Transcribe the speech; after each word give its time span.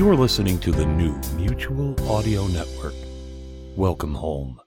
You 0.00 0.08
are 0.08 0.16
listening 0.16 0.58
to 0.60 0.72
the 0.72 0.86
new 0.86 1.12
Mutual 1.36 1.94
Audio 2.10 2.46
Network. 2.46 2.94
Welcome 3.76 4.14
home. 4.14 4.58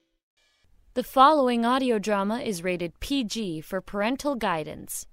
The 0.94 1.02
following 1.02 1.66
audio 1.66 1.98
drama 1.98 2.42
is 2.42 2.64
rated 2.64 3.00
PG 3.00 3.62
for 3.62 3.82
parental 3.82 4.36
guidance. 4.36 5.08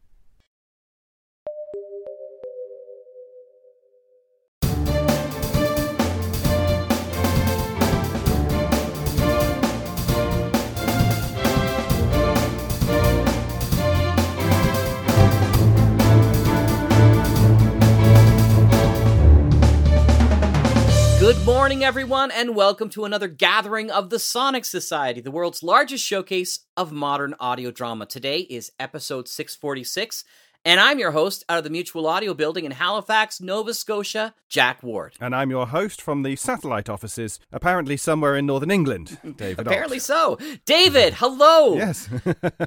Good 21.30 21.46
morning, 21.46 21.84
everyone, 21.84 22.32
and 22.32 22.56
welcome 22.56 22.88
to 22.90 23.04
another 23.04 23.28
gathering 23.28 23.88
of 23.88 24.10
the 24.10 24.18
Sonic 24.18 24.64
Society, 24.64 25.20
the 25.20 25.30
world's 25.30 25.62
largest 25.62 26.04
showcase 26.04 26.66
of 26.76 26.90
modern 26.90 27.36
audio 27.38 27.70
drama. 27.70 28.06
Today 28.06 28.40
is 28.40 28.72
episode 28.80 29.28
646, 29.28 30.24
and 30.64 30.78
I'm 30.78 30.98
your 30.98 31.12
host 31.12 31.44
out 31.48 31.58
of 31.58 31.64
the 31.64 31.70
Mutual 31.70 32.06
Audio 32.06 32.34
Building 32.34 32.64
in 32.64 32.72
Halifax, 32.72 33.40
Nova 33.40 33.72
Scotia, 33.72 34.34
Jack 34.48 34.82
Ward. 34.82 35.14
And 35.20 35.34
I'm 35.34 35.48
your 35.50 35.68
host 35.68 36.02
from 36.02 36.22
the 36.22 36.36
satellite 36.36 36.88
offices, 36.88 37.38
apparently 37.52 37.96
somewhere 37.96 38.36
in 38.36 38.46
northern 38.46 38.70
England, 38.70 39.16
David. 39.36 39.66
Apparently 39.66 39.96
Ott. 39.98 40.02
so. 40.02 40.38
David, 40.66 41.14
hello. 41.14 41.76
Yes. 41.76 42.08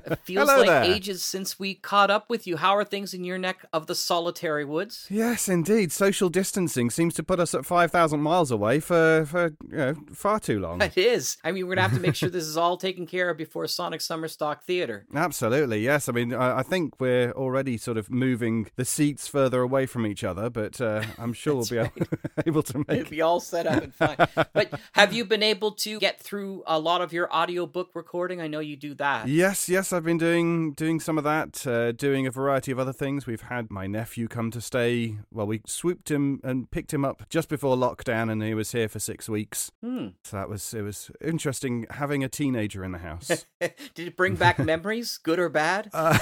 It 0.06 0.20
feels 0.20 0.50
Hello 0.50 0.60
like 0.62 0.68
there. 0.70 0.84
ages 0.84 1.24
since 1.24 1.60
we 1.60 1.76
caught 1.76 2.10
up 2.12 2.30
with 2.30 2.46
you. 2.48 2.58
How 2.58 2.76
are 2.76 2.84
things 2.84 3.14
in 3.14 3.24
your 3.24 3.38
neck 3.38 3.66
of 3.74 3.88
the 3.88 3.96
solitary 3.96 4.64
woods? 4.66 5.08
Yes, 5.10 5.48
indeed. 5.50 5.92
Social 5.92 6.30
distancing 6.30 6.90
seems 6.90 7.14
to 7.16 7.24
put 7.24 7.40
us 7.40 7.54
at 7.54 7.66
5,000 7.66 8.20
miles 8.20 8.52
away 8.52 8.80
for, 8.80 9.26
for 9.26 9.54
you 9.70 9.78
know, 9.78 9.96
far 10.14 10.40
too 10.40 10.60
long. 10.60 10.82
It 10.94 10.98
is. 10.98 11.38
I 11.44 11.52
mean, 11.52 11.66
we're 11.68 11.76
going 11.76 11.84
to 11.86 11.90
have 11.90 11.94
to 12.00 12.06
make 12.06 12.16
sure 12.16 12.30
this 12.30 12.44
is 12.46 12.58
all 12.58 12.78
taken 12.78 13.06
care 13.06 13.30
of 13.30 13.38
before 13.38 13.66
Sonic 13.68 14.02
Summer 14.02 14.28
Stock 14.28 14.64
Theater. 14.66 15.06
Absolutely, 15.14 15.80
yes. 15.84 16.08
I 16.08 16.12
mean, 16.12 16.34
I, 16.34 16.60
I 16.60 16.64
think 16.64 17.00
we're 17.00 17.32
already 17.32 17.78
sort 17.84 17.98
of 17.98 18.10
moving 18.10 18.68
the 18.76 18.86
seats 18.86 19.28
further 19.28 19.62
away 19.62 19.86
from 19.86 20.08
each 20.08 20.24
other, 20.24 20.50
but 20.50 20.80
uh, 20.80 21.04
I'm 21.18 21.34
sure 21.34 21.56
we'll 21.56 21.66
be 21.66 21.78
able, 21.78 21.92
able 22.48 22.64
to 22.64 22.80
It'll 22.80 22.96
make 22.96 23.10
be 23.10 23.22
all 23.22 23.40
set 23.40 23.68
up 23.68 23.84
and 23.84 23.94
fine. 23.94 24.16
but 24.54 24.80
have 24.94 25.14
you 25.14 25.26
been 25.26 25.44
able 25.44 25.72
to 25.72 26.00
get 26.00 26.20
through 26.20 26.64
a 26.66 26.80
lot 26.80 27.02
of 27.02 27.14
your 27.14 27.34
audiobook 27.34 27.90
recording? 27.94 28.42
I 28.42 28.48
know 28.48 28.60
you 28.60 28.76
do 28.76 28.94
that. 28.96 29.28
Yes, 29.28 29.68
yes, 29.68 29.92
I've 29.92 30.04
been 30.04 30.18
doing 30.18 30.74
doing 30.74 31.00
some 31.00 31.18
of 31.18 31.24
that, 31.26 31.68
uh, 31.68 31.92
doing 31.92 32.26
a 32.26 32.32
variety 32.32 32.72
of 32.72 32.80
other 32.80 32.94
things. 32.94 33.28
We've 33.28 33.42
had 33.42 33.70
my 33.70 33.88
nephew 33.88 34.28
come 34.28 34.50
to 34.52 34.62
stay. 34.62 35.18
Well, 35.32 35.46
we 35.46 35.62
swooped 35.68 36.10
him 36.10 36.40
and 36.44 36.72
picked 36.72 36.94
him 36.94 37.04
up 37.04 37.28
just 37.30 37.50
before 37.50 37.76
lockdown, 37.76 38.32
and 38.32 38.42
he 38.42 38.54
was 38.54 38.72
here 38.72 38.88
for 38.88 39.00
six 39.00 39.28
weeks. 39.28 39.72
Hmm. 39.82 40.08
So 40.24 40.38
that 40.38 40.50
was 40.50 40.74
it 40.74 40.82
was 40.82 41.12
interesting 41.22 41.86
having 41.92 42.24
a 42.24 42.30
teenager 42.30 42.84
in 42.84 42.94
the 42.94 43.00
house. 43.00 43.46
Did 43.60 44.08
it 44.08 44.18
bring 44.18 44.36
back 44.36 44.60
memories, 44.60 45.18
good 45.18 45.40
or 45.40 45.50
bad? 45.50 45.90
Uh, 45.94 46.18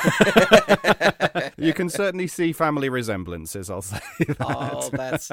you 1.57 1.73
can 1.73 1.89
certainly 1.89 2.27
see 2.27 2.53
family 2.53 2.89
resemblances. 2.89 3.69
I'll 3.69 3.81
say. 3.81 3.99
That. 4.31 4.37
Oh, 4.41 4.89
that's 4.91 5.29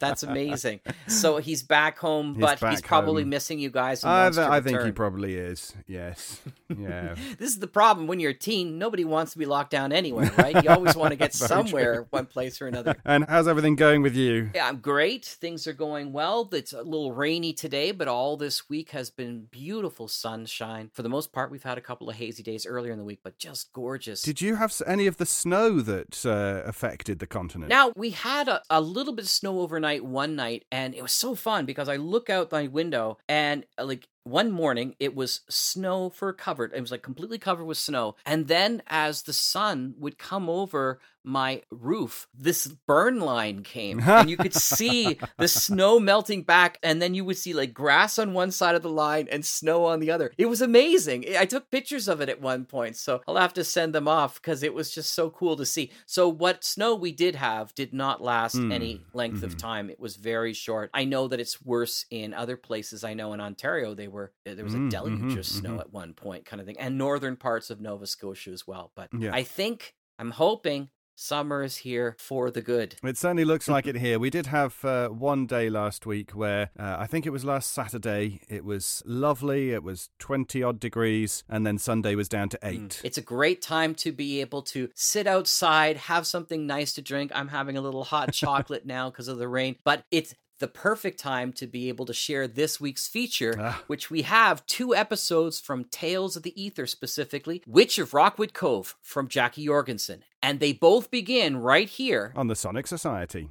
that's 0.00 0.22
amazing. 0.22 0.80
So 1.06 1.38
he's 1.38 1.62
back 1.62 1.98
home, 1.98 2.34
He's 2.34 2.40
but 2.40 2.58
he's 2.70 2.80
probably 2.82 3.22
home. 3.22 3.30
missing 3.30 3.58
you 3.58 3.70
guys. 3.70 4.04
I, 4.04 4.24
wants 4.24 4.36
th- 4.38 4.48
I 4.48 4.60
think 4.60 4.82
he 4.82 4.92
probably 4.92 5.34
is. 5.34 5.74
Yes. 5.86 6.40
Yeah. 6.78 7.16
This 7.38 7.50
is 7.50 7.58
the 7.58 7.66
problem 7.66 8.06
when 8.06 8.20
you're 8.20 8.30
a 8.30 8.34
teen. 8.34 8.78
Nobody 8.78 9.04
wants 9.04 9.32
to 9.32 9.38
be 9.38 9.44
locked 9.44 9.70
down 9.72 9.92
anywhere, 9.92 10.30
right? 10.38 10.62
You 10.62 10.70
always 10.70 10.94
want 10.94 11.10
to 11.10 11.16
get 11.16 11.34
somewhere, 11.52 12.06
one 12.10 12.26
place 12.26 12.62
or 12.62 12.68
another. 12.68 12.94
and 13.04 13.24
how's 13.28 13.48
everything 13.48 13.74
going 13.74 14.02
with 14.02 14.14
you? 14.14 14.50
Yeah, 14.54 14.68
I'm 14.68 14.76
great. 14.78 15.24
Things 15.24 15.66
are 15.66 15.72
going 15.72 16.12
well. 16.12 16.48
It's 16.52 16.72
a 16.72 16.82
little 16.82 17.12
rainy 17.12 17.52
today, 17.52 17.90
but 17.90 18.06
all 18.06 18.36
this 18.36 18.68
week 18.70 18.90
has 18.90 19.10
been 19.10 19.46
beautiful 19.50 20.06
sunshine. 20.06 20.90
For 20.94 21.02
the 21.02 21.08
most 21.08 21.32
part, 21.32 21.50
we've 21.50 21.64
had 21.64 21.76
a 21.76 21.80
couple 21.82 22.08
of 22.08 22.14
hazy 22.16 22.44
days 22.44 22.64
earlier 22.66 22.92
in 22.92 22.98
the 22.98 23.04
week, 23.04 23.20
but 23.24 23.36
just 23.36 23.72
gorgeous. 23.72 24.22
Did 24.22 24.40
you 24.40 24.54
have 24.54 24.72
any 24.86 25.08
of 25.08 25.16
the 25.16 25.26
snow 25.26 25.59
that 25.68 26.24
uh, 26.24 26.66
affected 26.66 27.18
the 27.18 27.26
continent? 27.26 27.68
Now, 27.68 27.92
we 27.94 28.10
had 28.10 28.48
a, 28.48 28.62
a 28.70 28.80
little 28.80 29.12
bit 29.12 29.26
of 29.26 29.30
snow 29.30 29.60
overnight 29.60 30.04
one 30.04 30.34
night, 30.34 30.64
and 30.72 30.94
it 30.94 31.02
was 31.02 31.12
so 31.12 31.34
fun 31.34 31.66
because 31.66 31.88
I 31.88 31.96
look 31.96 32.30
out 32.30 32.50
my 32.50 32.66
window 32.68 33.18
and, 33.28 33.66
uh, 33.78 33.84
like, 33.84 34.08
one 34.24 34.50
morning 34.50 34.94
it 35.00 35.14
was 35.14 35.40
snow 35.48 36.10
for 36.10 36.32
covered. 36.32 36.72
It 36.74 36.80
was 36.80 36.90
like 36.90 37.02
completely 37.02 37.38
covered 37.38 37.64
with 37.64 37.78
snow. 37.78 38.16
And 38.26 38.48
then 38.48 38.82
as 38.86 39.22
the 39.22 39.32
sun 39.32 39.94
would 39.98 40.18
come 40.18 40.48
over 40.48 41.00
my 41.24 41.62
roof, 41.70 42.28
this 42.34 42.66
burn 42.66 43.20
line 43.20 43.62
came 43.62 44.00
and 44.06 44.30
you 44.30 44.36
could 44.36 44.54
see 44.54 45.18
the 45.38 45.48
snow 45.48 46.00
melting 46.00 46.42
back. 46.42 46.78
And 46.82 47.00
then 47.00 47.14
you 47.14 47.24
would 47.24 47.36
see 47.36 47.52
like 47.52 47.74
grass 47.74 48.18
on 48.18 48.32
one 48.32 48.50
side 48.50 48.74
of 48.74 48.82
the 48.82 48.88
line 48.90 49.28
and 49.30 49.44
snow 49.44 49.84
on 49.84 50.00
the 50.00 50.10
other. 50.10 50.32
It 50.38 50.46
was 50.46 50.60
amazing. 50.62 51.24
I 51.38 51.44
took 51.44 51.70
pictures 51.70 52.08
of 52.08 52.20
it 52.20 52.28
at 52.28 52.40
one 52.40 52.64
point. 52.64 52.96
So 52.96 53.20
I'll 53.28 53.36
have 53.36 53.54
to 53.54 53.64
send 53.64 53.94
them 53.94 54.08
off 54.08 54.34
because 54.40 54.62
it 54.62 54.74
was 54.74 54.90
just 54.90 55.14
so 55.14 55.30
cool 55.30 55.56
to 55.56 55.66
see. 55.66 55.90
So 56.06 56.28
what 56.28 56.64
snow 56.64 56.94
we 56.94 57.12
did 57.12 57.34
have 57.36 57.74
did 57.74 57.92
not 57.92 58.22
last 58.22 58.56
Hmm. 58.56 58.72
any 58.72 59.04
length 59.12 59.42
of 59.42 59.54
Mhm. 59.54 59.58
time. 59.58 59.90
It 59.90 60.00
was 60.00 60.16
very 60.16 60.52
short. 60.52 60.90
I 60.94 61.04
know 61.04 61.28
that 61.28 61.40
it's 61.40 61.62
worse 61.64 62.06
in 62.10 62.34
other 62.34 62.56
places. 62.56 63.04
I 63.04 63.14
know 63.14 63.32
in 63.32 63.40
Ontario 63.40 63.94
they 63.94 64.08
were 64.08 64.32
there 64.44 64.64
was 64.64 64.74
a 64.74 64.78
Mm, 64.78 64.90
deluge 64.90 65.20
mhm, 65.34 65.38
of 65.38 65.46
snow 65.46 65.74
mhm. 65.76 65.80
at 65.80 65.92
one 65.92 66.12
point, 66.14 66.44
kind 66.44 66.60
of 66.60 66.66
thing, 66.66 66.78
and 66.78 66.98
northern 66.98 67.36
parts 67.36 67.70
of 67.70 67.80
Nova 67.80 68.06
Scotia 68.06 68.50
as 68.50 68.66
well. 68.66 68.90
But 68.94 69.10
Yeah. 69.18 69.30
I 69.32 69.42
think 69.42 69.94
I'm 70.18 70.32
hoping 70.32 70.90
summer 71.20 71.62
is 71.62 71.78
here 71.78 72.16
for 72.18 72.50
the 72.50 72.62
good. 72.62 72.96
It 73.02 73.18
certainly 73.18 73.44
looks 73.44 73.68
like 73.68 73.86
it 73.92 73.96
here. 73.96 74.18
We 74.18 74.30
did 74.30 74.46
have 74.46 74.82
uh, 74.84 75.08
one 75.08 75.46
day 75.46 75.68
last 75.68 76.06
week 76.06 76.30
where 76.30 76.70
uh, 76.78 76.96
I 76.98 77.06
think 77.06 77.26
it 77.26 77.30
was 77.30 77.44
last 77.44 77.72
Saturday. 77.72 78.40
It 78.48 78.64
was 78.64 79.02
lovely. 79.04 79.72
It 79.72 79.82
was 79.82 80.08
20 80.18 80.62
odd 80.62 80.80
degrees. 80.80 81.44
And 81.48 81.66
then 81.66 81.78
Sunday 81.78 82.14
was 82.14 82.28
down 82.28 82.48
to 82.50 82.58
eight. 82.62 82.80
Mm. 82.80 83.04
It's 83.04 83.18
a 83.18 83.22
great 83.22 83.60
time 83.60 83.94
to 83.96 84.12
be 84.12 84.40
able 84.40 84.62
to 84.62 84.88
sit 84.94 85.26
outside, 85.26 85.96
have 85.96 86.26
something 86.26 86.66
nice 86.66 86.92
to 86.94 87.02
drink. 87.02 87.30
I'm 87.34 87.48
having 87.48 87.76
a 87.76 87.80
little 87.80 88.04
hot 88.04 88.32
chocolate 88.32 88.86
now 88.86 89.10
because 89.10 89.28
of 89.28 89.38
the 89.38 89.48
rain, 89.48 89.76
but 89.84 90.04
it's 90.10 90.34
the 90.60 90.68
perfect 90.68 91.18
time 91.18 91.52
to 91.54 91.66
be 91.66 91.88
able 91.88 92.06
to 92.06 92.14
share 92.14 92.46
this 92.46 92.80
week's 92.80 93.08
feature, 93.08 93.54
Ah. 93.58 93.82
which 93.88 94.10
we 94.10 94.22
have 94.22 94.64
two 94.66 94.94
episodes 94.94 95.58
from 95.58 95.84
Tales 95.84 96.36
of 96.36 96.42
the 96.44 96.54
Aether 96.56 96.86
specifically, 96.86 97.62
Witch 97.66 97.98
of 97.98 98.14
Rockwood 98.14 98.54
Cove 98.54 98.94
from 99.02 99.26
Jackie 99.28 99.66
Jorgenson. 99.66 100.22
And 100.42 100.60
they 100.60 100.72
both 100.72 101.10
begin 101.10 101.56
right 101.56 101.88
here. 101.88 102.32
on 102.36 102.46
the 102.46 102.54
Sonic 102.56 102.86
Society. 102.86 103.48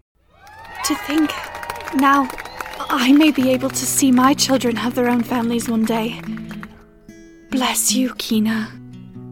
To 0.85 0.95
think, 0.95 1.31
now 1.95 2.27
I 2.89 3.11
may 3.11 3.31
be 3.31 3.51
able 3.51 3.69
to 3.69 3.85
see 3.85 4.11
my 4.11 4.33
children 4.33 4.75
have 4.77 4.95
their 4.95 5.09
own 5.09 5.23
families 5.23 5.67
one 5.69 5.85
day. 5.85 6.21
Bless 7.51 7.91
you, 7.93 8.13
Kina. 8.15 8.71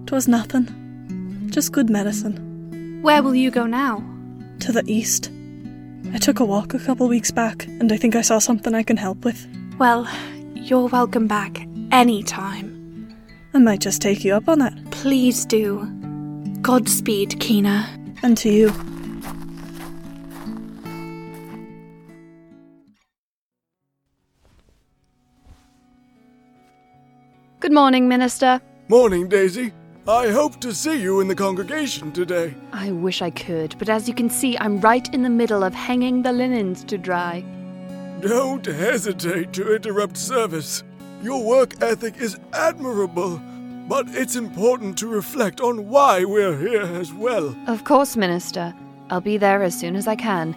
Twas 0.06 0.28
nothing. 0.28 1.48
Just 1.52 1.72
good 1.72 1.90
medicine. 1.90 3.00
Where 3.02 3.22
will 3.24 3.36
you 3.36 3.52
go 3.52 3.66
now? 3.66 4.04
To 4.62 4.72
the 4.72 4.84
east. 4.88 5.32
I 6.14 6.18
took 6.20 6.40
a 6.40 6.46
walk 6.46 6.74
a 6.74 6.80
couple 6.80 7.08
weeks 7.08 7.32
back, 7.32 7.66
and 7.68 7.92
I 7.92 7.98
think 7.98 8.16
I 8.16 8.22
saw 8.22 8.40
something 8.40 8.74
I 8.74 8.84
can 8.84 8.98
help 8.98 9.24
with. 9.26 9.48
Well, 9.78 10.08
you're 10.56 10.88
welcome 10.88 11.28
back 11.28 11.66
anytime. 11.92 13.16
I 13.54 13.60
might 13.60 13.80
just 13.82 14.02
take 14.02 14.24
you 14.26 14.34
up 14.34 14.50
on 14.50 14.62
it. 14.62 14.74
Please 14.92 15.46
do. 15.46 15.86
Godspeed, 16.62 17.40
Kina. 17.40 17.88
And 18.24 18.38
to 18.40 18.50
you. 18.50 18.72
Good 27.60 27.74
morning, 27.74 28.08
Minister. 28.08 28.62
Morning, 28.88 29.28
Daisy. 29.28 29.74
I 30.08 30.30
hope 30.30 30.62
to 30.62 30.74
see 30.74 31.02
you 31.02 31.20
in 31.20 31.28
the 31.28 31.36
congregation 31.36 32.14
today. 32.14 32.54
I 32.72 32.92
wish 32.92 33.22
I 33.22 33.30
could, 33.30 33.76
but 33.78 33.90
as 33.90 34.08
you 34.08 34.14
can 34.14 34.30
see, 34.30 34.58
I'm 34.58 34.80
right 34.80 35.06
in 35.14 35.22
the 35.22 35.30
middle 35.30 35.66
of 35.66 35.74
hanging 35.74 36.22
the 36.22 36.32
linens 36.32 36.86
to 36.86 36.98
dry. 36.98 37.44
Don't 38.22 38.66
hesitate 38.66 39.52
to 39.52 39.76
interrupt 39.76 40.16
service. 40.16 40.86
Your 41.22 41.44
work 41.44 41.82
ethic 41.84 42.22
is 42.22 42.40
admirable, 42.54 43.42
but 43.90 44.08
it's 44.12 44.38
important 44.38 44.98
to 45.00 45.08
reflect 45.08 45.60
on 45.60 45.90
why 45.90 46.24
we're 46.24 46.58
here 46.58 46.84
as 46.84 47.12
well. 47.12 47.54
Of 47.68 47.84
course, 47.84 48.16
Minister. 48.16 48.74
I'll 49.10 49.20
be 49.20 49.36
there 49.36 49.62
as 49.62 49.78
soon 49.78 49.98
as 49.98 50.08
I 50.08 50.16
can. 50.16 50.56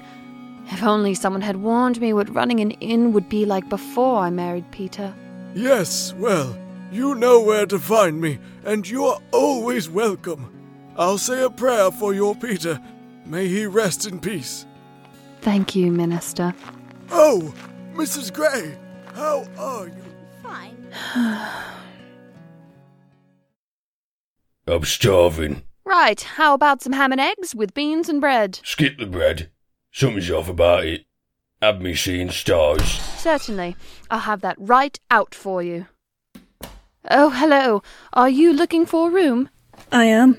If 0.68 0.84
only 0.84 1.14
someone 1.14 1.42
had 1.42 1.56
warned 1.56 2.00
me 2.00 2.12
what 2.12 2.32
running 2.32 2.60
an 2.60 2.70
inn 2.70 3.12
would 3.14 3.28
be 3.28 3.44
like 3.44 3.68
before 3.68 4.18
I 4.18 4.30
married 4.30 4.70
Peter. 4.70 5.12
Yes, 5.54 6.14
well, 6.14 6.56
you 6.90 7.14
know 7.14 7.40
where 7.40 7.66
to 7.66 7.78
find 7.78 8.20
me, 8.20 8.38
and 8.64 8.88
you 8.88 9.04
are 9.04 9.20
always 9.32 9.88
welcome. 9.88 10.52
I'll 10.96 11.18
say 11.18 11.42
a 11.42 11.50
prayer 11.50 11.90
for 11.90 12.12
your 12.14 12.34
Peter. 12.34 12.80
May 13.24 13.48
he 13.48 13.66
rest 13.66 14.06
in 14.06 14.20
peace. 14.20 14.66
Thank 15.40 15.74
you, 15.74 15.90
Minister. 15.92 16.54
Oh, 17.10 17.54
Mrs. 17.94 18.32
Gray, 18.32 18.76
how 19.14 19.46
are 19.58 19.86
you? 19.86 20.04
Fine. 20.42 20.92
I'm 24.66 24.84
starving. 24.84 25.62
Right, 25.84 26.20
how 26.20 26.54
about 26.54 26.82
some 26.82 26.92
ham 26.92 27.12
and 27.12 27.20
eggs 27.20 27.54
with 27.54 27.74
beans 27.74 28.08
and 28.08 28.20
bread? 28.20 28.60
Skip 28.62 28.98
the 28.98 29.06
bread. 29.06 29.50
Something's 29.92 30.30
off 30.30 30.48
about 30.48 30.84
it. 30.84 31.04
Have 31.60 31.80
me 31.80 31.94
seeing 31.94 32.30
stars. 32.30 32.82
Certainly. 33.18 33.76
I'll 34.10 34.20
have 34.20 34.40
that 34.42 34.56
right 34.58 34.98
out 35.10 35.34
for 35.34 35.62
you. 35.62 35.86
Oh, 37.08 37.30
hello. 37.30 37.82
Are 38.12 38.28
you 38.28 38.52
looking 38.52 38.84
for 38.84 39.08
a 39.08 39.12
room? 39.12 39.48
I 39.90 40.04
am. 40.04 40.36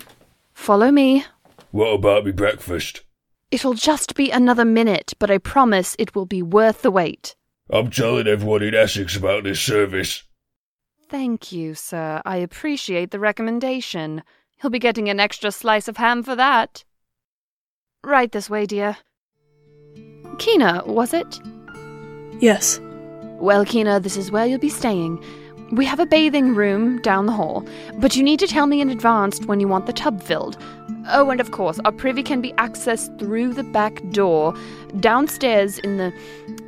Follow 0.53 0.91
me. 0.91 1.25
What 1.71 1.93
about 1.93 2.25
me 2.25 2.31
breakfast? 2.31 3.01
It'll 3.49 3.73
just 3.73 4.15
be 4.15 4.29
another 4.29 4.65
minute, 4.65 5.13
but 5.17 5.31
I 5.31 5.37
promise 5.37 5.95
it 5.97 6.13
will 6.13 6.25
be 6.25 6.41
worth 6.41 6.83
the 6.83 6.91
wait. 6.91 7.35
I'm 7.69 7.89
telling 7.89 8.27
everyone 8.27 8.63
in 8.63 8.75
Essex 8.75 9.15
about 9.15 9.43
this 9.43 9.59
service. 9.59 10.23
Thank 11.09 11.51
you, 11.51 11.73
sir. 11.73 12.21
I 12.25 12.37
appreciate 12.37 13.11
the 13.11 13.19
recommendation. 13.19 14.23
He'll 14.61 14.71
be 14.71 14.79
getting 14.79 15.09
an 15.09 15.19
extra 15.19 15.51
slice 15.51 15.87
of 15.87 15.97
ham 15.97 16.23
for 16.23 16.35
that. 16.35 16.83
Right 18.03 18.31
this 18.31 18.49
way, 18.49 18.65
dear. 18.65 18.97
Kina, 20.37 20.83
was 20.85 21.13
it? 21.13 21.39
Yes. 22.39 22.79
Well, 23.39 23.65
Kina, 23.65 23.99
this 23.99 24.17
is 24.17 24.31
where 24.31 24.45
you'll 24.45 24.59
be 24.59 24.69
staying. 24.69 25.23
We 25.71 25.85
have 25.85 26.00
a 26.01 26.06
bathing 26.06 26.53
room 26.53 27.01
down 27.01 27.27
the 27.27 27.31
hall, 27.31 27.65
but 27.95 28.15
you 28.15 28.23
need 28.23 28.39
to 28.39 28.47
tell 28.47 28.68
me 28.68 28.81
in 28.81 28.89
advance 28.89 29.39
when 29.45 29.62
you 29.62 29.69
want 29.69 29.85
the 29.85 29.94
tub 29.94 30.21
filled. 30.21 30.57
Oh, 31.07 31.29
and 31.29 31.39
of 31.39 31.51
course, 31.51 31.79
our 31.85 31.94
privy 31.94 32.23
can 32.23 32.41
be 32.41 32.51
accessed 32.53 33.18
through 33.18 33.53
the 33.53 33.63
back 33.63 34.01
door, 34.12 34.53
downstairs 35.00 35.79
in 35.79 35.95
the 35.95 36.13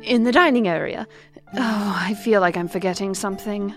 in 0.02 0.24
the 0.24 0.32
dining 0.32 0.66
area. 0.66 1.06
Oh, 1.54 1.98
I 2.00 2.14
feel 2.14 2.40
like 2.40 2.56
I'm 2.56 2.66
forgetting 2.66 3.14
something. 3.14 3.74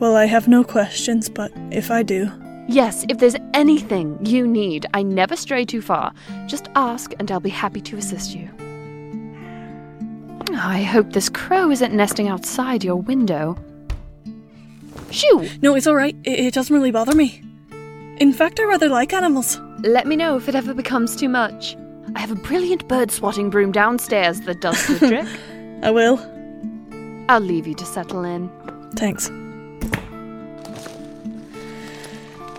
Well, 0.00 0.16
I 0.16 0.26
have 0.26 0.48
no 0.48 0.64
questions, 0.64 1.28
but 1.28 1.52
if 1.70 1.90
I 1.90 2.02
do. 2.02 2.30
Yes, 2.66 3.04
if 3.08 3.18
there's 3.18 3.36
anything 3.52 4.18
you 4.24 4.46
need, 4.46 4.86
I 4.94 5.02
never 5.02 5.36
stray 5.36 5.64
too 5.64 5.80
far. 5.80 6.12
Just 6.46 6.68
ask 6.74 7.12
and 7.18 7.30
I'll 7.30 7.40
be 7.40 7.50
happy 7.50 7.80
to 7.82 7.96
assist 7.96 8.34
you. 8.34 8.50
I 10.56 10.82
hope 10.82 11.12
this 11.12 11.28
crow 11.28 11.70
isn't 11.70 11.94
nesting 11.94 12.28
outside 12.28 12.82
your 12.82 12.96
window. 12.96 13.56
Shoo! 15.14 15.48
No, 15.62 15.76
it's 15.76 15.86
alright. 15.86 16.16
It, 16.24 16.40
it 16.40 16.54
doesn't 16.54 16.74
really 16.74 16.90
bother 16.90 17.14
me. 17.14 17.40
In 18.18 18.32
fact, 18.32 18.58
I 18.58 18.64
rather 18.64 18.88
like 18.88 19.12
animals. 19.12 19.60
Let 19.78 20.08
me 20.08 20.16
know 20.16 20.36
if 20.36 20.48
it 20.48 20.56
ever 20.56 20.74
becomes 20.74 21.14
too 21.14 21.28
much. 21.28 21.76
I 22.16 22.20
have 22.20 22.32
a 22.32 22.36
brilliant 22.36 22.88
bird 22.88 23.12
swatting 23.12 23.48
broom 23.48 23.70
downstairs 23.70 24.40
that 24.42 24.60
does 24.60 24.86
the 24.88 24.98
trick. 25.08 25.26
I 25.84 25.90
will. 25.92 26.18
I'll 27.28 27.40
leave 27.40 27.66
you 27.66 27.74
to 27.74 27.84
settle 27.86 28.24
in. 28.24 28.50
Thanks. 28.96 29.30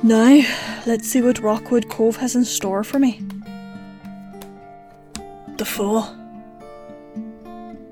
Now, 0.01 0.41
let's 0.85 1.09
see 1.09 1.21
what 1.21 1.39
Rockwood 1.39 1.89
Cove 1.89 2.15
has 2.17 2.35
in 2.35 2.45
store 2.45 2.83
for 2.85 2.99
me. 2.99 3.21
The 5.57 5.65
Fool. 5.65 6.07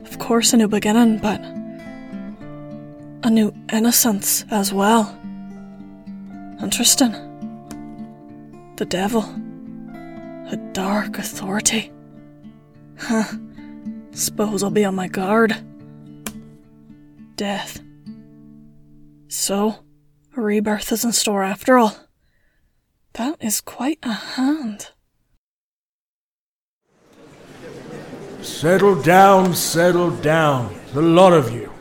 Of 0.06 0.20
course, 0.20 0.54
a 0.54 0.58
new 0.58 0.68
beginning, 0.70 1.18
but 1.18 1.42
a 3.24 3.30
new 3.30 3.54
innocence 3.72 4.46
as 4.52 4.74
well. 4.74 5.18
Interesting. 6.62 7.12
The 8.76 8.86
devil. 8.86 9.24
A 10.52 10.58
dark 10.74 11.18
authority. 11.18 11.92
Huh. 13.00 13.24
Suppose 14.12 14.62
I'll 14.62 14.70
be 14.70 14.86
on 14.86 14.96
my 14.96 15.08
guard. 15.08 15.56
Death. 17.36 17.82
So, 19.28 19.80
a 20.38 20.42
rebirth 20.42 20.92
is 20.92 21.04
in 21.04 21.14
store 21.14 21.44
after 21.44 21.78
all. 21.78 21.96
That 23.14 23.38
is 23.40 23.62
quite 23.62 24.00
a 24.04 24.14
hand. 24.14 24.90
Settle 28.42 29.02
down, 29.02 29.54
settle 29.54 30.12
down, 30.12 30.76
the 30.94 31.02
lot 31.02 31.34
of 31.34 31.52
you. 31.52 31.73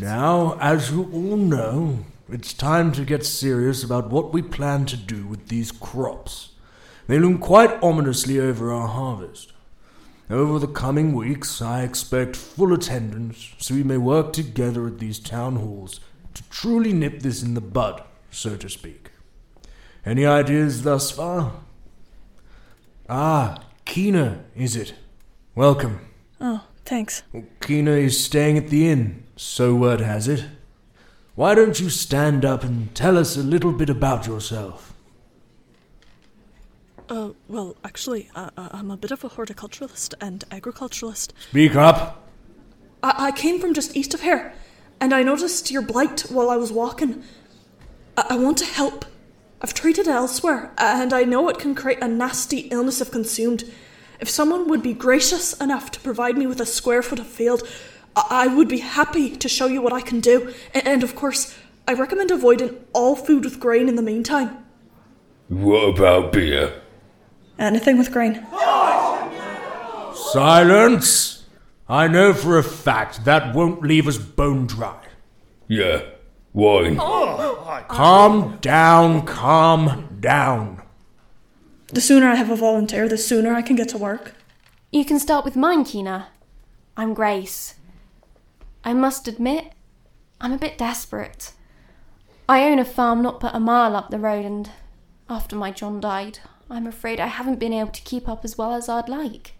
Now, 0.00 0.56
as 0.60 0.92
you 0.92 1.10
all 1.12 1.36
know, 1.36 2.04
it's 2.30 2.52
time 2.52 2.92
to 2.92 3.04
get 3.04 3.26
serious 3.26 3.82
about 3.82 4.10
what 4.10 4.32
we 4.32 4.42
plan 4.42 4.86
to 4.86 4.96
do 4.96 5.26
with 5.26 5.48
these 5.48 5.72
crops. 5.72 6.50
They 7.08 7.18
loom 7.18 7.38
quite 7.38 7.82
ominously 7.82 8.38
over 8.38 8.72
our 8.72 8.86
harvest. 8.86 9.52
Over 10.30 10.60
the 10.60 10.68
coming 10.68 11.14
weeks, 11.14 11.60
I 11.60 11.82
expect 11.82 12.36
full 12.36 12.72
attendance 12.72 13.54
so 13.58 13.74
we 13.74 13.82
may 13.82 13.96
work 13.96 14.32
together 14.32 14.86
at 14.86 15.00
these 15.00 15.18
town 15.18 15.56
halls 15.56 15.98
to 16.34 16.48
truly 16.48 16.92
nip 16.92 17.20
this 17.20 17.42
in 17.42 17.54
the 17.54 17.60
bud, 17.60 18.04
so 18.30 18.56
to 18.56 18.68
speak. 18.68 19.10
Any 20.06 20.24
ideas 20.24 20.82
thus 20.82 21.10
far? 21.10 21.54
Ah, 23.08 23.64
Kina, 23.84 24.44
is 24.54 24.76
it? 24.76 24.94
Welcome. 25.56 26.00
Oh, 26.40 26.62
thanks. 26.84 27.24
Kina 27.60 27.92
is 27.92 28.22
staying 28.22 28.58
at 28.58 28.68
the 28.68 28.88
inn, 28.88 29.24
so 29.38 29.74
word 29.74 30.00
has 30.00 30.26
it. 30.26 30.44
Why 31.36 31.54
don't 31.54 31.78
you 31.78 31.88
stand 31.88 32.44
up 32.44 32.64
and 32.64 32.92
tell 32.94 33.16
us 33.16 33.36
a 33.36 33.42
little 33.42 33.72
bit 33.72 33.88
about 33.88 34.26
yourself? 34.26 34.92
Uh, 37.08 37.30
well, 37.46 37.76
actually, 37.84 38.28
I, 38.34 38.50
I'm 38.56 38.90
a 38.90 38.96
bit 38.96 39.12
of 39.12 39.22
a 39.22 39.30
horticulturalist 39.30 40.14
and 40.20 40.44
agriculturalist. 40.50 41.32
Speak 41.50 41.76
up. 41.76 42.28
I, 43.02 43.28
I 43.28 43.32
came 43.32 43.60
from 43.60 43.72
just 43.72 43.96
east 43.96 44.12
of 44.12 44.22
here, 44.22 44.52
and 45.00 45.14
I 45.14 45.22
noticed 45.22 45.70
your 45.70 45.82
blight 45.82 46.22
while 46.28 46.50
I 46.50 46.56
was 46.56 46.72
walking. 46.72 47.22
I, 48.16 48.26
I 48.30 48.36
want 48.36 48.58
to 48.58 48.66
help. 48.66 49.04
I've 49.62 49.72
treated 49.74 50.08
it 50.08 50.10
elsewhere, 50.10 50.72
and 50.76 51.12
I 51.12 51.22
know 51.22 51.48
it 51.48 51.58
can 51.58 51.74
create 51.76 52.02
a 52.02 52.08
nasty 52.08 52.68
illness 52.72 53.00
if 53.00 53.12
consumed. 53.12 53.64
If 54.20 54.28
someone 54.28 54.68
would 54.68 54.82
be 54.82 54.94
gracious 54.94 55.52
enough 55.60 55.92
to 55.92 56.00
provide 56.00 56.36
me 56.36 56.48
with 56.48 56.60
a 56.60 56.66
square 56.66 57.02
foot 57.02 57.20
of 57.20 57.28
field, 57.28 57.62
I, 58.18 58.44
I 58.44 58.46
would 58.48 58.68
be 58.68 58.78
happy 58.78 59.36
to 59.36 59.48
show 59.48 59.66
you 59.66 59.80
what 59.82 59.92
I 59.92 60.00
can 60.00 60.20
do. 60.20 60.52
And, 60.74 60.86
and 60.86 61.02
of 61.02 61.14
course, 61.14 61.56
I 61.86 61.92
recommend 61.94 62.30
avoiding 62.30 62.84
all 62.92 63.14
food 63.16 63.44
with 63.44 63.60
grain 63.60 63.88
in 63.88 63.96
the 63.96 64.02
meantime. 64.02 64.64
What 65.48 65.98
about 65.98 66.32
beer? 66.32 66.82
Anything 67.58 67.98
with 67.98 68.12
grain. 68.12 68.46
Silence! 70.32 71.44
I 71.88 72.06
know 72.06 72.34
for 72.34 72.58
a 72.58 72.62
fact 72.62 73.24
that 73.24 73.54
won't 73.54 73.82
leave 73.82 74.06
us 74.06 74.18
bone 74.18 74.66
dry. 74.66 75.00
Yeah, 75.68 76.02
wine. 76.52 76.98
Calm 77.88 78.58
down, 78.60 79.24
calm 79.24 80.18
down. 80.20 80.82
The 81.86 82.02
sooner 82.02 82.28
I 82.28 82.34
have 82.34 82.50
a 82.50 82.56
volunteer, 82.56 83.08
the 83.08 83.16
sooner 83.16 83.54
I 83.54 83.62
can 83.62 83.76
get 83.76 83.88
to 83.90 83.98
work. 83.98 84.34
You 84.92 85.06
can 85.06 85.18
start 85.18 85.46
with 85.46 85.56
mine, 85.56 85.84
Kina. 85.84 86.28
I'm 86.96 87.14
Grace. 87.14 87.77
I 88.84 88.92
must 88.94 89.28
admit, 89.28 89.72
I'm 90.40 90.52
a 90.52 90.58
bit 90.58 90.78
desperate. 90.78 91.52
I 92.48 92.64
own 92.64 92.78
a 92.78 92.84
farm 92.84 93.22
not 93.22 93.40
but 93.40 93.54
a 93.54 93.60
mile 93.60 93.94
up 93.94 94.10
the 94.10 94.18
road, 94.18 94.44
and 94.44 94.70
after 95.28 95.56
my 95.56 95.70
John 95.70 96.00
died, 96.00 96.38
I'm 96.70 96.86
afraid 96.86 97.20
I 97.20 97.26
haven't 97.26 97.58
been 97.58 97.72
able 97.72 97.90
to 97.90 98.02
keep 98.02 98.28
up 98.28 98.44
as 98.44 98.56
well 98.56 98.72
as 98.72 98.88
I'd 98.88 99.08
like. 99.08 99.54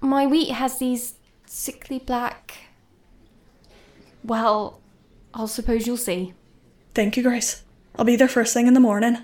My 0.00 0.26
wheat 0.26 0.50
has 0.52 0.78
these 0.78 1.14
sickly 1.46 1.98
black. 1.98 2.58
Well, 4.22 4.80
I'll 5.32 5.48
suppose 5.48 5.86
you'll 5.86 5.96
see. 5.96 6.34
Thank 6.94 7.16
you, 7.16 7.22
Grace. 7.22 7.62
I'll 7.96 8.04
be 8.04 8.16
there 8.16 8.28
first 8.28 8.52
thing 8.52 8.66
in 8.66 8.74
the 8.74 8.80
morning. 8.80 9.18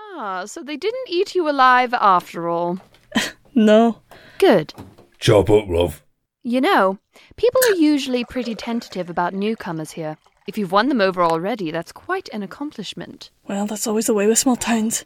Ah, 0.00 0.44
so 0.46 0.62
they 0.62 0.76
didn't 0.76 1.08
eat 1.08 1.34
you 1.34 1.48
alive 1.48 1.94
after 1.94 2.48
all. 2.48 2.78
No. 3.58 4.02
Good. 4.38 4.74
Chop 5.18 5.50
up, 5.50 5.68
love. 5.68 6.02
You 6.42 6.60
know, 6.60 6.98
people 7.36 7.60
are 7.68 7.74
usually 7.74 8.24
pretty 8.24 8.54
tentative 8.54 9.10
about 9.10 9.34
newcomers 9.34 9.92
here. 9.92 10.16
If 10.46 10.56
you've 10.56 10.70
won 10.70 10.88
them 10.88 11.00
over 11.00 11.22
already, 11.22 11.70
that's 11.72 11.90
quite 11.90 12.28
an 12.32 12.42
accomplishment. 12.42 13.30
Well, 13.48 13.66
that's 13.66 13.86
always 13.86 14.06
the 14.06 14.14
way 14.14 14.26
with 14.28 14.38
small 14.38 14.54
towns. 14.54 15.04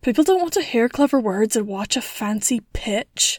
People 0.00 0.24
don't 0.24 0.40
want 0.40 0.54
to 0.54 0.62
hear 0.62 0.88
clever 0.88 1.20
words 1.20 1.56
and 1.56 1.66
watch 1.66 1.96
a 1.96 2.00
fancy 2.00 2.60
pitch. 2.72 3.38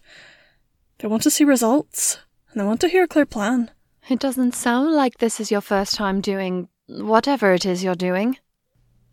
They 0.99 1.07
want 1.07 1.23
to 1.23 1.31
see 1.31 1.43
results, 1.43 2.19
and 2.51 2.61
they 2.61 2.65
want 2.65 2.81
to 2.81 2.87
hear 2.87 3.03
a 3.03 3.07
clear 3.07 3.25
plan. 3.25 3.71
It 4.09 4.19
doesn't 4.19 4.53
sound 4.53 4.93
like 4.93 5.17
this 5.17 5.39
is 5.39 5.49
your 5.49 5.61
first 5.61 5.95
time 5.95 6.21
doing 6.21 6.69
whatever 6.87 7.53
it 7.53 7.65
is 7.65 7.83
you're 7.83 7.95
doing. 7.95 8.37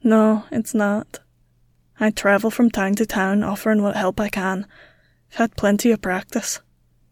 No, 0.02 0.44
it's 0.50 0.74
not. 0.74 1.20
I 1.98 2.10
travel 2.10 2.50
from 2.50 2.70
town 2.70 2.96
to 2.96 3.06
town 3.06 3.42
offering 3.42 3.82
what 3.82 3.96
help 3.96 4.20
I 4.20 4.28
can. 4.28 4.66
I've 5.32 5.38
had 5.38 5.56
plenty 5.56 5.90
of 5.90 6.02
practice. 6.02 6.60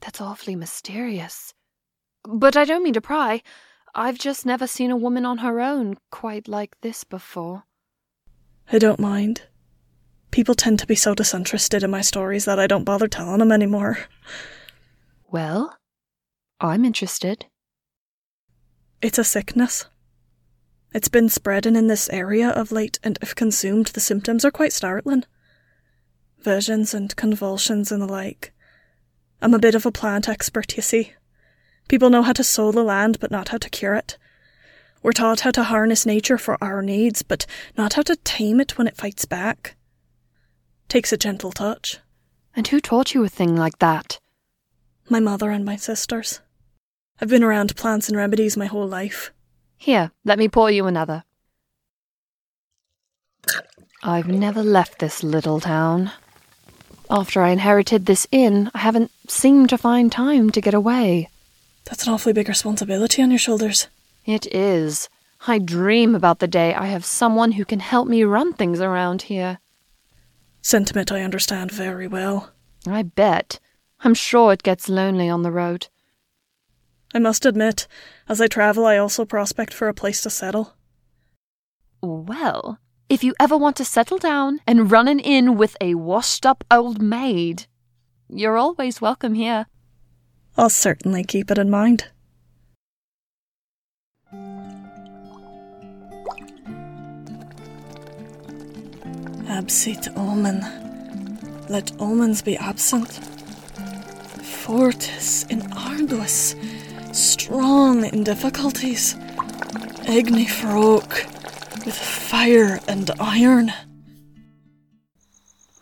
That's 0.01 0.21
awfully 0.21 0.57
mysterious. 0.57 1.55
But 2.25 2.57
I 2.57 2.65
don't 2.65 2.83
mean 2.83 2.95
to 2.95 3.01
pry. 3.01 3.43
I've 3.95 4.19
just 4.19 4.47
never 4.47 4.67
seen 4.67 4.91
a 4.91 4.97
woman 4.97 5.25
on 5.25 5.39
her 5.39 5.61
own 5.61 5.97
quite 6.11 6.47
like 6.49 6.81
this 6.83 7.05
before. 7.05 7.65
I 8.71 8.79
don't 8.79 9.01
mind. 9.01 9.43
People 10.31 10.55
tend 10.55 10.79
to 10.81 10.87
be 10.87 10.95
so 10.95 11.15
disinterested 11.15 11.83
in 11.83 11.91
my 11.91 12.03
stories 12.03 12.45
that 12.45 12.59
I 12.59 12.67
don't 12.67 12.85
bother 12.85 13.09
telling 13.09 13.39
them 13.39 13.51
anymore. 13.51 13.99
Well, 15.31 15.77
I'm 16.61 16.85
interested. 16.85 17.47
It's 19.01 19.19
a 19.19 19.25
sickness. 19.25 19.87
It's 20.93 21.09
been 21.09 21.29
spreading 21.29 21.77
in 21.77 21.87
this 21.87 22.09
area 22.11 22.51
of 22.51 22.73
late, 22.73 22.99
and 23.03 23.19
if 23.21 23.35
consumed, 23.35 23.87
the 23.89 24.01
symptoms 24.01 24.45
are 24.45 24.51
quite 24.51 24.73
startling. 24.73 25.25
Visions 26.39 26.95
and 26.95 27.15
convulsions 27.15 27.93
and 27.93 28.03
the 28.03 28.07
like. 28.07 28.53
I'm 29.41 29.55
a 29.55 29.59
bit 29.59 29.75
of 29.75 29.87
a 29.87 29.93
plant 29.93 30.29
expert, 30.29 30.77
you 30.77 30.83
see. 30.83 31.13
People 31.89 32.11
know 32.11 32.23
how 32.23 32.33
to 32.33 32.45
sow 32.45 32.73
the 32.73 32.83
land, 32.83 33.19
but 33.21 33.31
not 33.31 33.49
how 33.49 33.59
to 33.59 33.71
cure 33.71 33.95
it. 33.95 34.19
We're 35.03 35.13
taught 35.13 35.41
how 35.41 35.53
to 35.53 35.65
harness 35.65 36.05
nature 36.05 36.39
for 36.39 36.63
our 36.63 36.83
needs, 36.83 37.23
but 37.23 37.47
not 37.77 37.95
how 37.95 38.03
to 38.03 38.17
tame 38.17 38.61
it 38.61 38.77
when 38.77 38.89
it 38.89 38.97
fights 38.97 39.25
back. 39.25 39.77
Takes 40.89 41.13
a 41.13 41.17
gentle 41.17 41.53
touch. 41.53 41.99
And 42.57 42.67
who 42.67 42.81
taught 42.81 43.15
you 43.15 43.23
a 43.23 43.29
thing 43.29 43.55
like 43.55 43.79
that? 43.79 44.19
My 45.09 45.21
mother 45.21 45.51
and 45.51 45.65
my 45.65 45.77
sisters. 45.77 46.41
I've 47.21 47.29
been 47.29 47.45
around 47.45 47.77
plants 47.77 48.09
and 48.09 48.17
remedies 48.17 48.57
my 48.57 48.67
whole 48.67 48.87
life. 48.87 49.33
Here, 49.77 50.11
let 50.25 50.39
me 50.39 50.49
pour 50.49 50.71
you 50.71 50.87
another. 50.87 51.25
I've 54.03 54.29
never 54.29 54.63
left 54.63 54.99
this 54.99 55.23
little 55.23 55.61
town. 55.61 56.11
After 57.11 57.43
I 57.43 57.51
inherited 57.51 58.05
this 58.05 58.27
inn, 58.31 58.71
I 58.75 58.79
haven't 58.79 59.11
seemed 59.29 59.71
to 59.71 59.79
find 59.79 60.13
time 60.13 60.51
to 60.51 60.61
get 60.61 60.75
away. 60.75 61.31
That's 61.85 62.07
an 62.07 62.13
awfully 62.13 62.35
big 62.35 62.49
responsibility 62.49 63.23
on 63.23 63.31
your 63.31 63.39
shoulders. 63.39 63.89
It 64.27 64.47
is. 64.55 65.09
I 65.47 65.59
dream 65.59 66.15
about 66.15 66.41
the 66.41 66.47
day 66.49 66.75
I 66.75 66.87
have 66.87 67.07
someone 67.07 67.53
who 67.53 67.65
can 67.65 67.81
help 67.81 68.09
me 68.09 68.25
run 68.25 68.53
things 68.53 68.81
around 68.81 69.23
here. 69.23 69.59
Sentiment 70.61 71.11
I 71.11 71.23
understand 71.23 71.71
very 71.71 72.07
well. 72.07 72.51
I 72.87 73.05
bet. 73.05 73.59
I'm 74.01 74.15
sure 74.15 74.53
it 74.53 74.63
gets 74.63 74.89
lonely 74.89 75.31
on 75.31 75.43
the 75.43 75.51
road. 75.51 75.87
I 77.15 77.19
must 77.19 77.47
admit, 77.47 77.87
as 78.29 78.39
I 78.39 78.49
travel, 78.49 78.85
I 78.85 78.99
also 78.99 79.25
prospect 79.25 79.73
for 79.73 79.89
a 79.89 79.95
place 79.95 80.21
to 80.23 80.31
settle. 80.31 80.75
Well, 82.03 82.79
if 83.09 83.25
you 83.25 83.35
ever 83.41 83.57
want 83.57 83.77
to 83.77 83.85
settle 83.85 84.19
down 84.19 84.61
and 84.67 84.91
run 84.91 85.09
an 85.09 85.19
inn 85.19 85.57
with 85.57 85.77
a 85.81 85.95
washed 85.95 86.45
up 86.45 86.63
old 86.71 87.01
maid, 87.01 87.65
you're 88.29 88.59
always 88.59 89.01
welcome 89.01 89.35
here. 89.35 89.67
I'll 90.59 90.69
certainly 90.69 91.25
keep 91.25 91.51
it 91.51 91.57
in 91.57 91.71
mind. 91.71 92.09
Absit 99.49 100.15
omen. 100.17 100.61
Let 101.71 101.93
omens 101.99 102.43
be 102.43 102.57
absent. 102.59 103.25
Fortis 104.45 105.45
in 105.45 105.63
arduis, 105.73 106.55
strong 107.15 108.05
in 108.05 108.25
difficulties. 108.25 109.15
Igni 110.05 110.47
ferroque 110.49 111.27
with 111.85 111.97
fire 111.97 112.81
and 112.87 113.11
iron. 113.21 113.73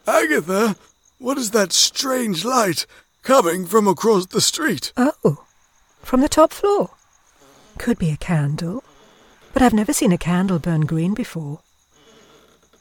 Agatha, 0.07 0.77
what 1.19 1.39
is 1.39 1.51
that 1.51 1.73
strange 1.73 2.45
light 2.45 2.87
coming 3.23 3.67
from 3.67 3.89
across 3.89 4.27
the 4.27 4.41
street? 4.41 4.93
Oh, 4.97 5.45
from 6.03 6.21
the 6.21 6.29
top 6.29 6.53
floor. 6.53 6.91
Could 7.79 7.99
be 7.99 8.11
a 8.11 8.17
candle, 8.17 8.85
but 9.53 9.63
I've 9.63 9.75
never 9.75 9.93
seen 9.93 10.13
a 10.13 10.19
candle 10.19 10.59
burn 10.59 10.83
green 10.83 11.15
before. 11.15 11.61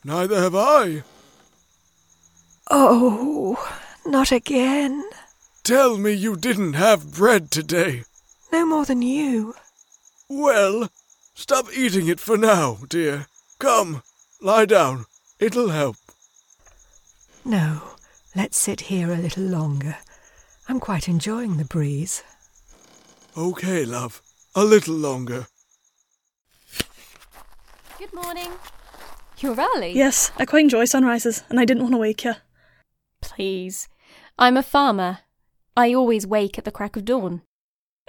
Neither 0.04 0.40
have 0.40 0.56
I. 0.56 1.04
Oh, 2.70 3.58
not 4.06 4.32
again. 4.32 5.04
Tell 5.64 5.98
me 5.98 6.12
you 6.12 6.36
didn't 6.36 6.74
have 6.74 7.16
bread 7.16 7.50
today. 7.50 8.04
No 8.52 8.66
more 8.66 8.86
than 8.86 9.02
you. 9.02 9.56
Well, 10.30 10.90
stop 11.36 11.68
eating 11.72 12.08
it 12.08 12.20
for 12.20 12.38
now, 12.38 12.80
dear. 12.90 13.28
Come, 13.60 14.02
lie 14.42 14.66
down. 14.66 15.06
It'll 15.40 15.70
help. 15.70 15.98
No, 17.44 17.82
let's 18.36 18.58
sit 18.58 18.82
here 18.82 19.12
a 19.12 19.18
little 19.18 19.44
longer. 19.44 19.98
I'm 20.68 20.80
quite 20.80 21.08
enjoying 21.08 21.58
the 21.58 21.66
breeze. 21.66 22.24
Okay, 23.38 23.86
love. 23.86 24.24
A 24.56 24.64
little 24.64 24.96
longer. 24.96 25.46
Good 28.00 28.14
morning. 28.14 28.52
You're 29.38 29.56
early. 29.56 29.92
Yes, 29.94 30.32
I 30.38 30.46
quite 30.46 30.64
enjoy 30.64 30.86
sunrises, 30.86 31.44
and 31.50 31.60
I 31.60 31.66
didn't 31.66 31.84
want 31.84 31.94
to 31.94 32.00
wake 32.00 32.24
you. 32.24 32.34
Please. 33.22 33.88
I'm 34.40 34.58
a 34.58 34.64
farmer. 34.64 35.20
I 35.78 35.94
always 35.94 36.26
wake 36.26 36.58
at 36.58 36.64
the 36.64 36.72
crack 36.72 36.96
of 36.96 37.06
dawn. 37.06 37.42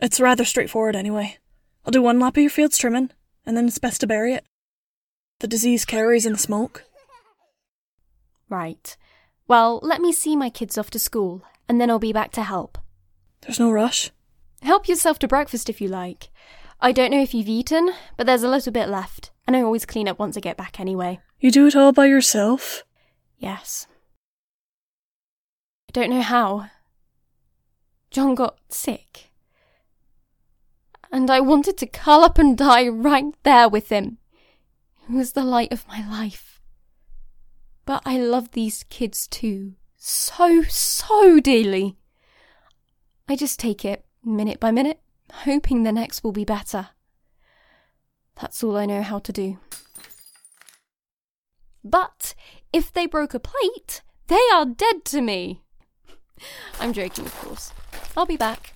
It's 0.00 0.20
rather 0.20 0.44
straightforward 0.44 0.94
anyway. 0.94 1.38
I'll 1.86 1.92
do 1.92 2.02
one 2.02 2.18
lap 2.18 2.36
of 2.36 2.42
your 2.42 2.50
fields 2.50 2.76
trimming, 2.76 3.10
and 3.46 3.56
then 3.56 3.68
it's 3.68 3.78
best 3.78 4.00
to 4.00 4.08
bury 4.08 4.34
it. 4.34 4.44
The 5.38 5.46
disease 5.46 5.84
carries 5.84 6.26
in 6.26 6.32
the 6.32 6.38
smoke. 6.38 6.84
Right. 8.48 8.96
Well, 9.46 9.78
let 9.82 10.00
me 10.00 10.12
see 10.12 10.34
my 10.34 10.50
kids 10.50 10.76
off 10.76 10.90
to 10.90 10.98
school, 10.98 11.44
and 11.68 11.80
then 11.80 11.88
I'll 11.88 12.00
be 12.00 12.12
back 12.12 12.32
to 12.32 12.42
help. 12.42 12.78
There's 13.42 13.60
no 13.60 13.70
rush. 13.70 14.10
Help 14.62 14.88
yourself 14.88 15.20
to 15.20 15.28
breakfast 15.28 15.68
if 15.68 15.80
you 15.80 15.86
like. 15.86 16.30
I 16.80 16.90
don't 16.90 17.12
know 17.12 17.22
if 17.22 17.32
you've 17.32 17.48
eaten, 17.48 17.92
but 18.16 18.26
there's 18.26 18.42
a 18.42 18.48
little 18.48 18.72
bit 18.72 18.88
left, 18.88 19.30
and 19.46 19.54
I 19.54 19.60
always 19.60 19.86
clean 19.86 20.08
up 20.08 20.18
once 20.18 20.36
I 20.36 20.40
get 20.40 20.56
back 20.56 20.80
anyway. 20.80 21.20
You 21.38 21.52
do 21.52 21.68
it 21.68 21.76
all 21.76 21.92
by 21.92 22.06
yourself? 22.06 22.82
Yes. 23.38 23.86
I 25.88 25.92
don't 25.92 26.10
know 26.10 26.22
how. 26.22 26.70
John 28.10 28.34
got 28.34 28.58
sick. 28.68 29.25
And 31.16 31.30
I 31.30 31.40
wanted 31.40 31.78
to 31.78 31.86
curl 31.86 32.20
up 32.20 32.36
and 32.36 32.58
die 32.58 32.86
right 32.88 33.24
there 33.42 33.70
with 33.70 33.88
him. 33.88 34.18
He 35.08 35.14
was 35.14 35.32
the 35.32 35.44
light 35.44 35.72
of 35.72 35.88
my 35.88 36.06
life. 36.06 36.60
But 37.86 38.02
I 38.04 38.18
love 38.18 38.50
these 38.50 38.84
kids 38.90 39.26
too. 39.26 39.76
So, 39.96 40.62
so 40.64 41.40
dearly. 41.40 41.96
I 43.30 43.34
just 43.34 43.58
take 43.58 43.82
it 43.82 44.04
minute 44.22 44.60
by 44.60 44.70
minute, 44.70 45.00
hoping 45.32 45.84
the 45.84 45.90
next 45.90 46.22
will 46.22 46.32
be 46.32 46.44
better. 46.44 46.88
That's 48.38 48.62
all 48.62 48.76
I 48.76 48.84
know 48.84 49.00
how 49.00 49.18
to 49.20 49.32
do. 49.32 49.58
But 51.82 52.34
if 52.74 52.92
they 52.92 53.06
broke 53.06 53.32
a 53.32 53.40
plate, 53.40 54.02
they 54.26 54.42
are 54.52 54.66
dead 54.66 55.06
to 55.06 55.22
me. 55.22 55.62
I'm 56.78 56.92
joking, 56.92 57.24
of 57.24 57.34
course. 57.36 57.72
I'll 58.18 58.26
be 58.26 58.36
back. 58.36 58.75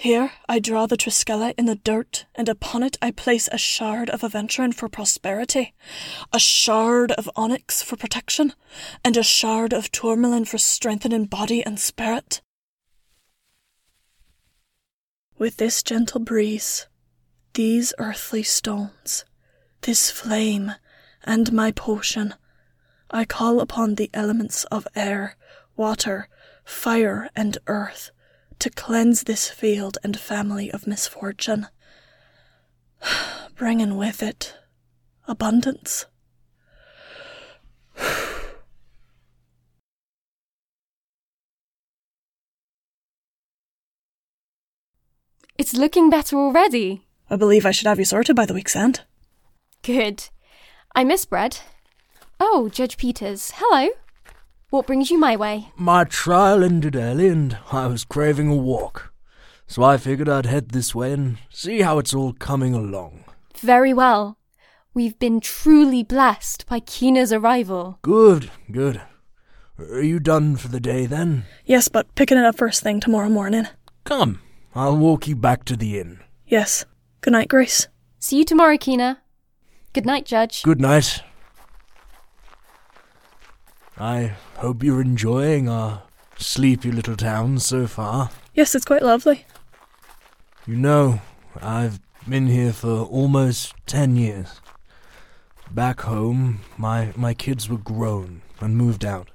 Here 0.00 0.32
I 0.48 0.60
draw 0.60 0.86
the 0.86 0.96
Triskella 0.96 1.52
in 1.58 1.66
the 1.66 1.74
dirt, 1.74 2.24
and 2.34 2.48
upon 2.48 2.82
it 2.82 2.96
I 3.02 3.10
place 3.10 3.50
a 3.52 3.58
shard 3.58 4.08
of 4.08 4.22
aventurine 4.22 4.72
for 4.72 4.88
prosperity, 4.88 5.74
a 6.32 6.38
shard 6.38 7.12
of 7.12 7.28
onyx 7.36 7.82
for 7.82 7.98
protection, 7.98 8.54
and 9.04 9.18
a 9.18 9.22
shard 9.22 9.74
of 9.74 9.92
tourmaline 9.92 10.46
for 10.46 10.56
strengthening 10.56 11.26
body 11.26 11.62
and 11.62 11.78
spirit. 11.78 12.40
With 15.36 15.58
this 15.58 15.82
gentle 15.82 16.20
breeze, 16.20 16.86
these 17.52 17.92
earthly 17.98 18.42
stones, 18.42 19.26
this 19.82 20.10
flame, 20.10 20.76
and 21.24 21.52
my 21.52 21.72
potion, 21.72 22.36
I 23.10 23.26
call 23.26 23.60
upon 23.60 23.96
the 23.96 24.08
elements 24.14 24.64
of 24.72 24.88
air, 24.96 25.36
water, 25.76 26.30
fire, 26.64 27.28
and 27.36 27.58
earth 27.66 28.12
to 28.60 28.70
cleanse 28.70 29.24
this 29.24 29.48
field 29.48 29.98
and 30.04 30.18
family 30.18 30.70
of 30.70 30.86
misfortune, 30.86 31.66
bringing 33.56 33.96
with 33.96 34.22
it 34.22 34.54
abundance. 35.26 36.06
It's 45.58 45.74
looking 45.74 46.08
better 46.08 46.36
already. 46.38 47.02
I 47.28 47.36
believe 47.36 47.66
I 47.66 47.70
should 47.70 47.86
have 47.86 47.98
you 47.98 48.06
sorted 48.06 48.34
by 48.34 48.46
the 48.46 48.54
week's 48.54 48.74
end. 48.74 49.02
Good. 49.82 50.30
I 50.94 51.04
miss 51.04 51.26
bread. 51.26 51.58
Oh, 52.40 52.70
Judge 52.70 52.96
Peters, 52.96 53.52
hello. 53.56 53.90
What 54.70 54.86
brings 54.86 55.10
you 55.10 55.18
my 55.18 55.34
way? 55.34 55.72
My 55.76 56.04
trial 56.04 56.62
ended 56.62 56.94
early 56.94 57.26
and 57.26 57.58
I 57.72 57.88
was 57.88 58.04
craving 58.04 58.48
a 58.48 58.54
walk. 58.54 59.12
So 59.66 59.82
I 59.82 59.96
figured 59.96 60.28
I'd 60.28 60.46
head 60.46 60.70
this 60.70 60.94
way 60.94 61.12
and 61.12 61.38
see 61.50 61.80
how 61.80 61.98
it's 61.98 62.14
all 62.14 62.32
coming 62.34 62.72
along. 62.72 63.24
Very 63.58 63.92
well. 63.92 64.38
We've 64.94 65.18
been 65.18 65.40
truly 65.40 66.04
blessed 66.04 66.66
by 66.66 66.78
Keena's 66.80 67.32
arrival. 67.32 67.98
Good, 68.02 68.50
good. 68.70 69.00
Are 69.76 70.02
you 70.02 70.20
done 70.20 70.56
for 70.56 70.68
the 70.68 70.80
day 70.80 71.06
then? 71.06 71.46
Yes, 71.64 71.88
but 71.88 72.14
picking 72.14 72.38
it 72.38 72.44
up 72.44 72.56
first 72.56 72.82
thing 72.82 73.00
tomorrow 73.00 73.28
morning. 73.28 73.66
Come, 74.04 74.40
I'll 74.74 74.96
walk 74.96 75.26
you 75.26 75.34
back 75.34 75.64
to 75.64 75.76
the 75.76 75.98
inn. 75.98 76.20
Yes. 76.46 76.84
Good 77.22 77.32
night, 77.32 77.48
Grace. 77.48 77.88
See 78.20 78.38
you 78.38 78.44
tomorrow, 78.44 78.76
Keena. 78.76 79.20
Good 79.92 80.06
night, 80.06 80.26
Judge. 80.26 80.62
Good 80.62 80.80
night. 80.80 81.22
I 83.98 84.34
hope 84.60 84.82
you're 84.82 85.00
enjoying 85.00 85.70
our 85.70 86.02
sleepy 86.36 86.92
little 86.92 87.16
town 87.16 87.58
so 87.58 87.86
far. 87.86 88.28
Yes, 88.52 88.74
it's 88.74 88.84
quite 88.84 89.02
lovely. 89.02 89.46
You 90.66 90.76
know, 90.76 91.22
I've 91.62 91.98
been 92.28 92.46
here 92.46 92.74
for 92.74 93.04
almost 93.04 93.72
ten 93.86 94.16
years. 94.16 94.60
Back 95.70 96.02
home, 96.02 96.60
my, 96.76 97.14
my 97.16 97.32
kids 97.32 97.70
were 97.70 97.78
grown 97.78 98.42
and 98.60 98.76
moved 98.76 99.02
out, 99.02 99.30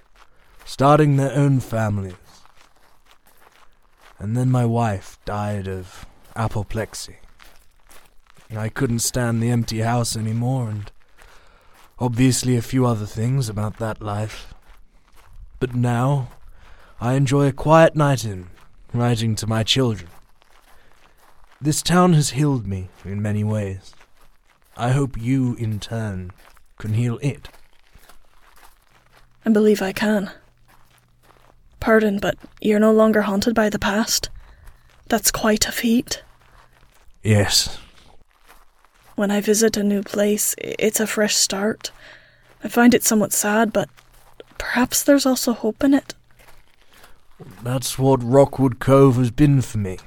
starting 0.63 1.17
their 1.17 1.33
own 1.33 1.59
families. 1.59 2.13
And 4.19 4.37
then 4.37 4.51
my 4.51 4.65
wife 4.65 5.17
died 5.25 5.67
of 5.67 6.05
apoplexy. 6.35 7.15
I 8.55 8.69
couldn't 8.69 8.99
stand 8.99 9.41
the 9.41 9.49
empty 9.49 9.79
house 9.79 10.15
anymore, 10.15 10.69
and 10.69 10.91
obviously 11.97 12.55
a 12.55 12.61
few 12.61 12.85
other 12.85 13.07
things 13.07 13.49
about 13.49 13.77
that 13.77 14.03
life. 14.03 14.53
But 15.65 15.73
now, 15.73 16.27
I 17.01 17.13
enjoy 17.13 17.47
a 17.47 17.51
quiet 17.51 17.95
night 17.95 18.23
in, 18.23 18.49
writing 18.93 19.33
to 19.33 19.47
my 19.47 19.63
children. 19.63 20.11
This 21.59 21.81
town 21.81 22.13
has 22.13 22.29
healed 22.29 22.67
me 22.67 22.89
in 23.03 23.19
many 23.19 23.43
ways. 23.43 23.95
I 24.77 24.91
hope 24.91 25.19
you, 25.19 25.55
in 25.55 25.79
turn, 25.79 26.29
can 26.77 26.93
heal 26.93 27.17
it. 27.23 27.49
I 29.43 29.49
believe 29.49 29.81
I 29.81 29.91
can. 29.91 30.29
Pardon, 31.79 32.19
but 32.19 32.37
you're 32.61 32.79
no 32.79 32.91
longer 32.91 33.23
haunted 33.23 33.55
by 33.55 33.71
the 33.71 33.79
past. 33.79 34.29
That's 35.07 35.31
quite 35.31 35.67
a 35.67 35.71
feat. 35.71 36.21
Yes. 37.23 37.79
When 39.15 39.31
I 39.31 39.41
visit 39.41 39.77
a 39.77 39.83
new 39.83 40.03
place, 40.03 40.53
it's 40.59 40.99
a 40.99 41.07
fresh 41.07 41.35
start. 41.35 41.89
I 42.63 42.67
find 42.67 42.93
it 42.93 43.03
somewhat 43.03 43.33
sad, 43.33 43.73
but 43.73 43.89
perhaps 44.57 45.03
there's 45.03 45.25
also 45.25 45.53
hope 45.53 45.83
in 45.83 45.93
it. 45.93 46.13
That's 47.63 47.99
what 47.99 48.23
Rockwood 48.23 48.79
Cove 48.79 49.17
has 49.17 49.31
been 49.31 49.61
for 49.61 49.77
me. 49.77 49.97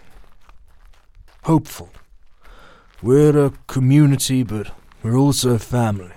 Hopeful. 1.45 1.90
We're 3.02 3.47
a 3.47 3.52
community, 3.67 4.43
but 4.43 4.73
we're 5.02 5.17
also 5.17 5.55
a 5.55 5.59
family. 5.59 6.12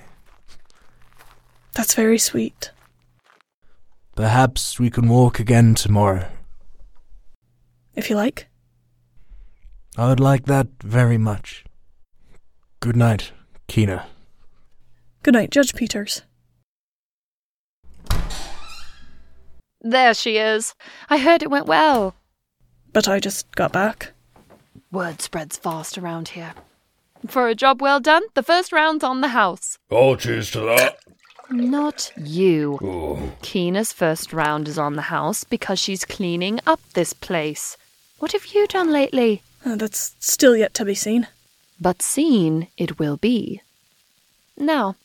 That's 1.74 1.94
very 1.94 2.18
sweet. 2.18 2.72
Perhaps 4.16 4.80
we 4.80 4.90
can 4.90 5.08
walk 5.08 5.40
again 5.40 5.76
tomorrow. 5.76 6.28
If 7.96 8.10
you 8.10 8.16
like. 8.16 8.48
I 9.98 10.08
would 10.08 10.20
like 10.20 10.46
that 10.46 10.68
very 10.84 11.18
much. 11.18 11.66
Good 12.80 12.96
night, 12.96 13.32
Keena. 13.68 14.08
Good 15.24 15.34
night, 15.34 15.52
Judge 15.52 15.76
Peters. 15.76 16.24
There 19.82 20.14
she 20.14 20.38
is. 20.38 20.76
I 21.10 21.18
heard 21.18 21.42
it 21.42 21.50
went 21.50 21.66
well. 21.66 22.16
But 22.94 23.08
I 23.08 23.20
just 23.20 23.54
got 23.56 23.72
back. 23.72 24.12
Word 24.92 25.22
spreads 25.22 25.58
fast 25.58 25.98
around 25.98 26.30
here. 26.30 26.54
For 27.28 27.48
a 27.48 27.56
job 27.56 27.82
well 27.82 28.00
done, 28.00 28.24
the 28.34 28.44
first 28.44 28.72
round's 28.72 29.04
on 29.04 29.22
the 29.22 29.30
house. 29.30 29.78
Oh, 29.90 30.16
cheers 30.16 30.52
to 30.52 30.60
that. 30.62 30.98
Not 31.50 32.12
you. 32.18 32.80
Oh. 32.82 33.34
Keena's 33.42 33.92
first 33.92 34.34
round 34.34 34.68
is 34.68 34.78
on 34.78 34.96
the 34.96 35.04
house 35.04 35.44
because 35.44 35.80
she's 35.80 36.06
cleaning 36.06 36.60
up 36.66 36.80
this 36.94 37.14
place. 37.14 37.78
What 38.20 38.32
have 38.32 38.48
you 38.48 38.68
done 38.68 38.92
lately? 38.92 39.42
Uh, 39.66 39.76
that's 39.76 40.16
still 40.20 40.56
yet 40.56 40.74
to 40.76 40.86
be 40.86 40.96
seen. 40.96 41.28
But 41.80 42.02
seen 42.02 42.68
it 42.78 43.00
will 43.00 43.18
be. 43.18 43.62
Now, 44.58 44.96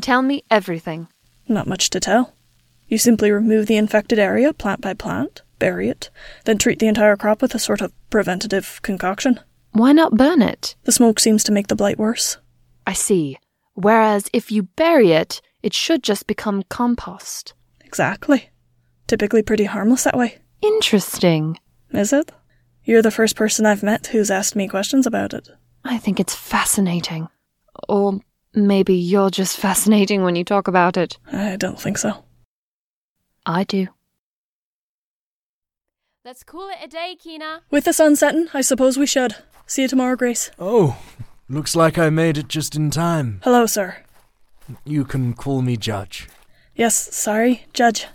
tell 0.00 0.22
me 0.22 0.44
everything. 0.50 1.08
Not 1.46 1.66
much 1.66 1.90
to 1.90 2.00
tell. 2.00 2.32
You 2.88 2.98
simply 2.98 3.30
remove 3.30 3.66
the 3.66 3.76
infected 3.76 4.18
area 4.18 4.52
plant 4.52 4.80
by 4.80 4.94
plant, 4.94 5.42
bury 5.58 5.88
it, 5.88 6.10
then 6.44 6.58
treat 6.58 6.78
the 6.78 6.86
entire 6.86 7.16
crop 7.16 7.40
with 7.42 7.54
a 7.54 7.58
sort 7.58 7.80
of 7.80 7.92
preventative 8.10 8.80
concoction. 8.82 9.40
Why 9.72 9.92
not 9.92 10.16
burn 10.16 10.42
it? 10.42 10.76
The 10.84 10.92
smoke 10.92 11.18
seems 11.18 11.42
to 11.44 11.52
make 11.52 11.68
the 11.68 11.76
blight 11.76 11.98
worse. 11.98 12.38
I 12.86 12.92
see. 12.92 13.38
Whereas 13.74 14.28
if 14.32 14.52
you 14.52 14.64
bury 14.64 15.12
it, 15.12 15.40
it 15.62 15.74
should 15.74 16.02
just 16.02 16.26
become 16.26 16.62
compost. 16.68 17.54
Exactly. 17.84 18.50
Typically 19.06 19.42
pretty 19.42 19.64
harmless 19.64 20.04
that 20.04 20.16
way. 20.16 20.38
Interesting. 20.62 21.58
Is 21.90 22.12
it? 22.12 22.32
You're 22.84 23.02
the 23.02 23.10
first 23.10 23.34
person 23.36 23.66
I've 23.66 23.82
met 23.82 24.08
who's 24.08 24.30
asked 24.30 24.54
me 24.56 24.68
questions 24.68 25.06
about 25.06 25.34
it. 25.34 25.48
I 25.84 25.98
think 25.98 26.20
it's 26.20 26.34
fascinating. 26.34 27.28
Or 27.88 28.20
maybe 28.54 28.94
you're 28.94 29.30
just 29.30 29.56
fascinating 29.56 30.22
when 30.22 30.36
you 30.36 30.44
talk 30.44 30.68
about 30.68 30.96
it. 30.96 31.18
I 31.32 31.56
don't 31.56 31.80
think 31.80 31.98
so. 31.98 32.23
I 33.46 33.64
do. 33.64 33.88
Let's 36.24 36.42
call 36.42 36.70
it 36.70 36.78
a 36.82 36.88
day, 36.88 37.16
Keena. 37.22 37.60
With 37.70 37.84
the 37.84 37.92
sun 37.92 38.16
setting, 38.16 38.48
I 38.54 38.62
suppose 38.62 38.96
we 38.96 39.06
should. 39.06 39.36
See 39.66 39.82
you 39.82 39.88
tomorrow, 39.88 40.16
Grace. 40.16 40.50
Oh, 40.58 40.98
looks 41.48 41.76
like 41.76 41.98
I 41.98 42.08
made 42.08 42.38
it 42.38 42.48
just 42.48 42.74
in 42.74 42.90
time. 42.90 43.40
Hello, 43.44 43.66
sir. 43.66 43.98
You 44.86 45.04
can 45.04 45.34
call 45.34 45.60
me 45.60 45.76
Judge. 45.76 46.28
Yes, 46.74 47.14
sorry, 47.14 47.66
Judge. 47.74 48.06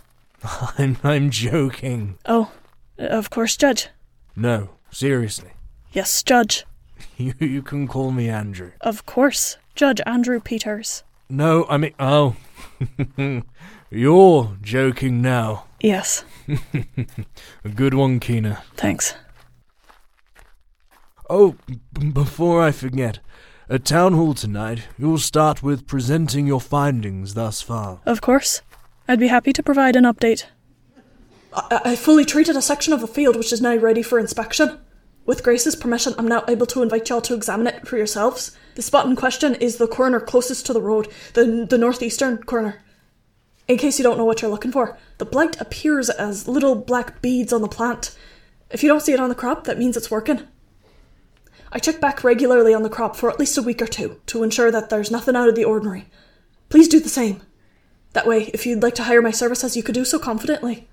I'm, 0.78 0.96
I'm 1.04 1.30
joking. 1.30 2.18
Oh, 2.26 2.50
of 2.98 3.30
course, 3.30 3.56
Judge. 3.56 3.88
No, 4.34 4.70
seriously. 4.90 5.50
Yes, 5.92 6.22
Judge. 6.22 6.64
You, 7.16 7.34
you 7.38 7.60
can 7.62 7.86
call 7.86 8.12
me 8.12 8.28
Andrew. 8.30 8.72
Of 8.80 9.04
course, 9.04 9.58
Judge 9.74 10.00
Andrew 10.06 10.40
Peters. 10.40 11.02
No, 11.28 11.66
I 11.68 11.76
mean, 11.76 11.92
oh. 12.00 12.36
You're 13.90 14.56
joking 14.62 15.20
now. 15.20 15.64
Yes. 15.80 16.24
A 17.64 17.68
good 17.68 17.94
one, 17.94 18.20
Keena. 18.20 18.62
Thanks. 18.76 19.14
Oh, 21.28 21.56
b- 21.66 21.80
before 22.12 22.62
I 22.62 22.70
forget, 22.70 23.18
at 23.68 23.84
Town 23.84 24.14
Hall 24.14 24.34
tonight, 24.34 24.82
you'll 24.98 25.18
start 25.18 25.62
with 25.62 25.86
presenting 25.86 26.46
your 26.46 26.60
findings 26.60 27.34
thus 27.34 27.62
far. 27.62 28.00
Of 28.06 28.20
course. 28.20 28.62
I'd 29.08 29.20
be 29.20 29.28
happy 29.28 29.52
to 29.52 29.62
provide 29.62 29.96
an 29.96 30.04
update. 30.04 30.44
I, 31.52 31.80
I 31.84 31.96
fully 31.96 32.24
treated 32.24 32.56
a 32.56 32.62
section 32.62 32.92
of 32.92 33.00
the 33.00 33.08
field 33.08 33.36
which 33.36 33.52
is 33.52 33.60
now 33.60 33.74
ready 33.76 34.02
for 34.02 34.18
inspection. 34.20 34.78
With 35.26 35.42
Grace's 35.42 35.76
permission, 35.76 36.14
I'm 36.16 36.28
now 36.28 36.44
able 36.48 36.66
to 36.66 36.82
invite 36.82 37.08
y'all 37.08 37.20
to 37.22 37.34
examine 37.34 37.66
it 37.66 37.86
for 37.88 37.96
yourselves. 37.96 38.56
The 38.76 38.82
spot 38.82 39.06
in 39.06 39.16
question 39.16 39.54
is 39.56 39.76
the 39.76 39.88
corner 39.88 40.20
closest 40.20 40.64
to 40.66 40.72
the 40.72 40.80
road, 40.80 41.08
the, 41.34 41.66
the 41.68 41.78
northeastern 41.78 42.38
corner. 42.44 42.82
In 43.70 43.78
case 43.78 44.00
you 44.00 44.02
don't 44.02 44.18
know 44.18 44.24
what 44.24 44.42
you're 44.42 44.50
looking 44.50 44.72
for, 44.72 44.98
the 45.18 45.24
blight 45.24 45.60
appears 45.60 46.10
as 46.10 46.48
little 46.48 46.74
black 46.74 47.22
beads 47.22 47.52
on 47.52 47.62
the 47.62 47.68
plant. 47.68 48.16
If 48.68 48.82
you 48.82 48.88
don't 48.88 48.98
see 48.98 49.12
it 49.12 49.20
on 49.20 49.28
the 49.28 49.34
crop, 49.36 49.62
that 49.62 49.78
means 49.78 49.96
it's 49.96 50.10
working. 50.10 50.48
I 51.70 51.78
check 51.78 52.00
back 52.00 52.24
regularly 52.24 52.74
on 52.74 52.82
the 52.82 52.88
crop 52.88 53.14
for 53.14 53.30
at 53.30 53.38
least 53.38 53.56
a 53.56 53.62
week 53.62 53.80
or 53.80 53.86
two 53.86 54.20
to 54.26 54.42
ensure 54.42 54.72
that 54.72 54.90
there's 54.90 55.12
nothing 55.12 55.36
out 55.36 55.48
of 55.48 55.54
the 55.54 55.62
ordinary. 55.62 56.06
Please 56.68 56.88
do 56.88 56.98
the 56.98 57.08
same. 57.08 57.42
That 58.12 58.26
way, 58.26 58.50
if 58.52 58.66
you'd 58.66 58.82
like 58.82 58.96
to 58.96 59.04
hire 59.04 59.22
my 59.22 59.30
services, 59.30 59.76
you 59.76 59.84
could 59.84 59.94
do 59.94 60.04
so 60.04 60.18
confidently. 60.18 60.88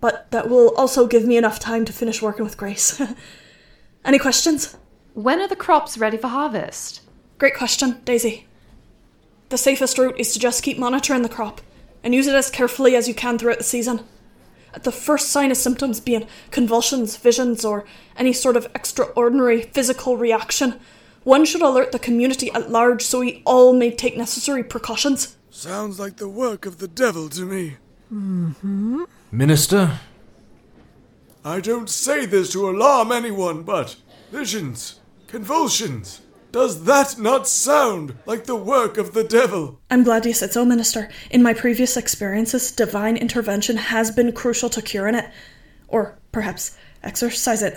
But 0.00 0.30
that 0.30 0.48
will 0.48 0.76
also 0.76 1.08
give 1.08 1.24
me 1.24 1.36
enough 1.36 1.58
time 1.58 1.84
to 1.86 1.92
finish 1.92 2.22
working 2.22 2.44
with 2.44 2.56
Grace. 2.56 3.02
Any 4.04 4.20
questions? 4.20 4.76
When 5.14 5.40
are 5.40 5.48
the 5.48 5.56
crops 5.56 5.98
ready 5.98 6.18
for 6.18 6.28
harvest? 6.28 7.00
Great 7.38 7.56
question, 7.56 8.00
Daisy. 8.04 8.46
The 9.48 9.58
safest 9.58 9.98
route 9.98 10.18
is 10.18 10.32
to 10.32 10.38
just 10.38 10.62
keep 10.62 10.78
monitoring 10.78 11.22
the 11.22 11.28
crop 11.28 11.60
and 12.02 12.14
use 12.14 12.26
it 12.26 12.34
as 12.34 12.50
carefully 12.50 12.96
as 12.96 13.06
you 13.06 13.14
can 13.14 13.38
throughout 13.38 13.58
the 13.58 13.64
season. 13.64 14.00
At 14.74 14.84
the 14.84 14.92
first 14.92 15.28
sign 15.28 15.50
of 15.50 15.56
symptoms 15.56 16.00
being 16.00 16.26
convulsions, 16.50 17.16
visions, 17.16 17.64
or 17.64 17.84
any 18.16 18.32
sort 18.32 18.56
of 18.56 18.68
extraordinary 18.74 19.62
physical 19.62 20.16
reaction, 20.16 20.78
one 21.24 21.44
should 21.44 21.62
alert 21.62 21.92
the 21.92 21.98
community 21.98 22.50
at 22.52 22.70
large 22.70 23.02
so 23.02 23.20
we 23.20 23.42
all 23.46 23.72
may 23.72 23.90
take 23.90 24.16
necessary 24.16 24.62
precautions. 24.62 25.36
Sounds 25.50 25.98
like 25.98 26.16
the 26.16 26.28
work 26.28 26.66
of 26.66 26.78
the 26.78 26.88
devil 26.88 27.28
to 27.30 27.46
me. 27.46 27.76
Mm-hmm. 28.12 29.04
Minister? 29.32 30.00
I 31.44 31.60
don't 31.60 31.88
say 31.88 32.26
this 32.26 32.52
to 32.52 32.68
alarm 32.68 33.12
anyone, 33.12 33.62
but 33.62 33.96
visions, 34.30 35.00
convulsions. 35.28 36.20
Does 36.56 36.84
that 36.84 37.18
not 37.18 37.46
sound 37.46 38.16
like 38.24 38.46
the 38.46 38.56
work 38.56 38.96
of 38.96 39.12
the 39.12 39.22
devil? 39.22 39.78
I'm 39.90 40.04
glad 40.04 40.24
you 40.24 40.32
said 40.32 40.54
so, 40.54 40.64
Minister. 40.64 41.10
In 41.30 41.42
my 41.42 41.52
previous 41.52 41.98
experiences, 41.98 42.72
divine 42.72 43.18
intervention 43.18 43.76
has 43.76 44.10
been 44.10 44.32
crucial 44.32 44.70
to 44.70 44.80
curing 44.80 45.16
it. 45.16 45.28
Or 45.86 46.18
perhaps 46.32 46.74
exorcise 47.02 47.60
it. 47.60 47.76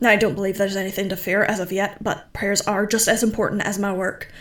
now, 0.00 0.08
I 0.08 0.16
don't 0.16 0.36
believe 0.36 0.56
there's 0.56 0.74
anything 0.74 1.10
to 1.10 1.18
fear 1.18 1.42
as 1.44 1.60
of 1.60 1.70
yet, 1.70 2.02
but 2.02 2.32
prayers 2.32 2.62
are 2.62 2.86
just 2.86 3.08
as 3.08 3.22
important 3.22 3.60
as 3.60 3.78
my 3.78 3.92
work. 3.92 4.32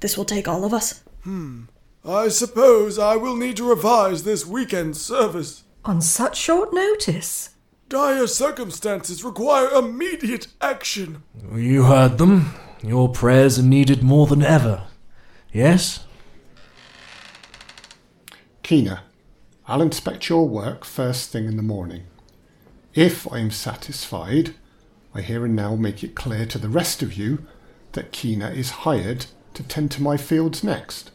This 0.00 0.18
will 0.18 0.24
take 0.24 0.48
all 0.48 0.64
of 0.64 0.74
us. 0.74 1.04
Hmm. 1.22 1.66
I 2.04 2.26
suppose 2.26 2.98
I 2.98 3.14
will 3.14 3.36
need 3.36 3.56
to 3.58 3.68
revise 3.68 4.24
this 4.24 4.44
weekend 4.44 4.96
service. 4.96 5.62
On 5.84 6.00
such 6.00 6.36
short 6.36 6.74
notice? 6.74 7.50
Dire 7.88 8.26
circumstances 8.26 9.22
require 9.22 9.68
immediate 9.68 10.48
action. 10.60 11.22
You 11.54 11.84
heard 11.84 12.18
them. 12.18 12.52
Your 12.84 13.08
prayers 13.08 13.58
are 13.58 13.62
needed 13.62 14.02
more 14.02 14.26
than 14.26 14.42
ever. 14.42 14.82
Yes? 15.52 16.04
Kina, 18.62 19.04
I'll 19.66 19.80
inspect 19.80 20.28
your 20.28 20.46
work 20.46 20.84
first 20.84 21.30
thing 21.30 21.46
in 21.46 21.56
the 21.56 21.62
morning. 21.62 22.02
If 22.92 23.30
I 23.32 23.38
am 23.38 23.50
satisfied, 23.50 24.54
I 25.14 25.22
here 25.22 25.46
and 25.46 25.56
now 25.56 25.76
make 25.76 26.04
it 26.04 26.14
clear 26.14 26.44
to 26.44 26.58
the 26.58 26.68
rest 26.68 27.02
of 27.02 27.14
you 27.14 27.46
that 27.92 28.12
Kina 28.12 28.50
is 28.50 28.70
hired 28.70 29.26
to 29.54 29.62
tend 29.62 29.90
to 29.92 30.02
my 30.02 30.18
fields 30.18 30.62
next. 30.62 31.10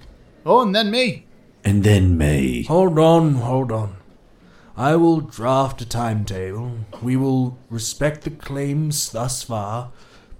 Oh, 0.47 0.61
and 0.61 0.73
then 0.73 0.89
me. 0.89 1.27
And 1.63 1.83
then 1.83 2.17
me. 2.17 2.63
Hold 2.63 2.97
on, 2.97 3.35
hold 3.35 3.71
on. 3.71 3.97
I 4.75 4.95
will 4.95 5.21
draft 5.21 5.81
a 5.81 5.85
timetable. 5.85 6.79
We 7.01 7.15
will 7.15 7.59
respect 7.69 8.23
the 8.23 8.31
claims 8.31 9.11
thus 9.11 9.43
far, 9.43 9.91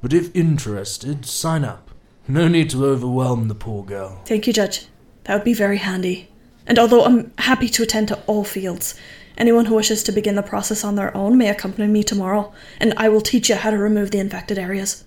but 0.02 0.14
if 0.14 0.36
interested, 0.36 1.26
sign 1.26 1.64
up. 1.64 1.90
No 2.28 2.48
need 2.48 2.70
to 2.70 2.86
overwhelm 2.86 3.48
the 3.48 3.56
poor 3.56 3.84
girl. 3.84 4.22
Thank 4.26 4.48
you, 4.48 4.54
Judge. 4.54 4.86
That 5.24 5.36
would 5.36 5.44
be 5.44 5.54
very 5.54 5.78
handy. 5.78 6.30
And 6.68 6.78
although 6.78 7.04
I'm 7.04 7.34
happy 7.40 7.68
to 7.70 7.84
attend 7.84 8.08
to 8.10 8.20
all 8.28 8.44
fields, 8.44 8.94
anyone 9.38 9.66
who 9.66 9.76
wishes 9.76 10.04
to 10.04 10.12
begin 10.12 10.36
the 10.36 10.44
process 10.44 10.84
on 10.84 10.96
their 10.96 11.16
own 11.18 11.38
may 11.38 11.50
accompany 11.50 11.88
me 11.88 12.04
tomorrow, 12.04 12.54
and 12.80 12.94
I 12.98 13.10
will 13.10 13.22
teach 13.22 13.50
you 13.50 13.56
how 13.56 13.72
to 13.72 13.78
remove 13.78 14.12
the 14.12 14.20
infected 14.20 14.60
areas. 14.60 15.04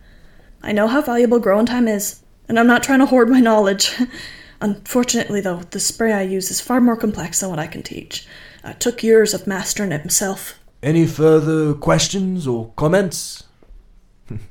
I 0.63 0.73
know 0.73 0.89
how 0.89 1.03
valuable 1.03 1.39
growing 1.39 1.67
time 1.67 1.87
is, 1.87 2.21
and 2.49 2.59
I'm 2.59 2.67
not 2.67 2.83
trying 2.83 2.99
to 2.99 3.07
hoard 3.07 3.29
my 3.29 3.41
knowledge. 3.41 3.95
Unfortunately, 4.61 5.41
though, 5.41 5.63
the 5.71 5.81
spray 5.81 6.13
I 6.13 6.23
use 6.23 6.51
is 6.51 6.61
far 6.61 6.81
more 6.81 6.97
complex 6.97 7.41
than 7.41 7.51
what 7.51 7.59
I 7.59 7.67
can 7.67 7.83
teach. 7.83 8.27
It 8.65 8.81
took 8.81 9.03
years 9.03 9.35
of 9.35 9.47
mastering 9.47 9.93
it 9.93 10.05
myself. 10.05 10.59
Any 10.83 11.07
further 11.07 11.75
questions 11.75 12.47
or 12.47 12.73
comments? 12.77 13.45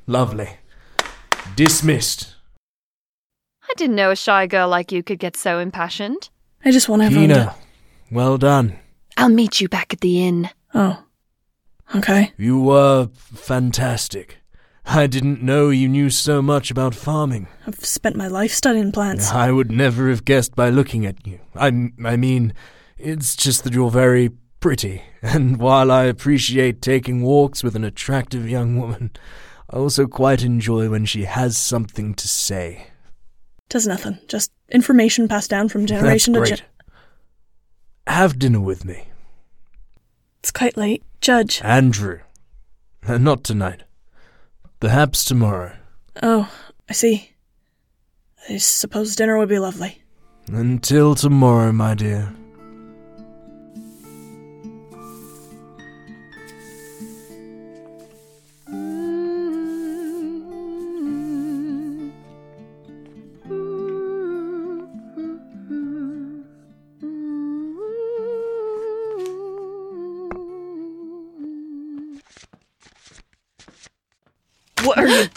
Lovely. 0.07 0.49
Dismissed. 1.55 2.35
I 3.69 3.73
didn't 3.77 3.95
know 3.95 4.11
a 4.11 4.15
shy 4.15 4.47
girl 4.47 4.67
like 4.67 4.91
you 4.91 5.03
could 5.03 5.19
get 5.19 5.37
so 5.37 5.59
impassioned. 5.59 6.29
I 6.63 6.71
just 6.71 6.89
want 6.89 7.01
everyone 7.01 7.29
Kina, 7.29 7.45
to. 7.45 7.55
well 8.13 8.37
done. 8.37 8.77
I'll 9.17 9.29
meet 9.29 9.61
you 9.61 9.69
back 9.69 9.93
at 9.93 10.01
the 10.01 10.23
inn. 10.23 10.49
Oh. 10.73 11.03
Okay. 11.95 12.33
You 12.37 12.59
were 12.59 13.09
fantastic. 13.15 14.37
I 14.85 15.07
didn't 15.07 15.43
know 15.43 15.69
you 15.69 15.87
knew 15.87 16.09
so 16.09 16.41
much 16.41 16.71
about 16.71 16.95
farming. 16.95 17.47
I've 17.67 17.83
spent 17.85 18.15
my 18.15 18.27
life 18.27 18.51
studying 18.51 18.91
plants. 18.91 19.31
I 19.31 19.51
would 19.51 19.71
never 19.71 20.09
have 20.09 20.25
guessed 20.25 20.55
by 20.55 20.69
looking 20.69 21.05
at 21.05 21.25
you. 21.25 21.39
I, 21.55 21.67
I 22.03 22.15
mean, 22.17 22.53
it's 22.97 23.35
just 23.35 23.63
that 23.63 23.73
you're 23.73 23.91
very 23.91 24.31
pretty, 24.59 25.03
and 25.21 25.57
while 25.57 25.91
I 25.91 26.05
appreciate 26.05 26.81
taking 26.81 27.21
walks 27.21 27.63
with 27.63 27.75
an 27.75 27.83
attractive 27.83 28.49
young 28.49 28.79
woman, 28.79 29.11
I 29.71 29.77
also 29.77 30.05
quite 30.05 30.43
enjoy 30.43 30.89
when 30.89 31.05
she 31.05 31.23
has 31.23 31.57
something 31.57 32.13
to 32.15 32.27
say. 32.27 32.87
Does 33.69 33.87
nothing. 33.87 34.19
Just 34.27 34.51
information 34.69 35.27
passed 35.29 35.49
down 35.49 35.69
from 35.69 35.85
generation 35.87 36.33
That's 36.33 36.49
to 36.49 36.55
generation. 36.55 36.65
Have 38.05 38.37
dinner 38.37 38.59
with 38.59 38.83
me. 38.83 39.07
It's 40.39 40.51
quite 40.51 40.75
late. 40.75 41.03
Judge. 41.21 41.61
Andrew. 41.63 42.19
Uh, 43.07 43.17
Not 43.17 43.43
tonight. 43.43 43.83
Perhaps 44.79 45.23
tomorrow. 45.23 45.77
Oh, 46.21 46.51
I 46.89 46.93
see. 46.93 47.31
I 48.49 48.57
suppose 48.57 49.15
dinner 49.15 49.37
would 49.37 49.49
be 49.49 49.59
lovely. 49.59 50.01
Until 50.51 51.15
tomorrow, 51.15 51.71
my 51.71 51.93
dear. 51.93 52.33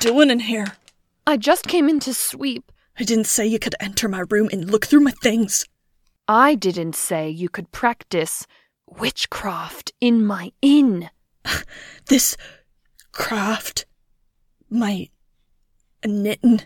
Doing 0.04 0.30
in 0.30 0.40
here? 0.40 0.66
I 1.26 1.38
just 1.38 1.66
came 1.66 1.88
in 1.88 1.98
to 2.00 2.12
sweep. 2.12 2.70
I 2.98 3.04
didn't 3.04 3.24
say 3.26 3.46
you 3.46 3.58
could 3.58 3.74
enter 3.80 4.06
my 4.06 4.24
room 4.28 4.50
and 4.52 4.70
look 4.70 4.84
through 4.84 5.00
my 5.00 5.12
things. 5.22 5.64
I 6.28 6.56
didn't 6.56 6.94
say 6.94 7.30
you 7.30 7.48
could 7.48 7.72
practice 7.72 8.46
witchcraft 8.86 9.92
in 10.02 10.24
my 10.24 10.52
inn. 10.60 11.08
This 12.06 12.36
craft, 13.12 13.86
my 14.68 15.08
knitting, 16.04 16.60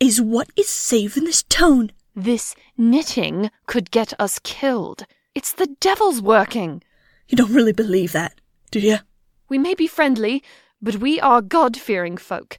is 0.00 0.18
what 0.18 0.48
is 0.56 0.70
saving 0.70 1.24
this 1.24 1.42
town. 1.42 1.92
This 2.16 2.54
knitting 2.78 3.50
could 3.66 3.90
get 3.90 4.18
us 4.18 4.38
killed. 4.38 5.04
It's 5.34 5.52
the 5.52 5.76
devil's 5.80 6.22
working. 6.22 6.82
You 7.28 7.36
don't 7.36 7.52
really 7.52 7.74
believe 7.74 8.12
that, 8.12 8.40
do 8.70 8.80
you? 8.80 9.00
We 9.50 9.58
may 9.58 9.74
be 9.74 9.86
friendly, 9.86 10.42
but 10.80 10.96
we 10.96 11.20
are 11.20 11.42
God 11.42 11.76
fearing 11.76 12.16
folk. 12.16 12.58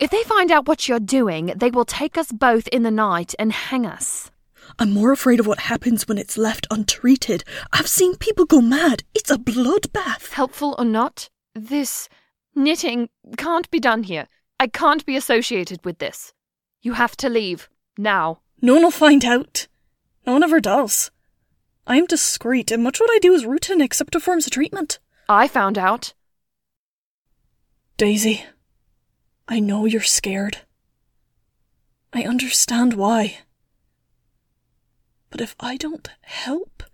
If 0.00 0.10
they 0.10 0.22
find 0.22 0.50
out 0.50 0.68
what 0.68 0.88
you're 0.88 1.00
doing, 1.00 1.52
they 1.56 1.70
will 1.70 1.84
take 1.84 2.16
us 2.16 2.30
both 2.30 2.68
in 2.68 2.82
the 2.84 2.90
night 2.90 3.34
and 3.38 3.52
hang 3.52 3.84
us. 3.84 4.30
I'm 4.78 4.92
more 4.92 5.12
afraid 5.12 5.40
of 5.40 5.46
what 5.46 5.60
happens 5.60 6.06
when 6.06 6.18
it's 6.18 6.38
left 6.38 6.66
untreated. 6.70 7.42
I've 7.72 7.88
seen 7.88 8.16
people 8.16 8.44
go 8.44 8.60
mad. 8.60 9.02
It's 9.14 9.30
a 9.30 9.36
bloodbath. 9.36 10.32
Helpful 10.32 10.76
or 10.78 10.84
not, 10.84 11.30
this 11.54 12.08
knitting 12.54 13.08
can't 13.36 13.70
be 13.70 13.80
done 13.80 14.04
here. 14.04 14.28
I 14.60 14.66
can't 14.66 15.06
be 15.06 15.16
associated 15.16 15.84
with 15.84 15.98
this. 15.98 16.32
You 16.82 16.92
have 16.94 17.16
to 17.18 17.28
leave. 17.28 17.68
Now. 17.96 18.40
No 18.60 18.74
one 18.74 18.82
will 18.82 18.90
find 18.90 19.24
out. 19.24 19.66
No 20.26 20.34
one 20.34 20.42
ever 20.42 20.60
does. 20.60 21.10
I 21.86 21.96
am 21.96 22.06
discreet, 22.06 22.70
and 22.70 22.82
much 22.82 23.00
what 23.00 23.10
I 23.10 23.18
do 23.18 23.32
is 23.32 23.46
routine 23.46 23.80
except 23.80 24.12
to 24.12 24.20
forms 24.20 24.46
of 24.46 24.52
treatment. 24.52 24.98
I 25.28 25.48
found 25.48 25.78
out. 25.78 26.12
Daisy, 27.98 28.44
I 29.48 29.58
know 29.58 29.84
you're 29.84 30.02
scared. 30.02 30.58
I 32.12 32.22
understand 32.22 32.94
why. 32.94 33.38
But 35.30 35.40
if 35.40 35.56
I 35.58 35.76
don't 35.76 36.08
help, 36.20 36.84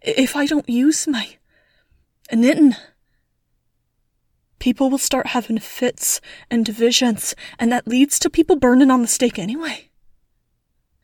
if 0.00 0.34
I 0.34 0.46
don't 0.46 0.66
use 0.66 1.06
my 1.06 1.36
knitting, 2.32 2.74
people 4.58 4.88
will 4.88 4.96
start 4.96 5.26
having 5.26 5.58
fits 5.58 6.22
and 6.50 6.64
divisions, 6.64 7.34
and 7.58 7.70
that 7.70 7.86
leads 7.86 8.18
to 8.20 8.30
people 8.30 8.56
burning 8.56 8.90
on 8.90 9.02
the 9.02 9.08
stake 9.08 9.38
anyway. 9.38 9.90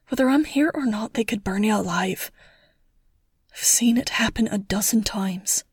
Whether 0.09 0.31
I'm 0.31 0.45
here 0.45 0.71
or 0.73 0.87
not, 0.87 1.13
they 1.13 1.25
could 1.25 1.45
burn 1.45 1.65
you 1.65 1.77
alive. 1.77 2.33
I've 3.53 3.63
seen 3.63 3.99
it 3.99 4.09
happen 4.09 4.49
a 4.49 4.57
dozen 4.57 5.03
times. 5.03 5.65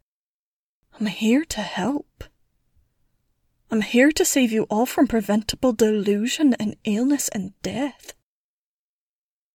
I'm 1.00 1.06
here 1.06 1.46
to 1.46 1.62
help. 1.62 2.26
I'm 3.72 3.82
here 3.82 4.12
to 4.12 4.26
save 4.26 4.52
you 4.52 4.64
all 4.64 4.88
from 4.88 5.08
preventable 5.08 5.74
delusion 5.74 6.56
and 6.56 6.76
illness 6.86 7.30
and 7.30 7.54
death. 7.62 8.14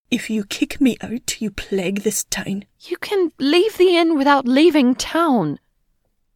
If 0.08 0.30
you 0.30 0.44
kick 0.44 0.80
me 0.80 0.96
out, 1.00 1.40
you 1.40 1.50
plague 1.50 2.02
this 2.02 2.22
town. 2.22 2.66
You 2.78 2.96
can 2.98 3.32
leave 3.40 3.76
the 3.76 3.96
inn 3.96 4.16
without 4.16 4.46
leaving 4.46 4.94
town. 4.94 5.58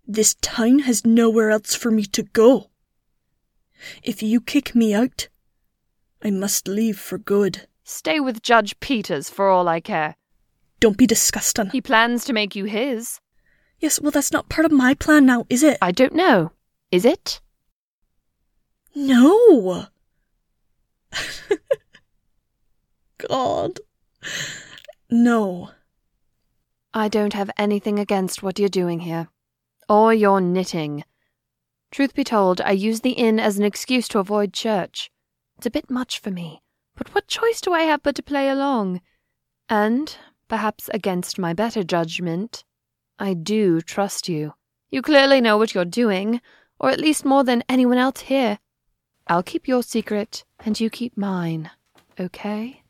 This 0.07 0.35
town 0.41 0.81
has 0.81 1.07
nowhere 1.07 1.51
else 1.51 1.77
for 1.77 1.93
me 1.93 2.05
to 2.07 2.25
go. 2.25 2.71
If 4.03 4.25
you 4.25 4.41
kick 4.41 4.75
me 4.75 4.93
out, 4.93 5.29
I 6.21 6.31
must 6.31 6.67
leave 6.67 6.99
for 6.99 7.19
good. 7.19 7.69
Stay 7.85 8.19
with 8.19 8.43
Judge 8.43 8.81
Peters 8.81 9.31
for 9.31 9.49
all 9.49 9.69
I 9.69 9.79
care. 9.79 10.17
Don't 10.81 10.97
be 10.97 11.07
disgusting. 11.07 11.71
He 11.71 11.81
plans 11.81 12.25
to 12.25 12.33
make 12.33 12.57
you 12.57 12.65
his. 12.65 13.21
Yes, 13.79 14.01
well, 14.01 14.11
that's 14.11 14.33
not 14.33 14.49
part 14.49 14.65
of 14.65 14.73
my 14.73 14.95
plan 14.95 15.27
now, 15.27 15.47
is 15.49 15.63
it? 15.63 15.79
I 15.81 15.93
don't 15.93 16.15
know. 16.15 16.51
Is 16.91 17.05
it? 17.05 17.41
No. 18.95 19.87
God. 23.29 23.81
No. 25.11 25.71
I 26.95 27.09
don't 27.09 27.33
have 27.33 27.51
anything 27.57 27.99
against 27.99 28.43
what 28.43 28.59
you're 28.59 28.69
doing 28.69 29.01
here. 29.01 29.29
Or 29.89 30.13
your 30.13 30.41
knitting. 30.41 31.05
Truth 31.91 32.15
be 32.15 32.25
told, 32.25 32.61
I 32.61 32.73
use 32.73 33.01
the 33.01 33.13
inn 33.13 33.41
as 33.41 33.59
an 33.59 33.65
excuse 33.65 34.09
to 34.09 34.19
avoid 34.19 34.53
church. 34.53 35.11
It's 35.57 35.67
a 35.67 35.71
bit 35.71 35.91
much 35.91 36.19
for 36.21 36.31
me, 36.31 36.63
but 36.97 37.15
what 37.15 37.27
choice 37.29 37.61
do 37.61 37.73
I 37.73 37.83
have 37.83 38.03
but 38.03 38.15
to 38.17 38.23
play 38.23 38.49
along? 38.49 39.01
And, 39.69 40.17
perhaps 40.49 40.91
against 40.93 41.39
my 41.39 41.53
better 41.53 41.83
judgment, 41.83 42.65
I 43.19 43.35
do 43.35 43.81
trust 43.81 44.29
you. 44.29 44.55
You 44.91 45.03
clearly 45.03 45.41
know 45.41 45.57
what 45.57 45.75
you're 45.75 45.85
doing, 45.85 46.41
or 46.79 46.91
at 46.91 47.01
least 47.01 47.25
more 47.25 47.45
than 47.45 47.65
anyone 47.69 47.99
else 47.99 48.21
here. 48.21 48.59
I'll 49.29 49.43
keep 49.43 49.69
your 49.69 49.83
secret, 49.83 50.45
and 50.65 50.81
you 50.81 50.89
keep 50.89 51.17
mine, 51.17 51.71
okay? 52.19 52.83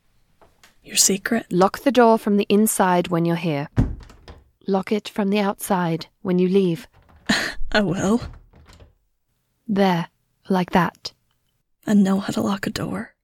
Your 0.84 0.96
secret? 0.96 1.46
Lock 1.50 1.80
the 1.80 1.90
door 1.90 2.16
from 2.16 2.36
the 2.36 2.46
inside 2.48 3.08
when 3.08 3.24
you're 3.24 3.34
here. 3.34 3.68
Lock 4.68 4.92
it 4.92 5.08
from 5.08 5.30
the 5.30 5.40
outside 5.40 6.06
when 6.22 6.38
you 6.38 6.48
leave. 6.48 6.86
I 7.72 7.80
will. 7.80 8.20
There, 9.66 10.08
like 10.48 10.70
that. 10.70 11.12
And 11.86 12.04
know 12.04 12.20
how 12.20 12.32
to 12.32 12.40
lock 12.40 12.68
a 12.68 12.70
door. 12.70 13.14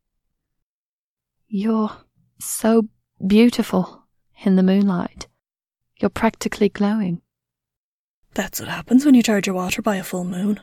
You're 1.46 1.92
so 2.40 2.88
beautiful 3.24 4.06
in 4.44 4.56
the 4.56 4.62
moonlight. 4.64 5.28
You're 6.00 6.08
practically 6.08 6.68
glowing. 6.68 7.22
That's 8.34 8.58
what 8.58 8.68
happens 8.68 9.06
when 9.06 9.14
you 9.14 9.22
charge 9.22 9.46
your 9.46 9.54
water 9.54 9.82
by 9.82 9.96
a 9.96 10.02
full 10.02 10.24
moon. 10.24 10.60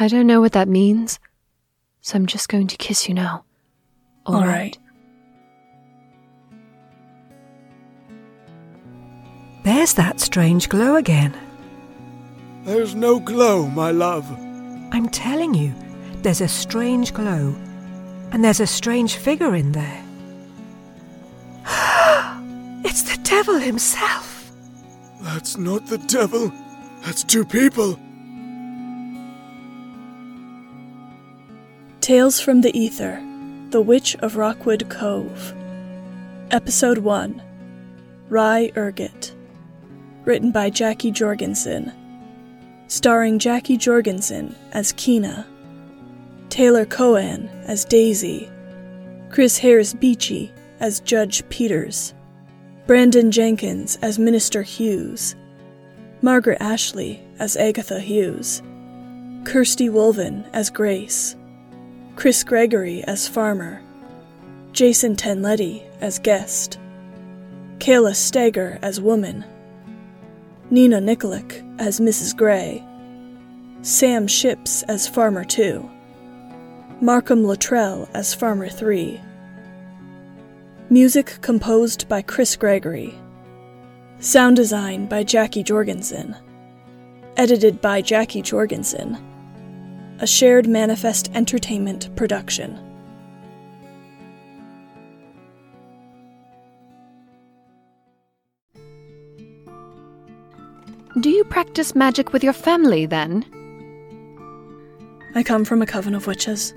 I 0.00 0.08
don't 0.08 0.26
know 0.26 0.40
what 0.40 0.52
that 0.52 0.68
means, 0.68 1.20
so 2.04 2.16
I'm 2.16 2.26
just 2.26 2.50
going 2.50 2.66
to 2.66 2.76
kiss 2.76 3.08
you 3.08 3.14
now. 3.14 3.44
All 4.26 4.44
right. 4.44 4.76
There's 9.64 9.94
that 9.94 10.20
strange 10.20 10.68
glow 10.68 10.96
again. 10.96 11.34
There's 12.64 12.94
no 12.94 13.18
glow, 13.18 13.66
my 13.68 13.90
love. 13.90 14.30
I'm 14.92 15.08
telling 15.08 15.54
you, 15.54 15.72
there's 16.16 16.42
a 16.42 16.48
strange 16.48 17.14
glow. 17.14 17.54
And 18.32 18.44
there's 18.44 18.60
a 18.60 18.66
strange 18.66 19.16
figure 19.16 19.54
in 19.54 19.72
there. 19.72 20.04
it's 22.84 23.04
the 23.04 23.18
devil 23.22 23.58
himself. 23.58 24.52
That's 25.22 25.56
not 25.56 25.86
the 25.86 25.98
devil. 25.98 26.52
That's 27.00 27.24
two 27.24 27.46
people. 27.46 27.98
Tales 32.04 32.38
from 32.38 32.60
the 32.60 32.68
Aether 32.76 33.18
The 33.70 33.80
Witch 33.80 34.14
of 34.16 34.36
Rockwood 34.36 34.90
Cove. 34.90 35.54
Episode 36.50 36.98
1 36.98 37.42
Rye 38.28 38.70
Ergot. 38.76 39.34
Written 40.26 40.50
by 40.50 40.68
Jackie 40.68 41.10
Jorgenson. 41.10 41.90
Starring 42.88 43.38
Jackie 43.38 43.78
Jorgenson 43.78 44.54
as 44.72 44.92
Kina, 44.92 45.46
Taylor 46.50 46.84
Cohen 46.84 47.48
as 47.64 47.86
Daisy, 47.86 48.50
Chris 49.30 49.56
Harris 49.56 49.94
Beachy 49.94 50.52
as 50.80 51.00
Judge 51.00 51.42
Peters, 51.48 52.12
Brandon 52.86 53.30
Jenkins 53.30 53.96
as 54.02 54.18
Minister 54.18 54.60
Hughes, 54.60 55.34
Margaret 56.20 56.58
Ashley 56.60 57.24
as 57.38 57.56
Agatha 57.56 57.98
Hughes, 57.98 58.60
Kirsty 59.46 59.88
Wolven 59.88 60.46
as 60.52 60.68
Grace, 60.68 61.34
Chris 62.16 62.44
Gregory 62.44 63.02
as 63.04 63.26
Farmer, 63.26 63.82
Jason 64.72 65.16
Tenletty 65.16 65.82
as 66.00 66.18
Guest, 66.20 66.78
Kayla 67.78 68.14
Stager 68.14 68.78
as 68.82 69.00
Woman, 69.00 69.44
Nina 70.70 71.00
Nikolic 71.00 71.62
as 71.80 71.98
Mrs. 71.98 72.36
Gray, 72.36 72.84
Sam 73.82 74.28
Ships 74.28 74.84
as 74.84 75.08
Farmer 75.08 75.44
2, 75.44 75.90
Markham 77.00 77.44
Luttrell 77.44 78.08
as 78.14 78.32
Farmer 78.32 78.68
3. 78.68 79.20
Music 80.90 81.38
composed 81.40 82.08
by 82.08 82.22
Chris 82.22 82.54
Gregory. 82.54 83.12
Sound 84.20 84.54
design 84.54 85.06
by 85.06 85.24
Jackie 85.24 85.64
Jorgenson. 85.64 86.36
Edited 87.36 87.80
by 87.80 88.00
Jackie 88.00 88.42
Jorgenson. 88.42 89.18
A 90.20 90.26
shared 90.28 90.68
Manifest 90.68 91.30
Entertainment 91.34 92.14
production. 92.14 92.78
Do 101.20 101.30
you 101.30 101.42
practice 101.44 101.96
magic 101.96 102.32
with 102.32 102.44
your 102.44 102.52
family 102.52 103.06
then? 103.06 103.44
I 105.34 105.42
come 105.42 105.64
from 105.64 105.82
a 105.82 105.86
coven 105.86 106.14
of 106.14 106.28
witches. 106.28 106.72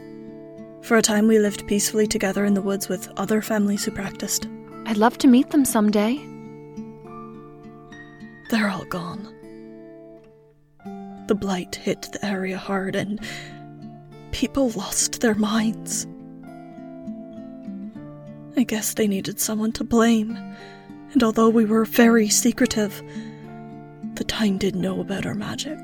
For 0.81 0.97
a 0.97 1.03
time, 1.03 1.27
we 1.27 1.37
lived 1.37 1.67
peacefully 1.67 2.07
together 2.07 2.43
in 2.43 2.55
the 2.55 2.61
woods 2.61 2.89
with 2.89 3.07
other 3.17 3.43
families 3.43 3.85
who 3.85 3.91
practiced. 3.91 4.47
I'd 4.87 4.97
love 4.97 5.19
to 5.19 5.27
meet 5.27 5.51
them 5.51 5.63
someday. 5.63 6.17
They're 8.49 8.69
all 8.69 8.85
gone. 8.85 9.36
The 11.27 11.35
blight 11.35 11.75
hit 11.75 12.09
the 12.13 12.25
area 12.25 12.57
hard, 12.57 12.95
and 12.95 13.19
people 14.31 14.69
lost 14.71 15.19
their 15.19 15.35
minds. 15.35 16.07
I 18.55 18.63
guess 18.63 18.93
they 18.93 19.07
needed 19.07 19.39
someone 19.39 19.71
to 19.73 19.83
blame, 19.83 20.37
and 21.11 21.21
although 21.21 21.49
we 21.49 21.65
were 21.65 21.85
very 21.85 22.29
secretive, 22.29 23.03
the 24.15 24.23
time 24.23 24.57
did 24.57 24.75
know 24.75 24.99
about 24.99 25.25
our 25.25 25.35
magic. 25.35 25.77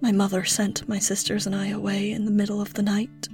My 0.00 0.10
mother 0.10 0.44
sent 0.44 0.88
my 0.88 0.98
sisters 0.98 1.46
and 1.46 1.54
I 1.54 1.68
away 1.68 2.10
in 2.10 2.24
the 2.24 2.32
middle 2.32 2.60
of 2.60 2.74
the 2.74 2.82
night. 2.82 3.28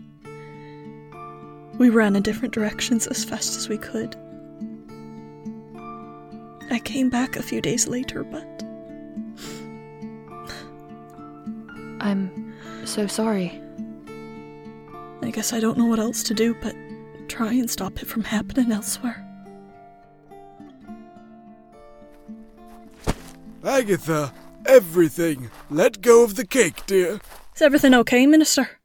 We 1.78 1.88
ran 1.88 2.14
in 2.14 2.22
different 2.22 2.52
directions 2.52 3.06
as 3.06 3.24
fast 3.24 3.56
as 3.56 3.68
we 3.70 3.78
could. 3.78 4.16
I 6.70 6.78
came 6.80 7.08
back 7.08 7.36
a 7.36 7.42
few 7.42 7.62
days 7.62 7.88
later, 7.88 8.22
but. 8.22 8.67
I'm 12.00 12.54
so 12.84 13.06
sorry. 13.06 13.60
I 15.22 15.30
guess 15.30 15.52
I 15.52 15.60
don't 15.60 15.76
know 15.78 15.86
what 15.86 15.98
else 15.98 16.22
to 16.24 16.34
do 16.34 16.54
but 16.54 16.74
try 17.28 17.52
and 17.52 17.70
stop 17.70 18.00
it 18.00 18.06
from 18.06 18.24
happening 18.24 18.72
elsewhere. 18.72 19.24
Agatha, 23.64 24.32
everything. 24.66 25.50
Let 25.70 26.00
go 26.00 26.24
of 26.24 26.36
the 26.36 26.46
cake, 26.46 26.86
dear. 26.86 27.20
Is 27.54 27.62
everything 27.62 27.94
okay, 27.94 28.26
Minister? 28.26 28.78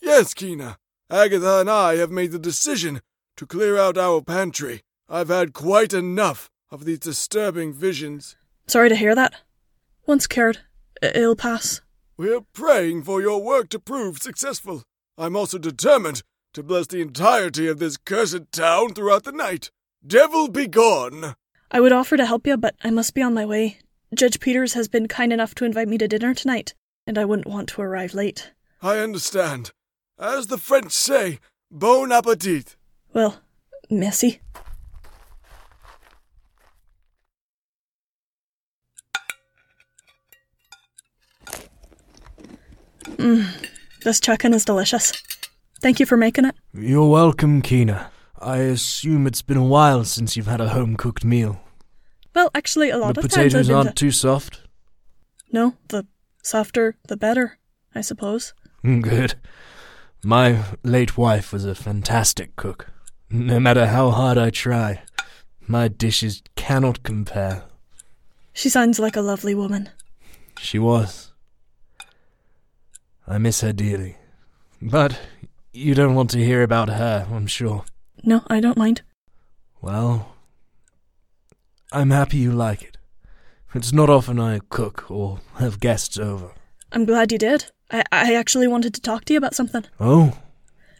Yes, 0.00 0.34
Kina. 0.34 0.78
Agatha 1.10 1.60
and 1.60 1.70
I 1.70 1.96
have 1.96 2.10
made 2.10 2.32
the 2.32 2.38
decision 2.38 3.00
to 3.36 3.46
clear 3.46 3.76
out 3.78 3.98
our 3.98 4.22
pantry. 4.22 4.82
I've 5.08 5.28
had 5.28 5.52
quite 5.52 5.92
enough 5.92 6.50
of 6.70 6.84
these 6.84 6.98
disturbing 7.00 7.72
visions. 7.72 8.36
Sorry 8.66 8.88
to 8.88 8.96
hear 8.96 9.14
that. 9.14 9.34
Once 10.06 10.26
cured, 10.26 10.60
it'll 11.02 11.36
pass. 11.36 11.80
We're 12.16 12.42
praying 12.52 13.02
for 13.02 13.20
your 13.20 13.42
work 13.42 13.68
to 13.70 13.80
prove 13.80 14.22
successful. 14.22 14.84
I'm 15.18 15.34
also 15.34 15.58
determined 15.58 16.22
to 16.52 16.62
bless 16.62 16.86
the 16.86 17.00
entirety 17.00 17.66
of 17.66 17.80
this 17.80 17.96
cursed 17.96 18.52
town 18.52 18.94
throughout 18.94 19.24
the 19.24 19.32
night. 19.32 19.72
Devil 20.06 20.46
be 20.46 20.68
gone! 20.68 21.34
I 21.72 21.80
would 21.80 21.92
offer 21.92 22.16
to 22.16 22.26
help 22.26 22.46
you, 22.46 22.56
but 22.56 22.76
I 22.84 22.90
must 22.90 23.14
be 23.14 23.22
on 23.22 23.34
my 23.34 23.44
way. 23.44 23.78
Judge 24.14 24.38
Peters 24.38 24.74
has 24.74 24.86
been 24.86 25.08
kind 25.08 25.32
enough 25.32 25.56
to 25.56 25.64
invite 25.64 25.88
me 25.88 25.98
to 25.98 26.06
dinner 26.06 26.34
tonight, 26.34 26.72
and 27.04 27.18
I 27.18 27.24
wouldn't 27.24 27.48
want 27.48 27.68
to 27.70 27.82
arrive 27.82 28.14
late. 28.14 28.52
I 28.80 28.98
understand. 28.98 29.72
As 30.16 30.46
the 30.46 30.58
French 30.58 30.92
say, 30.92 31.40
bon 31.68 32.12
appetit. 32.12 32.76
Well, 33.12 33.40
merci. 33.90 34.40
Mmm, 43.16 43.68
this 44.02 44.20
chicken 44.20 44.54
is 44.54 44.64
delicious. 44.64 45.12
Thank 45.80 46.00
you 46.00 46.06
for 46.06 46.16
making 46.16 46.44
it. 46.46 46.54
You're 46.72 47.08
welcome, 47.08 47.62
Kina. 47.62 48.10
I 48.40 48.58
assume 48.58 49.26
it's 49.26 49.42
been 49.42 49.56
a 49.56 49.64
while 49.64 50.04
since 50.04 50.36
you've 50.36 50.46
had 50.46 50.60
a 50.60 50.68
home 50.70 50.96
cooked 50.96 51.24
meal. 51.24 51.60
Well, 52.34 52.50
actually, 52.54 52.90
a 52.90 52.98
lot 52.98 53.14
the 53.14 53.20
of 53.20 53.30
times 53.30 53.54
I've 53.54 53.62
potatoes 53.62 53.70
aren't 53.70 53.88
to- 53.96 54.04
too 54.06 54.10
soft. 54.10 54.60
No, 55.52 55.74
the 55.88 56.06
softer 56.42 56.96
the 57.08 57.16
better, 57.16 57.58
I 57.94 58.00
suppose. 58.00 58.52
Mm, 58.84 59.02
good. 59.02 59.34
My 60.24 60.64
late 60.82 61.16
wife 61.16 61.52
was 61.52 61.64
a 61.64 61.74
fantastic 61.74 62.56
cook. 62.56 62.88
No 63.30 63.60
matter 63.60 63.86
how 63.86 64.10
hard 64.10 64.36
I 64.38 64.50
try, 64.50 65.02
my 65.66 65.88
dishes 65.88 66.42
cannot 66.56 67.02
compare. 67.02 67.64
She 68.52 68.68
sounds 68.68 68.98
like 68.98 69.16
a 69.16 69.20
lovely 69.22 69.54
woman. 69.54 69.90
She 70.58 70.78
was. 70.78 71.32
I 73.26 73.38
miss 73.38 73.60
her 73.62 73.72
dearly. 73.72 74.16
But 74.82 75.18
you 75.72 75.94
don't 75.94 76.14
want 76.14 76.30
to 76.30 76.44
hear 76.44 76.62
about 76.62 76.88
her, 76.88 77.26
I'm 77.30 77.46
sure. 77.46 77.84
No, 78.22 78.42
I 78.48 78.60
don't 78.60 78.76
mind. 78.76 79.02
Well, 79.80 80.34
I'm 81.92 82.10
happy 82.10 82.38
you 82.38 82.52
like 82.52 82.82
it. 82.82 82.96
It's 83.74 83.92
not 83.92 84.08
often 84.10 84.38
I 84.38 84.60
cook 84.68 85.10
or 85.10 85.40
have 85.56 85.80
guests 85.80 86.16
over. 86.18 86.52
I'm 86.92 87.04
glad 87.04 87.32
you 87.32 87.38
did. 87.38 87.66
I, 87.90 88.04
I 88.12 88.34
actually 88.34 88.68
wanted 88.68 88.94
to 88.94 89.00
talk 89.00 89.24
to 89.24 89.32
you 89.32 89.38
about 89.38 89.54
something. 89.54 89.84
Oh, 89.98 90.38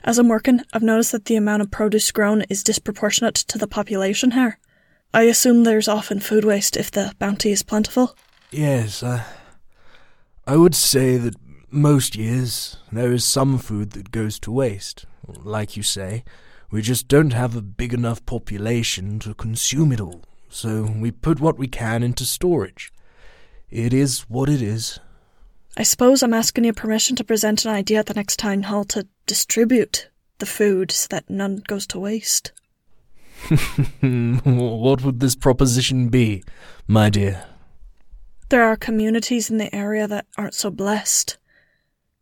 As 0.03 0.19
I'm 0.19 0.29
working, 0.29 0.61
I've 0.73 0.83
noticed 0.83 1.13
that 1.13 1.27
the 1.27 1.37
amount 1.37 1.63
of 1.63 1.71
produce 1.71 2.11
grown 2.11 2.43
is 2.51 2.65
disproportionate 2.65 3.37
to 3.37 3.59
the 3.59 3.69
population 3.69 4.33
here. 4.33 4.59
I 5.15 5.23
assume 5.23 5.63
there's 5.63 5.89
often 5.89 6.19
food 6.21 6.45
waste 6.45 6.77
if 6.77 6.91
the 6.91 7.15
bounty 7.21 7.53
is 7.53 7.63
plentiful. 7.63 8.17
Yes, 8.51 9.03
I, 9.03 9.25
I 10.47 10.57
would 10.57 10.75
say 10.75 11.17
that 11.17 11.37
most 11.75 12.17
years 12.17 12.77
there 12.93 13.13
is 13.13 13.25
some 13.25 13.59
food 13.59 13.91
that 13.91 14.13
goes 14.13 14.39
to 14.41 14.53
waste. 14.53 15.05
Like 15.27 15.77
you 15.77 15.83
say, 15.83 16.25
we 16.71 16.83
just 16.83 17.09
don't 17.09 17.33
have 17.33 17.57
a 17.57 17.63
big 17.63 17.93
enough 17.93 18.25
population 18.27 19.19
to 19.21 19.35
consume 19.35 19.93
it 19.93 20.01
all, 20.01 20.23
so 20.49 20.83
we 20.97 21.11
put 21.11 21.41
what 21.41 21.59
we 21.59 21.67
can 21.67 22.03
into 22.03 22.25
storage. 22.25 22.93
It 23.71 23.93
is 23.93 24.21
what 24.29 24.49
it 24.49 24.63
is. 24.63 25.01
I 25.77 25.83
suppose 25.83 26.23
I'm 26.23 26.35
asking 26.35 26.65
your 26.65 26.75
permission 26.75 27.17
to 27.17 27.25
present 27.25 27.65
an 27.65 27.73
idea 27.73 27.99
at 27.99 28.07
the 28.07 28.15
next 28.15 28.39
town 28.39 28.63
hall 28.63 28.85
to 28.85 29.09
distribute 29.27 30.09
the 30.39 30.47
food 30.47 30.93
so 30.93 31.09
that 31.11 31.29
none 31.29 31.63
goes 31.67 31.87
to 31.89 31.99
waste. 31.99 32.53
what 34.01 35.03
would 35.03 35.21
this 35.21 35.35
proposition 35.35 36.09
be, 36.09 36.45
my 36.87 37.11
dear? 37.11 37.45
There 38.49 38.63
are 38.63 38.77
communities 38.77 39.51
in 39.51 39.59
the 39.59 39.75
area 39.75 40.07
that 40.07 40.27
aren't 40.39 40.55
so 40.55 40.71
blessed. 40.71 41.39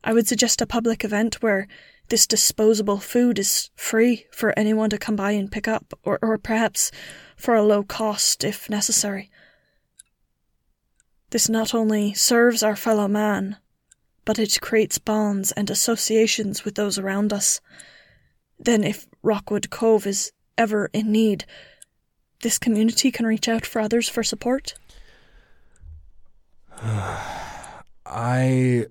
I 0.04 0.12
would 0.12 0.26
suggest 0.26 0.60
a 0.60 0.66
public 0.66 1.04
event 1.04 1.42
where 1.42 1.68
this 2.08 2.26
disposable 2.26 2.98
food 2.98 3.38
is 3.38 3.70
free 3.76 4.26
for 4.32 4.52
anyone 4.58 4.90
to 4.90 4.98
come 4.98 5.16
by 5.16 5.32
and 5.32 5.50
pick 5.50 5.68
up, 5.68 5.94
or, 6.02 6.18
or 6.20 6.36
perhaps 6.38 6.90
for 7.36 7.54
a 7.54 7.62
low 7.62 7.82
cost 7.82 8.44
if 8.44 8.68
necessary. 8.68 9.30
This 11.30 11.48
not 11.48 11.74
only 11.74 12.12
serves 12.12 12.62
our 12.62 12.76
fellow 12.76 13.08
man, 13.08 13.56
but 14.24 14.38
it 14.38 14.60
creates 14.60 14.98
bonds 14.98 15.52
and 15.52 15.70
associations 15.70 16.64
with 16.64 16.74
those 16.74 16.98
around 16.98 17.32
us. 17.32 17.60
Then, 18.58 18.84
if 18.84 19.06
Rockwood 19.22 19.70
Cove 19.70 20.06
is 20.06 20.32
ever 20.58 20.90
in 20.92 21.10
need, 21.10 21.44
this 22.42 22.58
community 22.58 23.10
can 23.10 23.26
reach 23.26 23.48
out 23.48 23.64
for 23.64 23.80
others 23.80 24.08
for 24.08 24.22
support. 24.22 24.74
I 28.04 28.86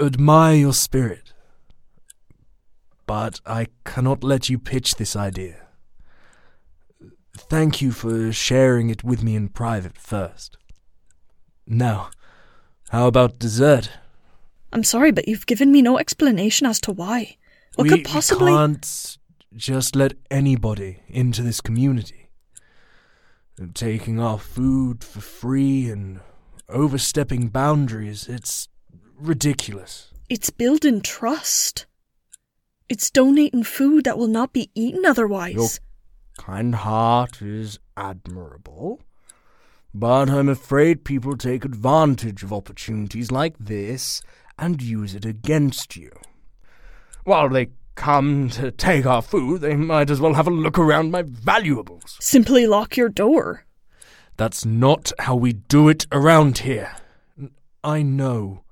admire 0.00 0.56
your 0.56 0.72
spirit, 0.72 1.32
but 3.06 3.40
I 3.46 3.68
cannot 3.84 4.22
let 4.22 4.48
you 4.48 4.58
pitch 4.58 4.96
this 4.96 5.16
idea. 5.16 5.66
Thank 7.36 7.80
you 7.80 7.92
for 7.92 8.32
sharing 8.32 8.90
it 8.90 9.04
with 9.04 9.22
me 9.22 9.36
in 9.36 9.48
private 9.48 9.96
first. 9.96 10.56
Now, 11.66 12.10
how 12.90 13.06
about 13.06 13.38
dessert? 13.38 13.90
I'm 14.72 14.84
sorry, 14.84 15.12
but 15.12 15.28
you've 15.28 15.46
given 15.46 15.72
me 15.72 15.82
no 15.82 15.98
explanation 15.98 16.66
as 16.66 16.80
to 16.82 16.92
why. 16.92 17.36
What 17.76 17.84
we, 17.84 17.90
could 17.90 18.04
possibly. 18.04 18.52
we 18.52 18.58
can't 18.58 19.18
just 19.54 19.96
let 19.96 20.14
anybody 20.30 21.00
into 21.08 21.42
this 21.42 21.60
community. 21.60 22.30
Taking 23.74 24.20
our 24.20 24.38
food 24.38 25.02
for 25.02 25.20
free 25.20 25.88
and 25.88 26.20
overstepping 26.68 27.48
boundaries, 27.48 28.28
it's 28.28 28.68
ridiculous. 29.18 30.12
It's 30.28 30.50
building 30.50 31.00
trust. 31.00 31.86
It's 32.88 33.10
donating 33.10 33.64
food 33.64 34.04
that 34.04 34.18
will 34.18 34.28
not 34.28 34.52
be 34.52 34.70
eaten 34.74 35.04
otherwise. 35.04 35.54
Your 35.54 35.68
kind 36.38 36.74
heart 36.74 37.42
is 37.42 37.78
admirable, 37.96 39.00
but 39.92 40.28
I'm 40.30 40.48
afraid 40.48 41.04
people 41.04 41.36
take 41.36 41.64
advantage 41.64 42.42
of 42.42 42.52
opportunities 42.52 43.30
like 43.30 43.56
this 43.58 44.22
and 44.58 44.80
use 44.80 45.14
it 45.14 45.24
against 45.24 45.96
you. 45.96 46.10
While 47.24 47.48
they 47.48 47.70
come 47.96 48.50
to 48.50 48.70
take 48.70 49.06
our 49.06 49.22
food, 49.22 49.62
they 49.62 49.74
might 49.74 50.10
as 50.10 50.20
well 50.20 50.34
have 50.34 50.46
a 50.46 50.50
look 50.50 50.78
around 50.78 51.10
my 51.10 51.22
valuables. 51.22 52.16
Simply 52.20 52.66
lock 52.66 52.96
your 52.96 53.08
door. 53.08 53.64
That's 54.36 54.64
not 54.64 55.12
how 55.18 55.34
we 55.34 55.54
do 55.54 55.88
it 55.88 56.06
around 56.12 56.58
here. 56.58 56.94
I 57.82 58.02
know 58.02 58.62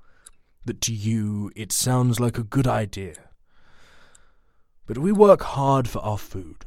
that 0.65 0.81
to 0.81 0.93
you 0.93 1.51
it 1.55 1.71
sounds 1.71 2.19
like 2.19 2.37
a 2.37 2.43
good 2.43 2.67
idea. 2.67 3.15
But 4.85 4.97
we 4.97 5.11
work 5.11 5.41
hard 5.41 5.87
for 5.87 5.99
our 5.99 6.17
food. 6.17 6.65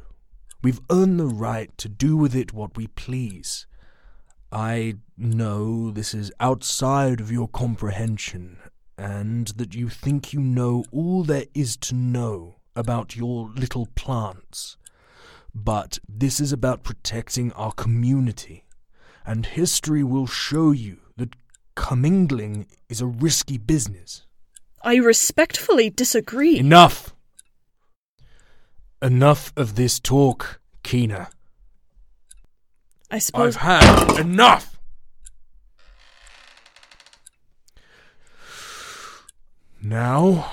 We've 0.61 0.81
earned 0.89 1.19
the 1.19 1.27
right 1.27 1.75
to 1.77 1.87
do 1.87 2.17
with 2.17 2.35
it 2.35 2.51
what 2.51 2.75
we 2.75 2.87
please. 2.87 3.65
I 4.51 4.95
know 5.17 5.91
this 5.91 6.13
is 6.13 6.31
outside 6.39 7.21
of 7.21 7.31
your 7.31 7.47
comprehension, 7.47 8.57
and 8.97 9.47
that 9.49 9.73
you 9.75 9.87
think 9.87 10.33
you 10.33 10.41
know 10.41 10.83
all 10.91 11.23
there 11.23 11.45
is 11.53 11.77
to 11.77 11.95
know 11.95 12.57
about 12.75 13.15
your 13.15 13.49
little 13.55 13.87
plants. 13.95 14.75
But 15.55 15.99
this 16.07 16.39
is 16.39 16.51
about 16.51 16.83
protecting 16.83 17.53
our 17.53 17.71
community, 17.71 18.65
and 19.25 19.45
history 19.45 20.03
will 20.03 20.27
show 20.27 20.71
you 20.71 20.97
that 21.15 21.38
commingling 21.79 22.67
is 22.89 22.99
a 22.99 23.05
risky 23.05 23.57
business. 23.57 24.25
I 24.81 24.97
respectfully 24.97 25.89
disagree. 25.89 26.59
Enough! 26.59 27.15
Enough 29.01 29.53
of 29.55 29.75
this 29.75 29.97
talk, 29.97 30.59
Kina. 30.83 31.29
I 33.09 33.19
suppose. 33.19 33.55
I've 33.55 33.61
had 33.61 34.19
enough! 34.19 34.77
Now, 39.81 40.51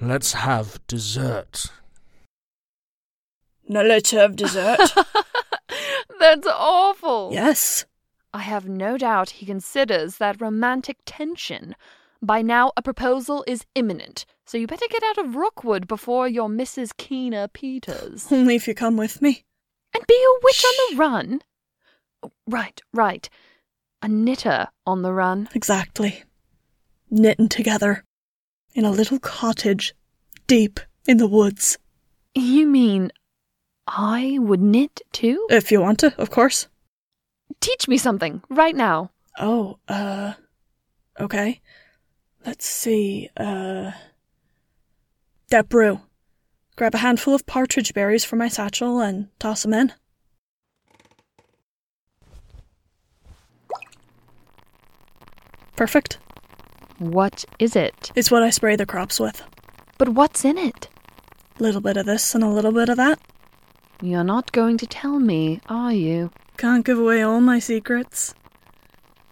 let's 0.00 0.32
have 0.32 0.80
dessert. 0.86 1.66
Now 3.68 3.82
let's 3.82 4.10
have 4.12 4.36
dessert. 4.36 4.80
That's 6.18 6.46
awful. 6.46 7.28
yes. 7.30 7.84
I 8.46 8.48
have 8.50 8.68
no 8.68 8.96
doubt 8.96 9.30
he 9.30 9.44
considers 9.44 10.18
that 10.18 10.40
romantic 10.40 10.98
tension. 11.04 11.74
By 12.22 12.42
now, 12.42 12.70
a 12.76 12.80
proposal 12.80 13.42
is 13.44 13.66
imminent, 13.74 14.24
so 14.44 14.56
you 14.56 14.68
better 14.68 14.86
get 14.88 15.02
out 15.02 15.18
of 15.18 15.34
Rockwood 15.34 15.88
before 15.88 16.28
you're 16.28 16.48
Mrs. 16.48 16.96
Kina 16.96 17.48
Peters. 17.52 18.28
Only 18.30 18.54
if 18.54 18.68
you 18.68 18.74
come 18.74 18.96
with 18.96 19.20
me. 19.20 19.42
And 19.92 20.06
be 20.06 20.14
a 20.14 20.38
witch 20.44 20.64
on 20.64 20.90
the 20.90 20.96
run? 20.96 21.40
Oh, 22.22 22.30
Right, 22.46 22.80
right. 22.92 23.28
A 24.00 24.06
knitter 24.06 24.68
on 24.86 25.02
the 25.02 25.12
run. 25.12 25.48
Exactly. 25.52 26.22
Knitting 27.10 27.48
together. 27.48 28.04
In 28.76 28.84
a 28.84 28.92
little 28.92 29.18
cottage. 29.18 29.92
Deep 30.46 30.78
in 31.08 31.16
the 31.16 31.26
woods. 31.26 31.78
You 32.32 32.68
mean 32.68 33.10
I 33.88 34.38
would 34.40 34.62
knit 34.62 35.00
too? 35.10 35.48
If 35.50 35.72
you 35.72 35.80
want 35.80 35.98
to, 35.98 36.14
of 36.16 36.30
course. 36.30 36.68
Teach 37.60 37.88
me 37.88 37.98
something 37.98 38.42
right 38.48 38.76
now. 38.76 39.10
Oh, 39.38 39.78
uh. 39.88 40.34
Okay. 41.18 41.60
Let's 42.44 42.66
see, 42.66 43.30
uh. 43.36 43.92
That 45.50 45.68
brew. 45.68 46.00
Grab 46.76 46.94
a 46.94 46.98
handful 46.98 47.34
of 47.34 47.46
partridge 47.46 47.94
berries 47.94 48.24
from 48.24 48.38
my 48.38 48.48
satchel 48.48 49.00
and 49.00 49.28
toss 49.38 49.62
them 49.62 49.72
in. 49.72 49.92
Perfect. 55.76 56.18
What 56.98 57.44
is 57.58 57.76
it? 57.76 58.12
It's 58.14 58.30
what 58.30 58.42
I 58.42 58.50
spray 58.50 58.76
the 58.76 58.86
crops 58.86 59.20
with. 59.20 59.42
But 59.98 60.10
what's 60.10 60.44
in 60.44 60.58
it? 60.58 60.88
A 61.58 61.62
little 61.62 61.80
bit 61.80 61.96
of 61.96 62.06
this 62.06 62.34
and 62.34 62.42
a 62.42 62.48
little 62.48 62.72
bit 62.72 62.88
of 62.88 62.96
that. 62.96 63.18
You're 64.02 64.24
not 64.24 64.52
going 64.52 64.76
to 64.78 64.86
tell 64.86 65.18
me, 65.18 65.60
are 65.68 65.92
you? 65.92 66.30
Can't 66.56 66.86
give 66.86 66.98
away 66.98 67.22
all 67.22 67.40
my 67.40 67.58
secrets. 67.58 68.34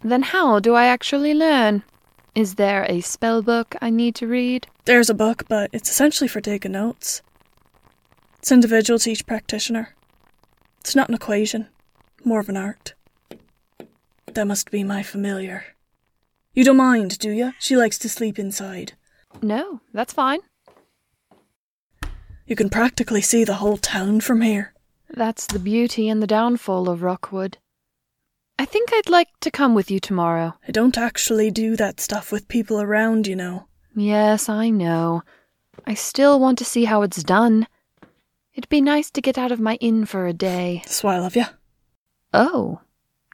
Then 0.02 0.22
how 0.22 0.60
do 0.60 0.74
I 0.74 0.86
actually 0.86 1.32
learn? 1.32 1.82
Is 2.34 2.56
there 2.56 2.84
a 2.88 3.00
spell 3.00 3.40
book 3.42 3.74
I 3.80 3.88
need 3.90 4.14
to 4.16 4.26
read? 4.26 4.66
There's 4.84 5.08
a 5.08 5.14
book, 5.14 5.44
but 5.48 5.70
it's 5.72 5.90
essentially 5.90 6.28
for 6.28 6.42
taking 6.42 6.72
notes. 6.72 7.22
It's 8.38 8.52
individual 8.52 8.98
to 8.98 9.10
each 9.10 9.26
practitioner. 9.26 9.94
It's 10.80 10.94
not 10.94 11.08
an 11.08 11.14
equation, 11.14 11.68
more 12.24 12.40
of 12.40 12.50
an 12.50 12.58
art. 12.58 12.92
That 14.26 14.46
must 14.46 14.70
be 14.70 14.84
my 14.84 15.02
familiar. 15.02 15.64
You 16.52 16.64
don't 16.64 16.76
mind, 16.76 17.18
do 17.18 17.30
you? 17.30 17.54
She 17.58 17.74
likes 17.74 17.96
to 17.98 18.08
sleep 18.10 18.38
inside. 18.38 18.92
No, 19.40 19.80
that's 19.94 20.12
fine. 20.12 20.40
You 22.46 22.54
can 22.56 22.68
practically 22.68 23.22
see 23.22 23.44
the 23.44 23.54
whole 23.54 23.78
town 23.78 24.20
from 24.20 24.42
here. 24.42 24.73
That's 25.16 25.46
the 25.46 25.60
beauty 25.60 26.08
and 26.08 26.20
the 26.20 26.26
downfall 26.26 26.88
of 26.88 27.02
Rockwood. 27.02 27.58
I 28.58 28.64
think 28.64 28.90
I'd 28.92 29.08
like 29.08 29.28
to 29.40 29.50
come 29.50 29.74
with 29.74 29.88
you 29.88 30.00
tomorrow. 30.00 30.54
I 30.66 30.72
don't 30.72 30.98
actually 30.98 31.52
do 31.52 31.76
that 31.76 32.00
stuff 32.00 32.32
with 32.32 32.48
people 32.48 32.80
around, 32.80 33.28
you 33.28 33.36
know. 33.36 33.66
Yes, 33.94 34.48
I 34.48 34.70
know. 34.70 35.22
I 35.86 35.94
still 35.94 36.40
want 36.40 36.58
to 36.58 36.64
see 36.64 36.84
how 36.84 37.02
it's 37.02 37.22
done. 37.22 37.68
It'd 38.54 38.68
be 38.68 38.80
nice 38.80 39.10
to 39.12 39.20
get 39.20 39.38
out 39.38 39.52
of 39.52 39.60
my 39.60 39.76
inn 39.76 40.04
for 40.04 40.26
a 40.26 40.32
day. 40.32 40.82
That's 40.84 41.04
why 41.04 41.14
I 41.14 41.20
love 41.20 41.36
you. 41.36 41.44
Oh, 42.32 42.80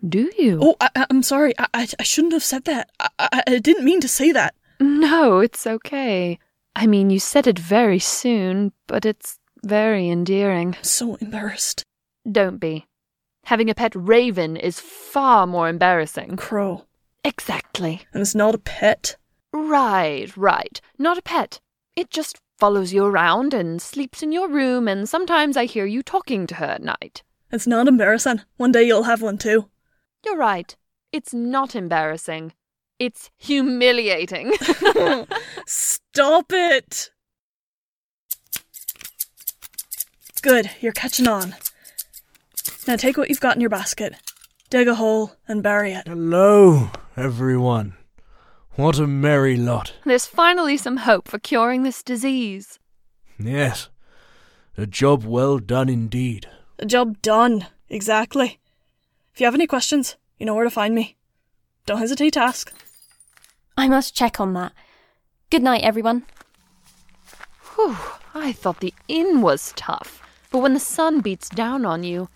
do 0.06 0.30
you? 0.38 0.58
Oh, 0.62 0.76
I, 0.80 1.06
I'm 1.08 1.22
sorry. 1.22 1.54
I, 1.58 1.66
I, 1.72 1.88
I 1.98 2.02
shouldn't 2.02 2.34
have 2.34 2.44
said 2.44 2.64
that. 2.64 2.90
I, 3.00 3.08
I, 3.18 3.42
I 3.46 3.58
didn't 3.58 3.84
mean 3.84 4.00
to 4.00 4.08
say 4.08 4.32
that. 4.32 4.54
No, 4.78 5.40
it's 5.40 5.66
okay. 5.66 6.38
I 6.76 6.86
mean, 6.86 7.08
you 7.08 7.20
said 7.20 7.46
it 7.46 7.58
very 7.58 7.98
soon, 7.98 8.72
but 8.86 9.04
it's 9.06 9.38
very 9.62 10.08
endearing. 10.08 10.76
So 10.82 11.16
embarrassed. 11.16 11.84
Don't 12.30 12.58
be. 12.58 12.86
Having 13.44 13.70
a 13.70 13.74
pet 13.74 13.92
raven 13.94 14.56
is 14.56 14.80
far 14.80 15.46
more 15.46 15.68
embarrassing. 15.68 16.36
Crow. 16.36 16.84
Exactly. 17.24 18.02
And 18.12 18.20
it's 18.20 18.34
not 18.34 18.54
a 18.54 18.58
pet. 18.58 19.16
Right, 19.52 20.34
right. 20.36 20.80
Not 20.98 21.18
a 21.18 21.22
pet. 21.22 21.60
It 21.96 22.10
just 22.10 22.38
follows 22.58 22.92
you 22.92 23.04
around 23.04 23.54
and 23.54 23.80
sleeps 23.80 24.22
in 24.22 24.32
your 24.32 24.48
room, 24.48 24.86
and 24.86 25.08
sometimes 25.08 25.56
I 25.56 25.64
hear 25.64 25.86
you 25.86 26.02
talking 26.02 26.46
to 26.48 26.56
her 26.56 26.66
at 26.66 26.82
night. 26.82 27.22
It's 27.50 27.66
not 27.66 27.88
embarrassing. 27.88 28.42
One 28.58 28.70
day 28.70 28.84
you'll 28.84 29.04
have 29.04 29.22
one 29.22 29.38
too. 29.38 29.68
You're 30.24 30.36
right. 30.36 30.76
It's 31.10 31.34
not 31.34 31.74
embarrassing. 31.74 32.52
It's 32.98 33.30
humiliating. 33.38 34.52
Stop 35.66 36.46
it! 36.50 37.10
Good, 40.42 40.70
you're 40.80 40.92
catching 40.92 41.28
on. 41.28 41.54
Now 42.86 42.96
take 42.96 43.18
what 43.18 43.28
you've 43.28 43.40
got 43.40 43.56
in 43.56 43.60
your 43.60 43.68
basket, 43.70 44.14
dig 44.70 44.88
a 44.88 44.94
hole, 44.94 45.32
and 45.46 45.62
bury 45.62 45.92
it. 45.92 46.08
Hello, 46.08 46.90
everyone. 47.14 47.94
What 48.76 48.98
a 48.98 49.06
merry 49.06 49.56
lot. 49.56 49.92
There's 50.06 50.24
finally 50.24 50.78
some 50.78 50.98
hope 50.98 51.28
for 51.28 51.38
curing 51.38 51.82
this 51.82 52.02
disease. 52.02 52.78
Yes, 53.38 53.90
a 54.78 54.86
job 54.86 55.24
well 55.24 55.58
done 55.58 55.90
indeed. 55.90 56.48
A 56.78 56.86
job 56.86 57.20
done, 57.20 57.66
exactly. 57.90 58.58
If 59.34 59.40
you 59.40 59.46
have 59.46 59.54
any 59.54 59.66
questions, 59.66 60.16
you 60.38 60.46
know 60.46 60.54
where 60.54 60.64
to 60.64 60.70
find 60.70 60.94
me. 60.94 61.16
Don't 61.84 61.98
hesitate 61.98 62.32
to 62.34 62.40
ask. 62.40 62.72
I 63.76 63.88
must 63.88 64.16
check 64.16 64.40
on 64.40 64.54
that. 64.54 64.72
Good 65.50 65.62
night, 65.62 65.82
everyone. 65.82 66.24
Whew, 67.74 67.96
I 68.34 68.52
thought 68.52 68.80
the 68.80 68.94
inn 69.08 69.42
was 69.42 69.74
tough, 69.76 70.19
but 70.50 70.58
when 70.58 70.74
the 70.74 70.80
sun 70.80 71.20
beats 71.20 71.48
down 71.48 71.84
on 71.84 72.02
you, 72.02 72.28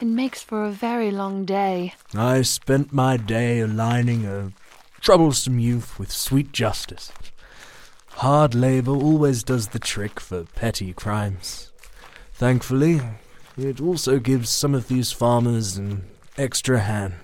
it 0.00 0.06
makes 0.06 0.42
for 0.42 0.64
a 0.64 0.70
very 0.70 1.10
long 1.10 1.44
day. 1.44 1.94
I 2.14 2.42
spent 2.42 2.92
my 2.92 3.16
day 3.16 3.60
aligning 3.60 4.26
a 4.26 4.52
troublesome 5.00 5.58
youth 5.58 5.98
with 5.98 6.10
sweet 6.10 6.52
justice. 6.52 7.12
Hard 8.08 8.54
labour 8.54 8.92
always 8.92 9.42
does 9.42 9.68
the 9.68 9.78
trick 9.78 10.20
for 10.20 10.44
petty 10.44 10.92
crimes. 10.92 11.70
Thankfully, 12.34 13.00
it 13.56 13.80
also 13.80 14.18
gives 14.18 14.50
some 14.50 14.74
of 14.74 14.88
these 14.88 15.12
farmers 15.12 15.76
an 15.76 16.04
extra 16.36 16.80
hand. 16.80 17.14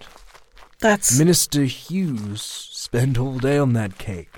That's. 0.80 1.18
Minister 1.18 1.64
Hughes 1.64 2.42
spent 2.42 3.18
all 3.18 3.38
day 3.38 3.58
on 3.58 3.72
that 3.72 3.98
cake. 3.98 4.30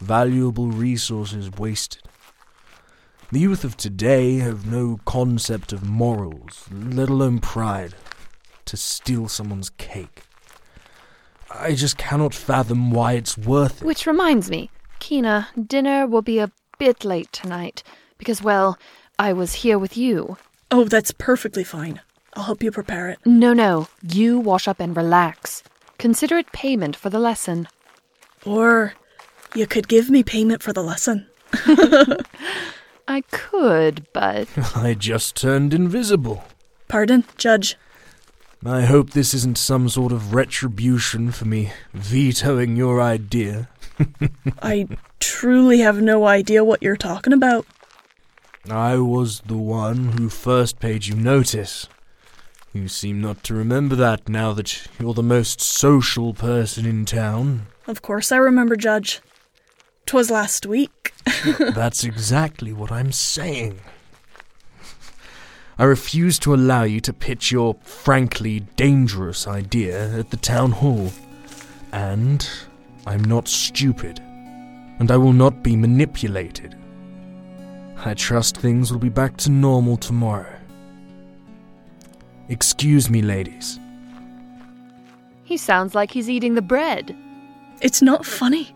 Valuable 0.00 0.68
resources 0.68 1.50
wasted. 1.50 2.03
The 3.34 3.40
youth 3.40 3.64
of 3.64 3.76
today 3.76 4.36
have 4.36 4.70
no 4.70 5.00
concept 5.06 5.72
of 5.72 5.82
morals, 5.82 6.68
let 6.70 7.08
alone 7.08 7.40
pride, 7.40 7.96
to 8.64 8.76
steal 8.76 9.26
someone's 9.26 9.70
cake. 9.70 10.22
I 11.50 11.74
just 11.74 11.98
cannot 11.98 12.32
fathom 12.32 12.92
why 12.92 13.14
it's 13.14 13.36
worth 13.36 13.82
it. 13.82 13.84
Which 13.84 14.06
reminds 14.06 14.50
me, 14.50 14.70
Kina, 15.00 15.48
dinner 15.60 16.06
will 16.06 16.22
be 16.22 16.38
a 16.38 16.52
bit 16.78 17.04
late 17.04 17.32
tonight, 17.32 17.82
because, 18.18 18.40
well, 18.40 18.78
I 19.18 19.32
was 19.32 19.54
here 19.54 19.80
with 19.80 19.96
you. 19.96 20.36
Oh, 20.70 20.84
that's 20.84 21.10
perfectly 21.10 21.64
fine. 21.64 22.00
I'll 22.34 22.44
help 22.44 22.62
you 22.62 22.70
prepare 22.70 23.08
it. 23.08 23.18
No, 23.26 23.52
no, 23.52 23.88
you 24.00 24.38
wash 24.38 24.68
up 24.68 24.78
and 24.78 24.96
relax. 24.96 25.64
Consider 25.98 26.38
it 26.38 26.52
payment 26.52 26.94
for 26.94 27.10
the 27.10 27.18
lesson. 27.18 27.66
Or 28.46 28.94
you 29.56 29.66
could 29.66 29.88
give 29.88 30.08
me 30.08 30.22
payment 30.22 30.62
for 30.62 30.72
the 30.72 30.84
lesson. 30.84 31.26
I 33.06 33.22
could, 33.22 34.06
but. 34.12 34.48
I 34.76 34.94
just 34.94 35.36
turned 35.36 35.74
invisible. 35.74 36.44
Pardon, 36.88 37.24
Judge. 37.36 37.76
I 38.64 38.82
hope 38.82 39.10
this 39.10 39.34
isn't 39.34 39.58
some 39.58 39.88
sort 39.90 40.10
of 40.10 40.32
retribution 40.32 41.30
for 41.32 41.44
me 41.44 41.72
vetoing 41.92 42.76
your 42.76 43.00
idea. 43.00 43.68
I 44.62 44.88
truly 45.20 45.80
have 45.80 46.00
no 46.00 46.26
idea 46.26 46.64
what 46.64 46.82
you're 46.82 46.96
talking 46.96 47.34
about. 47.34 47.66
I 48.70 48.96
was 48.96 49.40
the 49.40 49.58
one 49.58 50.12
who 50.12 50.30
first 50.30 50.80
paid 50.80 51.04
you 51.04 51.14
notice. 51.14 51.88
You 52.72 52.88
seem 52.88 53.20
not 53.20 53.44
to 53.44 53.54
remember 53.54 53.94
that 53.96 54.28
now 54.28 54.54
that 54.54 54.86
you're 54.98 55.12
the 55.12 55.22
most 55.22 55.60
social 55.60 56.32
person 56.32 56.86
in 56.86 57.04
town. 57.04 57.66
Of 57.86 58.00
course 58.00 58.32
I 58.32 58.36
remember, 58.38 58.76
Judge. 58.76 59.20
'Twas 60.06 60.30
last 60.30 60.66
week. 60.66 61.14
That's 61.58 62.04
exactly 62.04 62.72
what 62.72 62.92
I'm 62.92 63.12
saying. 63.12 63.80
I 65.78 65.84
refuse 65.84 66.38
to 66.40 66.54
allow 66.54 66.84
you 66.84 67.00
to 67.00 67.12
pitch 67.12 67.50
your 67.50 67.76
frankly 67.82 68.60
dangerous 68.76 69.48
idea 69.48 70.18
at 70.18 70.30
the 70.30 70.36
town 70.36 70.72
hall. 70.72 71.10
And 71.92 72.48
I'm 73.06 73.24
not 73.24 73.48
stupid. 73.48 74.20
And 75.00 75.10
I 75.10 75.16
will 75.16 75.32
not 75.32 75.62
be 75.62 75.74
manipulated. 75.74 76.76
I 78.04 78.14
trust 78.14 78.56
things 78.56 78.92
will 78.92 79.00
be 79.00 79.08
back 79.08 79.36
to 79.38 79.50
normal 79.50 79.96
tomorrow. 79.96 80.60
Excuse 82.48 83.08
me, 83.08 83.22
ladies. 83.22 83.80
He 85.42 85.56
sounds 85.56 85.94
like 85.94 86.10
he's 86.10 86.30
eating 86.30 86.54
the 86.54 86.62
bread. 86.62 87.16
It's 87.80 88.02
not 88.02 88.24
funny. 88.24 88.74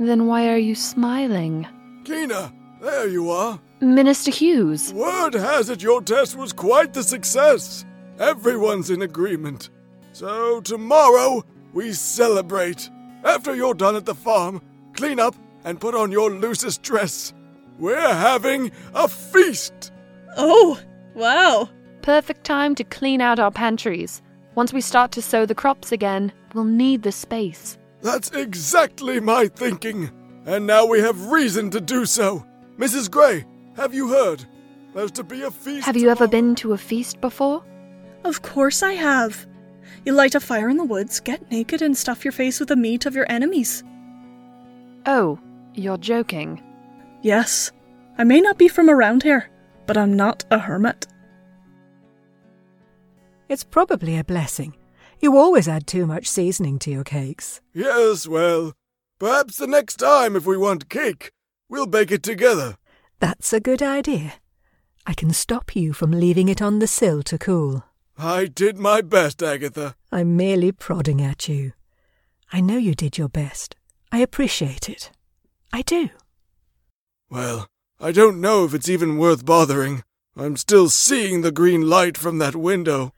Then 0.00 0.26
why 0.26 0.48
are 0.48 0.56
you 0.56 0.74
smiling? 0.74 1.66
Kina, 2.04 2.50
there 2.80 3.06
you 3.06 3.30
are. 3.30 3.60
Minister 3.82 4.30
Hughes. 4.30 4.94
Word 4.94 5.34
has 5.34 5.68
it 5.68 5.82
your 5.82 6.00
test 6.00 6.36
was 6.36 6.54
quite 6.54 6.94
the 6.94 7.02
success. 7.02 7.84
Everyone's 8.18 8.88
in 8.88 9.02
agreement. 9.02 9.68
So 10.12 10.62
tomorrow 10.62 11.44
we 11.74 11.92
celebrate. 11.92 12.88
After 13.24 13.54
you're 13.54 13.74
done 13.74 13.94
at 13.94 14.06
the 14.06 14.14
farm, 14.14 14.62
clean 14.94 15.20
up 15.20 15.36
and 15.64 15.78
put 15.78 15.94
on 15.94 16.10
your 16.10 16.30
loosest 16.30 16.82
dress. 16.82 17.34
We're 17.78 18.14
having 18.14 18.72
a 18.94 19.06
feast. 19.06 19.92
Oh, 20.38 20.80
wow. 21.14 21.68
Perfect 22.00 22.44
time 22.44 22.74
to 22.76 22.84
clean 22.84 23.20
out 23.20 23.38
our 23.38 23.50
pantries. 23.50 24.22
Once 24.54 24.72
we 24.72 24.80
start 24.80 25.12
to 25.12 25.20
sow 25.20 25.44
the 25.44 25.54
crops 25.54 25.92
again, 25.92 26.32
we'll 26.54 26.64
need 26.64 27.02
the 27.02 27.12
space. 27.12 27.76
That's 28.02 28.30
exactly 28.30 29.20
my 29.20 29.48
thinking. 29.48 30.10
And 30.46 30.66
now 30.66 30.86
we 30.86 31.00
have 31.00 31.26
reason 31.26 31.70
to 31.70 31.80
do 31.80 32.06
so. 32.06 32.46
Mrs. 32.78 33.10
Gray, 33.10 33.44
have 33.76 33.92
you 33.92 34.08
heard? 34.08 34.44
There's 34.94 35.10
to 35.12 35.24
be 35.24 35.42
a 35.42 35.50
feast. 35.50 35.86
Have 35.86 35.96
you 35.96 36.08
ever 36.08 36.26
been 36.26 36.54
to 36.56 36.72
a 36.72 36.78
feast 36.78 37.20
before? 37.20 37.62
Of 38.24 38.42
course 38.42 38.82
I 38.82 38.94
have. 38.94 39.46
You 40.04 40.12
light 40.12 40.34
a 40.34 40.40
fire 40.40 40.68
in 40.68 40.76
the 40.76 40.84
woods, 40.84 41.20
get 41.20 41.50
naked, 41.50 41.82
and 41.82 41.96
stuff 41.96 42.24
your 42.24 42.32
face 42.32 42.58
with 42.58 42.70
the 42.70 42.76
meat 42.76 43.06
of 43.06 43.14
your 43.14 43.30
enemies. 43.30 43.84
Oh, 45.06 45.38
you're 45.74 45.98
joking. 45.98 46.62
Yes. 47.22 47.70
I 48.18 48.24
may 48.24 48.40
not 48.40 48.58
be 48.58 48.68
from 48.68 48.90
around 48.90 49.22
here, 49.22 49.50
but 49.86 49.96
I'm 49.96 50.16
not 50.16 50.44
a 50.50 50.58
hermit. 50.58 51.06
It's 53.48 53.64
probably 53.64 54.18
a 54.18 54.24
blessing. 54.24 54.74
You 55.20 55.36
always 55.36 55.68
add 55.68 55.86
too 55.86 56.06
much 56.06 56.26
seasoning 56.26 56.78
to 56.80 56.90
your 56.90 57.04
cakes. 57.04 57.60
Yes, 57.74 58.26
well, 58.26 58.72
perhaps 59.18 59.58
the 59.58 59.66
next 59.66 59.96
time 59.96 60.34
if 60.34 60.46
we 60.46 60.56
want 60.56 60.88
cake, 60.88 61.30
we'll 61.68 61.86
bake 61.86 62.10
it 62.10 62.22
together. 62.22 62.78
That's 63.18 63.52
a 63.52 63.60
good 63.60 63.82
idea. 63.82 64.34
I 65.06 65.12
can 65.12 65.30
stop 65.34 65.76
you 65.76 65.92
from 65.92 66.10
leaving 66.10 66.48
it 66.48 66.62
on 66.62 66.78
the 66.78 66.86
sill 66.86 67.22
to 67.24 67.36
cool. 67.36 67.84
I 68.16 68.46
did 68.46 68.78
my 68.78 69.02
best, 69.02 69.42
Agatha. 69.42 69.94
I'm 70.10 70.36
merely 70.38 70.72
prodding 70.72 71.20
at 71.20 71.48
you. 71.48 71.72
I 72.50 72.62
know 72.62 72.78
you 72.78 72.94
did 72.94 73.18
your 73.18 73.28
best. 73.28 73.76
I 74.10 74.18
appreciate 74.18 74.88
it. 74.88 75.10
I 75.70 75.82
do. 75.82 76.08
Well, 77.28 77.68
I 78.00 78.12
don't 78.12 78.40
know 78.40 78.64
if 78.64 78.72
it's 78.72 78.88
even 78.88 79.18
worth 79.18 79.44
bothering. 79.44 80.02
I'm 80.34 80.56
still 80.56 80.88
seeing 80.88 81.42
the 81.42 81.52
green 81.52 81.88
light 81.88 82.16
from 82.16 82.38
that 82.38 82.56
window. 82.56 83.12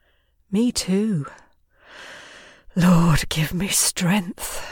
Me 0.51 0.73
too. 0.73 1.27
Lord, 2.75 3.29
give 3.29 3.53
me 3.53 3.69
strength. 3.69 4.67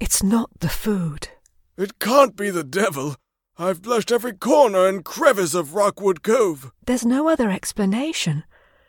It's 0.00 0.22
not 0.22 0.50
the 0.58 0.68
food. 0.68 1.28
It 1.76 2.00
can't 2.00 2.34
be 2.34 2.50
the 2.50 2.64
devil. 2.64 3.14
I've 3.56 3.82
blushed 3.82 4.10
every 4.10 4.32
corner 4.32 4.86
and 4.88 5.04
crevice 5.04 5.54
of 5.54 5.74
Rockwood 5.74 6.24
Cove. 6.24 6.72
There's 6.84 7.06
no 7.06 7.28
other 7.28 7.50
explanation. 7.50 8.42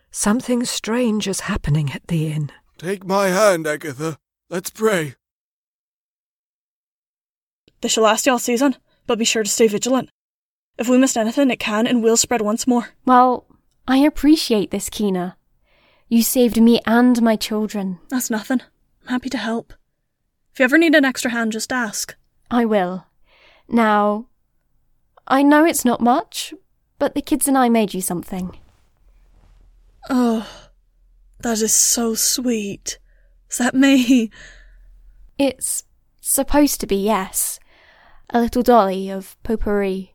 Something 0.09 0.65
strange 0.65 1.27
is 1.27 1.41
happening 1.41 1.91
at 1.91 2.07
the 2.07 2.31
inn. 2.31 2.51
Take 2.79 3.05
my 3.05 3.27
hand, 3.27 3.67
Agatha. 3.67 4.17
Let's 4.49 4.71
pray. 4.71 5.13
This 7.81 7.91
shall 7.91 8.05
last 8.05 8.25
y'all 8.25 8.39
season, 8.39 8.77
but 9.05 9.19
be 9.19 9.25
sure 9.25 9.43
to 9.43 9.49
stay 9.49 9.67
vigilant. 9.67 10.09
If 10.79 10.89
we 10.89 10.97
missed 10.97 11.17
anything, 11.17 11.51
it 11.51 11.59
can 11.59 11.85
and 11.85 12.01
will 12.01 12.17
spread 12.17 12.41
once 12.41 12.65
more. 12.65 12.89
Well, 13.05 13.45
I 13.87 13.97
appreciate 13.97 14.71
this, 14.71 14.89
Kina. 14.89 15.37
You 16.07 16.21
saved 16.21 16.61
me 16.61 16.81
and 16.85 17.21
my 17.21 17.35
children. 17.35 17.99
That's 18.09 18.29
nothing. 18.29 18.61
I'm 19.03 19.09
happy 19.09 19.29
to 19.29 19.37
help. 19.37 19.73
If 20.53 20.59
you 20.59 20.65
ever 20.65 20.77
need 20.77 20.95
an 20.95 21.05
extra 21.05 21.31
hand, 21.31 21.51
just 21.51 21.73
ask. 21.73 22.15
I 22.49 22.65
will. 22.65 23.07
Now, 23.67 24.27
I 25.27 25.41
know 25.41 25.65
it's 25.65 25.83
not 25.83 26.01
much, 26.01 26.53
but 26.99 27.15
the 27.15 27.21
kids 27.21 27.47
and 27.47 27.57
I 27.57 27.69
made 27.69 27.93
you 27.93 28.01
something. 28.01 28.57
Oh, 30.09 30.47
that 31.39 31.61
is 31.61 31.73
so 31.73 32.13
sweet. 32.13 32.99
Is 33.49 33.57
that 33.57 33.73
me? 33.73 34.29
It's 35.37 35.83
supposed 36.21 36.79
to 36.79 36.87
be 36.87 36.95
yes. 36.95 37.59
A 38.29 38.39
little 38.39 38.63
dolly 38.63 39.09
of 39.09 39.35
potpourri. 39.43 40.13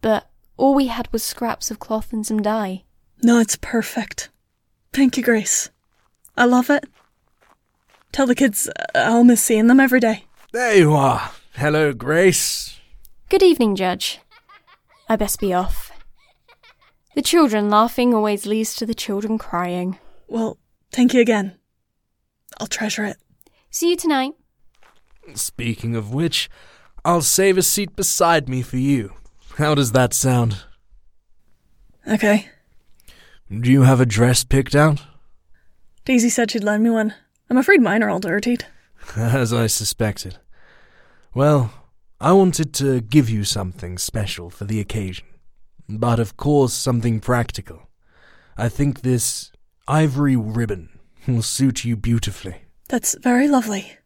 But 0.00 0.30
all 0.56 0.74
we 0.74 0.86
had 0.86 1.12
was 1.12 1.22
scraps 1.22 1.70
of 1.70 1.78
cloth 1.78 2.12
and 2.12 2.26
some 2.26 2.40
dye. 2.40 2.84
No, 3.22 3.38
it's 3.38 3.56
perfect. 3.56 4.30
Thank 4.92 5.16
you, 5.16 5.22
Grace. 5.22 5.70
I 6.36 6.44
love 6.44 6.70
it. 6.70 6.84
Tell 8.12 8.26
the 8.26 8.34
kids 8.34 8.68
uh, 8.68 8.84
I'll 8.94 9.24
miss 9.24 9.42
seeing 9.42 9.66
them 9.66 9.80
every 9.80 10.00
day. 10.00 10.24
There 10.52 10.76
you 10.76 10.92
are. 10.92 11.30
Hello, 11.54 11.92
Grace. 11.92 12.78
Good 13.30 13.42
evening, 13.42 13.74
Judge. 13.74 14.20
I 15.08 15.16
best 15.16 15.40
be 15.40 15.52
off. 15.54 15.90
The 17.14 17.22
children 17.22 17.70
laughing 17.70 18.14
always 18.14 18.46
leads 18.46 18.74
to 18.76 18.86
the 18.86 18.94
children 18.94 19.38
crying. 19.38 19.98
Well, 20.28 20.58
thank 20.90 21.14
you 21.14 21.20
again. 21.20 21.56
I'll 22.60 22.66
treasure 22.66 23.04
it. 23.04 23.16
See 23.70 23.90
you 23.90 23.96
tonight. 23.96 24.32
Speaking 25.34 25.96
of 25.96 26.12
which, 26.12 26.50
I'll 27.04 27.22
save 27.22 27.56
a 27.56 27.62
seat 27.62 27.96
beside 27.96 28.48
me 28.48 28.60
for 28.62 28.76
you. 28.76 29.14
How 29.56 29.74
does 29.74 29.92
that 29.92 30.12
sound? 30.14 30.64
Okay. 32.06 32.48
Do 33.60 33.70
you 33.70 33.82
have 33.82 34.00
a 34.00 34.06
dress 34.06 34.44
picked 34.44 34.74
out? 34.74 35.02
Daisy 36.06 36.30
said 36.30 36.50
she'd 36.50 36.64
lend 36.64 36.82
me 36.82 36.88
one. 36.88 37.14
I'm 37.50 37.58
afraid 37.58 37.82
mine 37.82 38.02
are 38.02 38.08
all 38.08 38.18
dirtied. 38.18 38.64
As 39.16 39.52
I 39.52 39.66
suspected. 39.66 40.38
Well, 41.34 41.70
I 42.18 42.32
wanted 42.32 42.72
to 42.74 43.02
give 43.02 43.28
you 43.28 43.44
something 43.44 43.98
special 43.98 44.48
for 44.48 44.64
the 44.64 44.80
occasion. 44.80 45.26
But 45.86 46.18
of 46.18 46.38
course, 46.38 46.72
something 46.72 47.20
practical. 47.20 47.90
I 48.56 48.70
think 48.70 49.02
this 49.02 49.52
ivory 49.86 50.36
ribbon 50.36 50.98
will 51.28 51.42
suit 51.42 51.84
you 51.84 51.94
beautifully. 51.94 52.62
That's 52.88 53.16
very 53.20 53.48
lovely. 53.48 53.98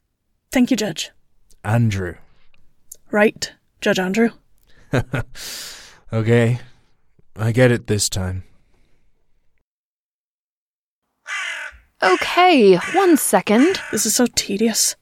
Thank 0.51 0.72
you, 0.72 0.76
Judge. 0.76 1.12
Andrew. 1.64 2.16
Right, 3.12 3.53
Judge 3.80 4.01
Andrew. 4.01 4.30
okay, 6.12 6.59
I 7.36 7.53
get 7.53 7.70
it 7.70 7.86
this 7.86 8.09
time. 8.09 8.42
Okay, 12.03 12.76
one 12.92 13.16
second. 13.16 13.80
This 13.90 14.05
is 14.05 14.14
so 14.14 14.26
tedious. 14.34 14.97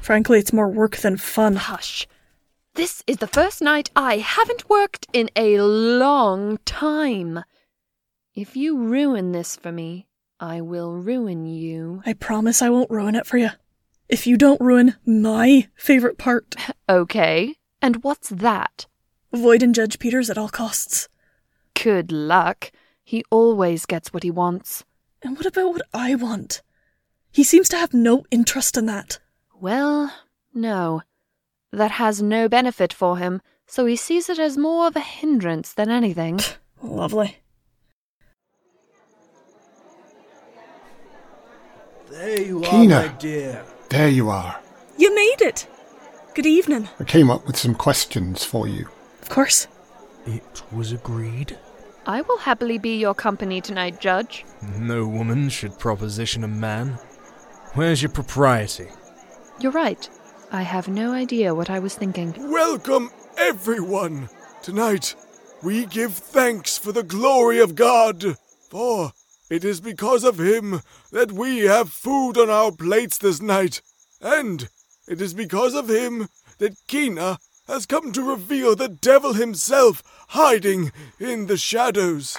Frankly, 0.00 0.38
it's 0.38 0.52
more 0.52 0.68
work 0.68 0.98
than 0.98 1.16
fun. 1.16 1.56
Hush. 1.56 2.06
This 2.74 3.02
is 3.06 3.16
the 3.16 3.26
first 3.26 3.62
night 3.62 3.90
I 3.96 4.18
haven't 4.18 4.68
worked 4.68 5.06
in 5.12 5.30
a 5.34 5.58
long 5.60 6.58
time. 6.64 7.42
If 8.34 8.54
you 8.54 8.78
ruin 8.78 9.32
this 9.32 9.56
for 9.56 9.72
me, 9.72 10.06
I 10.38 10.60
will 10.60 10.94
ruin 10.94 11.46
you. 11.46 12.02
I 12.06 12.12
promise 12.12 12.62
I 12.62 12.70
won't 12.70 12.90
ruin 12.90 13.14
it 13.14 13.26
for 13.26 13.38
you. 13.38 13.50
If 14.08 14.26
you 14.26 14.36
don't 14.36 14.60
ruin 14.60 14.94
my 15.04 15.68
favourite 15.76 16.18
part. 16.18 16.54
Okay, 16.90 17.54
and 17.82 18.02
what's 18.02 18.30
that? 18.30 18.86
Avoiding 19.30 19.74
Judge 19.74 19.98
Peters 19.98 20.30
at 20.30 20.38
all 20.38 20.48
costs. 20.48 21.06
Good 21.74 22.10
luck. 22.10 22.72
He 23.04 23.22
always 23.30 23.84
gets 23.84 24.10
what 24.10 24.22
he 24.22 24.30
wants. 24.30 24.84
And 25.22 25.36
what 25.36 25.46
about 25.46 25.72
what 25.72 25.82
I 25.92 26.14
want? 26.14 26.62
He 27.30 27.44
seems 27.44 27.68
to 27.70 27.76
have 27.76 27.92
no 27.92 28.24
interest 28.30 28.76
in 28.76 28.86
that. 28.86 29.18
Well, 29.60 30.12
no. 30.54 31.02
That 31.72 31.92
has 31.92 32.22
no 32.22 32.48
benefit 32.48 32.92
for 32.92 33.18
him, 33.18 33.42
so 33.66 33.84
he 33.86 33.96
sees 33.96 34.28
it 34.28 34.38
as 34.38 34.56
more 34.56 34.86
of 34.86 34.96
a 34.96 35.00
hindrance 35.00 35.72
than 35.74 35.90
anything. 35.90 36.40
Lovely. 36.82 37.38
There 42.10 42.40
you 42.40 42.60
Kina. 42.62 42.94
are, 42.96 43.06
my 43.06 43.12
dear. 43.18 43.64
There 43.90 44.08
you 44.08 44.30
are. 44.30 44.58
You 44.96 45.14
made 45.14 45.40
it. 45.40 45.66
Good 46.34 46.46
evening. 46.46 46.88
I 46.98 47.04
came 47.04 47.30
up 47.30 47.46
with 47.46 47.56
some 47.56 47.74
questions 47.74 48.44
for 48.44 48.66
you. 48.66 48.88
Of 49.22 49.28
course. 49.28 49.66
It 50.26 50.62
was 50.72 50.92
agreed. 50.92 51.58
I 52.08 52.22
will 52.22 52.38
happily 52.38 52.78
be 52.78 52.96
your 52.96 53.14
company 53.14 53.60
tonight, 53.60 54.00
Judge. 54.00 54.46
No 54.78 55.06
woman 55.06 55.50
should 55.50 55.78
proposition 55.78 56.42
a 56.42 56.48
man. 56.48 56.98
Where's 57.74 58.00
your 58.00 58.10
propriety? 58.10 58.88
You're 59.60 59.72
right. 59.72 60.08
I 60.50 60.62
have 60.62 60.88
no 60.88 61.12
idea 61.12 61.54
what 61.54 61.68
I 61.68 61.78
was 61.80 61.94
thinking. 61.94 62.34
Welcome, 62.50 63.10
everyone. 63.36 64.30
Tonight, 64.62 65.16
we 65.62 65.84
give 65.84 66.14
thanks 66.14 66.78
for 66.78 66.92
the 66.92 67.02
glory 67.02 67.58
of 67.58 67.74
God, 67.74 68.38
for 68.70 69.12
it 69.50 69.62
is 69.62 69.82
because 69.82 70.24
of 70.24 70.40
Him 70.40 70.80
that 71.12 71.32
we 71.32 71.66
have 71.66 71.90
food 71.90 72.38
on 72.38 72.48
our 72.48 72.72
plates 72.72 73.18
this 73.18 73.42
night, 73.42 73.82
and 74.22 74.70
it 75.06 75.20
is 75.20 75.34
because 75.34 75.74
of 75.74 75.90
Him 75.90 76.28
that 76.56 76.78
Kina 76.86 77.36
has 77.68 77.86
come 77.86 78.10
to 78.12 78.22
reveal 78.22 78.74
the 78.74 78.88
devil 78.88 79.34
himself 79.34 80.02
hiding 80.30 80.90
in 81.20 81.46
the 81.46 81.56
shadows. 81.56 82.36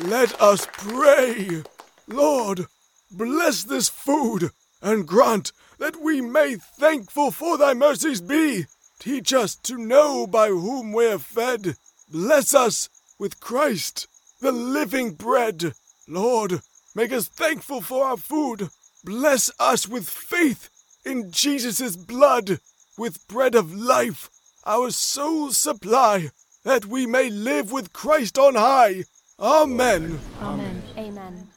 Let 0.00 0.38
us 0.40 0.66
pray. 0.72 1.62
Lord, 2.08 2.66
bless 3.10 3.62
this 3.62 3.88
food 3.88 4.50
and 4.82 5.06
grant 5.06 5.52
that 5.78 6.00
we 6.00 6.20
may 6.20 6.56
thankful 6.56 7.30
for 7.30 7.56
thy 7.56 7.72
mercies 7.72 8.20
be. 8.20 8.66
Teach 8.98 9.32
us 9.32 9.54
to 9.56 9.76
know 9.76 10.26
by 10.26 10.48
whom 10.48 10.92
we're 10.92 11.18
fed. 11.18 11.76
Bless 12.08 12.54
us 12.54 12.88
with 13.18 13.40
Christ, 13.40 14.08
the 14.40 14.52
living 14.52 15.12
bread. 15.12 15.74
Lord, 16.08 16.60
make 16.94 17.12
us 17.12 17.28
thankful 17.28 17.80
for 17.80 18.04
our 18.06 18.16
food. 18.16 18.68
Bless 19.04 19.50
us 19.58 19.88
with 19.88 20.08
faith 20.08 20.68
in 21.04 21.30
Jesus' 21.30 21.96
blood, 21.96 22.60
with 23.02 23.26
bread 23.26 23.56
of 23.56 23.74
life, 23.74 24.30
our 24.64 24.88
soul's 24.92 25.58
supply, 25.58 26.30
that 26.62 26.86
we 26.86 27.04
may 27.04 27.28
live 27.28 27.72
with 27.72 27.92
Christ 27.92 28.38
on 28.38 28.54
high. 28.54 29.02
Amen. 29.40 30.20
Amen. 30.40 30.82
Amen. 30.96 31.48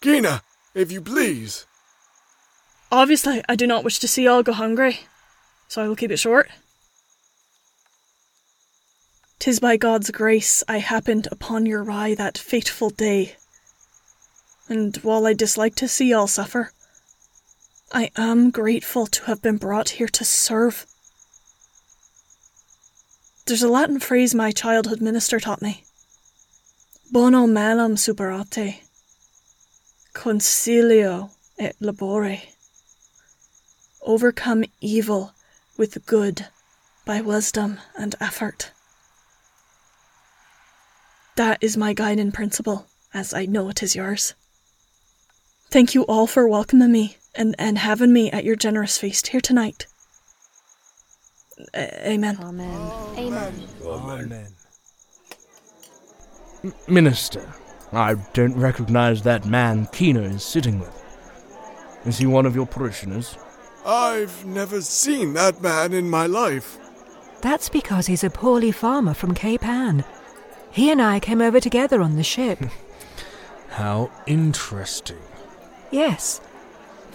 Gina, 0.00 0.42
if 0.74 0.90
you 0.90 1.02
please. 1.02 1.66
Obviously, 2.90 3.42
I 3.46 3.56
do 3.56 3.66
not 3.66 3.84
wish 3.84 3.98
to 3.98 4.08
see 4.08 4.22
you 4.22 4.30
all 4.30 4.42
go 4.42 4.54
hungry, 4.54 5.00
so 5.68 5.82
I 5.82 5.88
will 5.88 5.96
keep 5.96 6.10
it 6.10 6.16
short. 6.16 6.48
Tis 9.38 9.60
by 9.60 9.76
God's 9.76 10.10
grace 10.10 10.64
I 10.66 10.78
happened 10.78 11.28
upon 11.30 11.66
your 11.66 11.84
rye 11.84 12.14
that 12.14 12.38
fateful 12.38 12.88
day. 12.88 13.36
And 14.66 14.96
while 15.02 15.26
I 15.26 15.34
dislike 15.34 15.74
to 15.74 15.88
see 15.88 16.14
all 16.14 16.26
suffer, 16.26 16.72
I 17.92 18.10
am 18.16 18.50
grateful 18.50 19.06
to 19.06 19.24
have 19.26 19.40
been 19.40 19.58
brought 19.58 19.90
here 19.90 20.08
to 20.08 20.24
serve. 20.24 20.86
There's 23.46 23.62
a 23.62 23.68
Latin 23.68 24.00
phrase 24.00 24.34
my 24.34 24.50
childhood 24.50 25.00
minister 25.00 25.38
taught 25.38 25.62
me. 25.62 25.84
Bono 27.12 27.46
malum 27.46 27.94
superate, 27.94 28.80
consilio 30.12 31.30
et 31.58 31.76
labore. 31.80 32.40
Overcome 34.02 34.64
evil 34.80 35.32
with 35.76 36.04
good 36.06 36.48
by 37.04 37.20
wisdom 37.20 37.78
and 37.96 38.16
effort. 38.20 38.72
That 41.36 41.62
is 41.62 41.76
my 41.76 41.92
guiding 41.92 42.32
principle, 42.32 42.86
as 43.14 43.32
I 43.32 43.46
know 43.46 43.68
it 43.68 43.82
is 43.82 43.94
yours. 43.94 44.34
Thank 45.70 45.94
you 45.94 46.02
all 46.06 46.26
for 46.26 46.48
welcoming 46.48 46.90
me 46.90 47.16
and, 47.36 47.54
and 47.58 47.78
having 47.78 48.12
me 48.12 48.30
at 48.30 48.44
your 48.44 48.56
generous 48.56 48.98
feast 48.98 49.28
here 49.28 49.40
tonight. 49.40 49.86
A- 51.74 52.10
amen. 52.10 52.38
Amen. 52.40 52.90
Amen. 53.16 53.68
Amen. 53.84 54.46
M- 56.64 56.74
Minister, 56.88 57.54
I 57.92 58.14
don't 58.32 58.56
recognize 58.56 59.22
that 59.22 59.46
man 59.46 59.86
Keener 59.92 60.22
is 60.22 60.42
sitting 60.44 60.78
with. 60.80 61.02
Is 62.04 62.18
he 62.18 62.26
one 62.26 62.46
of 62.46 62.54
your 62.54 62.66
parishioners? 62.66 63.36
I've 63.84 64.44
never 64.44 64.80
seen 64.80 65.32
that 65.34 65.62
man 65.62 65.92
in 65.92 66.10
my 66.10 66.26
life. 66.26 66.78
That's 67.40 67.68
because 67.68 68.06
he's 68.06 68.24
a 68.24 68.30
poorly 68.30 68.72
farmer 68.72 69.14
from 69.14 69.34
Cape 69.34 69.64
Ann. 69.64 70.04
He 70.70 70.90
and 70.90 71.00
I 71.00 71.20
came 71.20 71.40
over 71.40 71.60
together 71.60 72.00
on 72.02 72.16
the 72.16 72.22
ship. 72.24 72.58
How 73.70 74.10
interesting. 74.26 75.18
yes. 75.90 76.40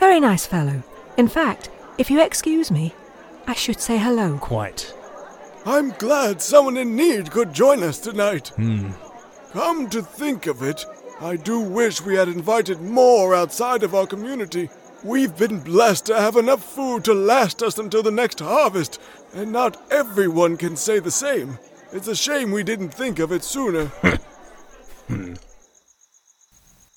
Very 0.02 0.20
nice 0.20 0.48
fellow. 0.48 0.82
In 1.16 1.28
fact, 1.28 1.70
if 2.00 2.10
you 2.10 2.20
excuse 2.20 2.72
me, 2.72 2.96
I 3.46 3.54
should 3.54 3.80
say 3.80 4.00
hello. 4.00 4.40
Quite. 4.40 4.92
I'm 5.64 5.92
glad 5.92 6.42
someone 6.42 6.76
in 6.76 6.96
need 6.96 7.30
could 7.30 7.54
join 7.54 7.84
us 7.84 8.00
tonight. 8.00 8.48
Hmm. 8.56 8.94
Come 9.52 9.92
to 9.92 10.02
think 10.02 10.48
of 10.48 10.64
it, 10.64 10.84
I 11.20 11.36
do 11.36 11.60
wish 11.60 12.02
we 12.02 12.16
had 12.16 12.30
invited 12.30 12.82
more 12.82 13.36
outside 13.36 13.84
of 13.84 13.94
our 13.94 14.08
community. 14.08 14.72
We've 15.04 15.38
been 15.38 15.60
blessed 15.60 16.08
to 16.08 16.20
have 16.20 16.36
enough 16.36 16.64
food 16.64 17.06
to 17.06 17.14
last 17.14 17.62
us 17.62 17.78
until 17.78 18.02
the 18.02 18.10
next 18.10 18.40
harvest, 18.40 19.00
and 19.36 19.52
not 19.52 19.80
everyone 19.92 20.58
can 20.58 20.78
say 20.78 20.98
the 20.98 21.12
same. 21.12 21.60
It's 21.94 22.08
a 22.08 22.16
shame 22.16 22.50
we 22.50 22.64
didn't 22.64 22.90
think 22.90 23.20
of 23.20 23.32
it 23.32 23.44
sooner. 23.44 23.92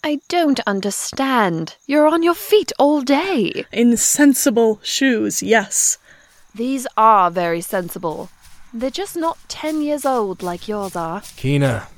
I 0.06 0.20
don't 0.28 0.60
understand. 0.66 1.76
You're 1.86 2.06
on 2.06 2.22
your 2.22 2.34
feet 2.34 2.72
all 2.78 3.00
day. 3.00 3.64
Insensible 3.72 4.78
shoes, 4.82 5.42
yes. 5.42 5.96
These 6.54 6.86
are 6.98 7.30
very 7.30 7.62
sensible. 7.62 8.28
They're 8.74 8.90
just 8.90 9.16
not 9.16 9.38
ten 9.48 9.80
years 9.80 10.04
old 10.04 10.42
like 10.42 10.68
yours 10.68 10.94
are. 10.94 11.22
Kina, 11.36 11.88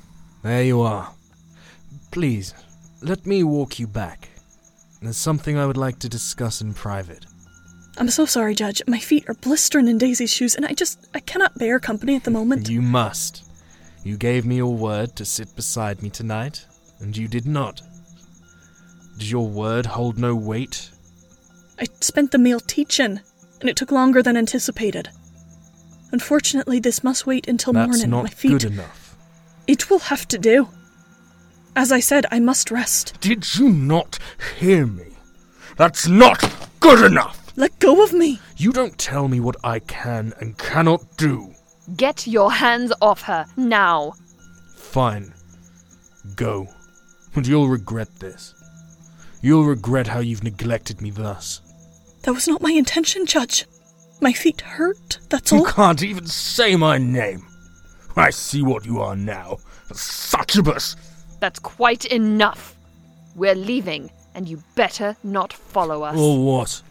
there 0.41 0.63
you 0.63 0.79
are. 0.79 1.11
Please, 2.11 2.53
let 3.01 3.25
me 3.25 3.43
walk 3.43 3.77
you 3.77 3.87
back. 3.87 4.29
There's 5.01 5.17
something 5.17 5.57
I 5.57 5.65
would 5.65 5.75
like 5.75 5.99
to 5.99 6.07
discuss 6.07 6.61
in 6.61 6.73
private. 6.73 7.25
I'm 7.97 8.09
so 8.09 8.25
sorry, 8.25 8.55
Judge. 8.55 8.81
My 8.87 8.99
feet 8.99 9.27
are 9.27 9.33
blistering 9.33 9.89
in 9.89 9.97
Daisy's 9.97 10.31
shoes, 10.31 10.55
and 10.55 10.65
I 10.65 10.71
just 10.71 11.05
I 11.13 11.19
cannot 11.19 11.57
bear 11.57 11.77
company 11.77 12.15
at 12.15 12.23
the 12.23 12.31
moment. 12.31 12.69
You 12.69 12.81
must. 12.81 13.43
You 14.05 14.15
gave 14.15 14.45
me 14.45 14.55
your 14.55 14.73
word 14.73 15.17
to 15.17 15.25
sit 15.25 15.53
beside 15.57 16.01
me 16.01 16.09
tonight, 16.09 16.65
and 17.01 17.17
you 17.17 17.27
did 17.27 17.45
not. 17.45 17.81
Does 19.17 19.31
your 19.31 19.47
word 19.47 19.85
hold 19.85 20.17
no 20.17 20.35
weight? 20.35 20.91
I 21.79 21.85
spent 22.01 22.31
the 22.31 22.37
meal 22.37 22.59
teaching, 22.59 23.19
and 23.61 23.69
it 23.69 23.75
took 23.75 23.91
longer 23.91 24.21
than 24.21 24.37
anticipated. 24.37 25.09
Unfortunately, 26.11 26.79
this 26.79 27.03
must 27.03 27.27
wait 27.27 27.47
until 27.47 27.73
That's 27.73 27.87
morning. 27.89 28.09
not 28.09 28.23
My 28.23 28.29
feet. 28.29 28.51
good 28.51 28.63
enough. 28.65 29.15
It 29.67 29.89
will 29.89 29.99
have 29.99 30.27
to 30.29 30.37
do. 30.37 30.69
As 31.75 31.91
I 31.91 31.99
said, 31.99 32.25
I 32.31 32.39
must 32.39 32.71
rest. 32.71 33.17
Did 33.19 33.55
you 33.55 33.69
not 33.69 34.17
hear 34.57 34.87
me? 34.87 35.05
That's 35.77 36.07
not 36.07 36.43
good 36.79 37.03
enough! 37.05 37.37
Let 37.55 37.77
go 37.79 38.03
of 38.03 38.13
me! 38.13 38.39
You 38.55 38.71
don't 38.71 38.97
tell 38.97 39.27
me 39.27 39.39
what 39.39 39.57
I 39.63 39.79
can 39.79 40.33
and 40.39 40.57
cannot 40.57 41.17
do. 41.17 41.53
Get 41.95 42.25
your 42.27 42.51
hands 42.51 42.91
off 43.01 43.23
her, 43.23 43.45
now. 43.55 44.13
Fine. 44.75 45.33
Go. 46.35 46.67
And 47.35 47.45
you'll 47.45 47.67
regret 47.69 48.19
this. 48.19 48.53
You'll 49.41 49.65
regret 49.65 50.07
how 50.07 50.19
you've 50.19 50.43
neglected 50.43 51.01
me 51.01 51.11
thus. 51.11 51.61
That 52.23 52.33
was 52.33 52.47
not 52.47 52.61
my 52.61 52.71
intention, 52.71 53.25
Judge. 53.25 53.65
My 54.19 54.33
feet 54.33 54.61
hurt, 54.61 55.19
that's 55.29 55.53
all. 55.53 55.59
You 55.59 55.65
can't 55.65 56.01
even 56.03 56.25
say 56.25 56.75
my 56.75 56.97
name. 56.97 57.45
I 58.15 58.31
see 58.31 58.63
what 58.63 58.85
you 58.85 58.99
are 58.99 59.15
now. 59.15 59.59
A 59.89 59.93
succubus! 59.93 60.95
That's 61.39 61.59
quite 61.59 62.05
enough. 62.05 62.75
We're 63.35 63.53
leaving, 63.53 64.09
and 64.33 64.49
you 64.49 64.63
better 64.75 65.15
not 65.23 65.53
follow 65.53 66.01
us. 66.01 66.17
Or 66.17 66.43
what? 66.43 66.81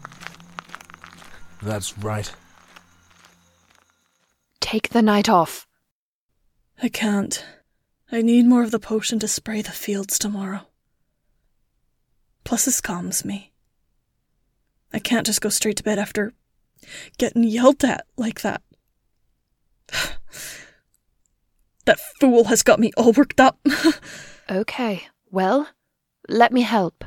That's 1.61 1.97
right. 1.97 2.31
Take 4.61 4.89
the 4.89 5.01
night 5.01 5.27
off. 5.27 5.67
I 6.81 6.87
can't. 6.87 7.45
I 8.09 8.21
need 8.21 8.45
more 8.45 8.63
of 8.63 8.71
the 8.71 8.79
potion 8.79 9.19
to 9.19 9.27
spray 9.27 9.61
the 9.61 9.71
fields 9.71 10.17
tomorrow. 10.17 10.61
Plus, 12.47 12.63
this 12.63 12.79
calms 12.79 13.25
me. 13.25 13.51
I 14.93 14.99
can't 14.99 15.25
just 15.25 15.41
go 15.41 15.49
straight 15.49 15.75
to 15.75 15.83
bed 15.83 15.99
after 15.99 16.31
getting 17.17 17.43
yelled 17.43 17.83
at 17.83 18.05
like 18.15 18.39
that. 18.39 18.61
that 21.85 21.99
fool 22.21 22.45
has 22.45 22.63
got 22.63 22.79
me 22.79 22.93
all 22.95 23.11
worked 23.11 23.41
up. 23.41 23.59
Okay, 24.49 25.05
well, 25.29 25.67
let 26.29 26.53
me 26.53 26.61
help. 26.61 27.03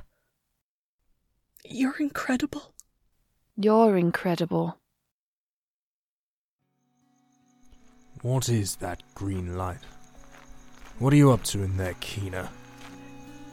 You're 1.65 1.97
incredible. 1.99 2.75
You're 3.57 3.97
incredible. 3.97 4.79
What 8.21 8.51
is 8.51 8.77
that 8.77 9.03
green 9.15 9.57
light? 9.57 9.81
What 10.99 11.15
are 11.15 11.17
you 11.17 11.33
up 11.33 11.45
to 11.45 11.63
in 11.63 11.79
there, 11.79 11.95
Kina? 12.01 12.51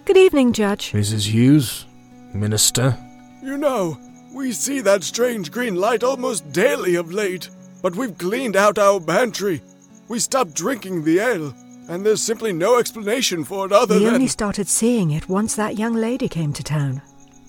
Good 0.08 0.16
evening, 0.16 0.54
Judge. 0.54 0.94
Mrs. 0.94 1.28
Hughes? 1.28 1.86
Minister? 2.34 2.98
You 3.44 3.58
know, 3.58 4.00
we 4.34 4.54
see 4.54 4.80
that 4.80 5.04
strange 5.04 5.52
green 5.52 5.76
light 5.76 6.02
almost 6.02 6.50
daily 6.54 6.96
of 6.96 7.12
late, 7.12 7.50
but 7.82 7.94
we've 7.94 8.18
cleaned 8.18 8.56
out 8.56 8.80
our 8.80 9.02
pantry. 9.02 9.62
We 10.08 10.20
stopped 10.20 10.54
drinking 10.54 11.04
the 11.04 11.20
ale, 11.20 11.54
and 11.90 12.06
there's 12.06 12.22
simply 12.22 12.54
no 12.54 12.80
explanation 12.80 13.44
for 13.44 13.66
it 13.66 13.74
other 13.74 13.96
we 13.96 14.06
than. 14.06 14.14
only 14.14 14.28
started 14.28 14.70
seeing 14.70 15.12
it 15.12 15.28
once 15.28 15.58
that 15.58 15.78
young 15.78 15.96
lady 15.96 16.30
came 16.30 16.54
to 16.54 16.64
town. 16.64 17.02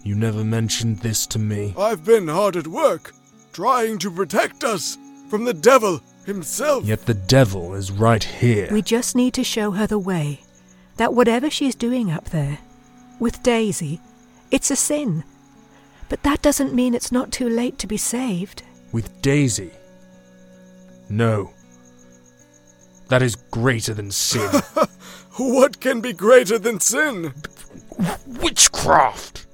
You 0.02 0.16
never 0.16 0.42
mentioned 0.42 0.98
this 0.98 1.28
to 1.28 1.38
me. 1.38 1.74
I've 1.78 2.04
been 2.04 2.26
hard 2.26 2.56
at 2.56 2.66
work, 2.66 3.14
trying 3.52 3.98
to 3.98 4.10
protect 4.10 4.64
us 4.64 4.98
from 5.30 5.44
the 5.44 5.54
devil 5.54 6.00
himself. 6.26 6.84
Yet 6.84 7.06
the 7.06 7.14
devil 7.14 7.74
is 7.74 7.92
right 7.92 8.24
here. 8.24 8.66
We 8.72 8.82
just 8.82 9.14
need 9.14 9.34
to 9.34 9.44
show 9.44 9.70
her 9.70 9.86
the 9.86 10.00
way. 10.00 10.40
That 10.98 11.14
whatever 11.14 11.50
she's 11.50 11.74
doing 11.74 12.10
up 12.10 12.26
there, 12.26 12.58
with 13.18 13.42
Daisy, 13.42 14.00
it's 14.50 14.70
a 14.70 14.76
sin. 14.76 15.24
But 16.08 16.22
that 16.22 16.42
doesn't 16.42 16.74
mean 16.74 16.94
it's 16.94 17.10
not 17.10 17.32
too 17.32 17.48
late 17.48 17.78
to 17.78 17.86
be 17.86 17.96
saved. 17.96 18.62
With 18.92 19.20
Daisy? 19.22 19.72
No. 21.08 21.50
That 23.08 23.22
is 23.22 23.34
greater 23.34 23.94
than 23.94 24.10
sin. 24.10 24.50
What 25.38 25.78
can 25.78 26.00
be 26.00 26.12
greater 26.12 26.58
than 26.58 26.80
sin? 26.80 27.32
Witchcraft! 28.26 29.46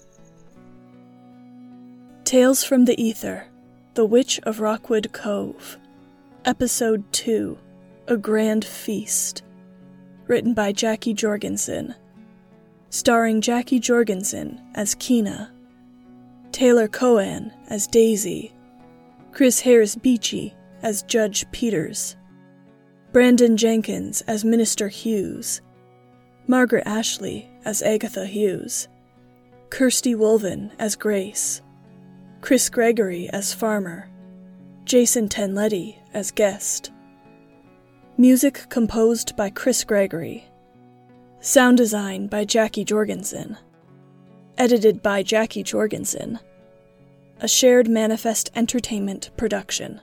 Tales 2.24 2.64
from 2.64 2.86
the 2.86 2.98
Aether 2.98 3.48
The 3.92 4.06
Witch 4.06 4.40
of 4.44 4.60
Rockwood 4.60 5.12
Cove. 5.12 5.76
Episode 6.46 7.04
2 7.12 7.58
A 8.08 8.16
Grand 8.16 8.64
Feast. 8.64 9.42
Written 10.26 10.54
by 10.54 10.72
Jackie 10.72 11.14
Jorgenson. 11.14 11.94
Starring 12.88 13.40
Jackie 13.40 13.80
Jorgenson 13.80 14.60
as 14.74 14.94
Kina, 14.94 15.52
Taylor 16.52 16.88
Cohen 16.88 17.52
as 17.68 17.86
Daisy, 17.86 18.54
Chris 19.32 19.60
Harris 19.60 19.96
Beachy 19.96 20.54
as 20.82 21.02
Judge 21.02 21.44
Peters, 21.50 22.16
Brandon 23.12 23.56
Jenkins 23.56 24.20
as 24.22 24.44
Minister 24.44 24.88
Hughes, 24.88 25.60
Margaret 26.46 26.84
Ashley 26.86 27.50
as 27.64 27.82
Agatha 27.82 28.26
Hughes, 28.26 28.86
Kirsty 29.70 30.14
Wolven 30.14 30.70
as 30.78 30.94
Grace, 30.94 31.60
Chris 32.40 32.70
Gregory 32.70 33.28
as 33.30 33.52
Farmer, 33.52 34.08
Jason 34.84 35.28
Tenletty 35.28 35.98
as 36.12 36.30
Guest. 36.30 36.92
Music 38.16 38.66
composed 38.68 39.34
by 39.34 39.50
Chris 39.50 39.82
Gregory. 39.82 40.44
Sound 41.40 41.76
design 41.76 42.28
by 42.28 42.44
Jackie 42.44 42.84
Jorgenson. 42.84 43.58
Edited 44.56 45.02
by 45.02 45.24
Jackie 45.24 45.64
Jorgenson. 45.64 46.38
A 47.40 47.48
shared 47.48 47.88
Manifest 47.88 48.52
Entertainment 48.54 49.30
production. 49.36 50.00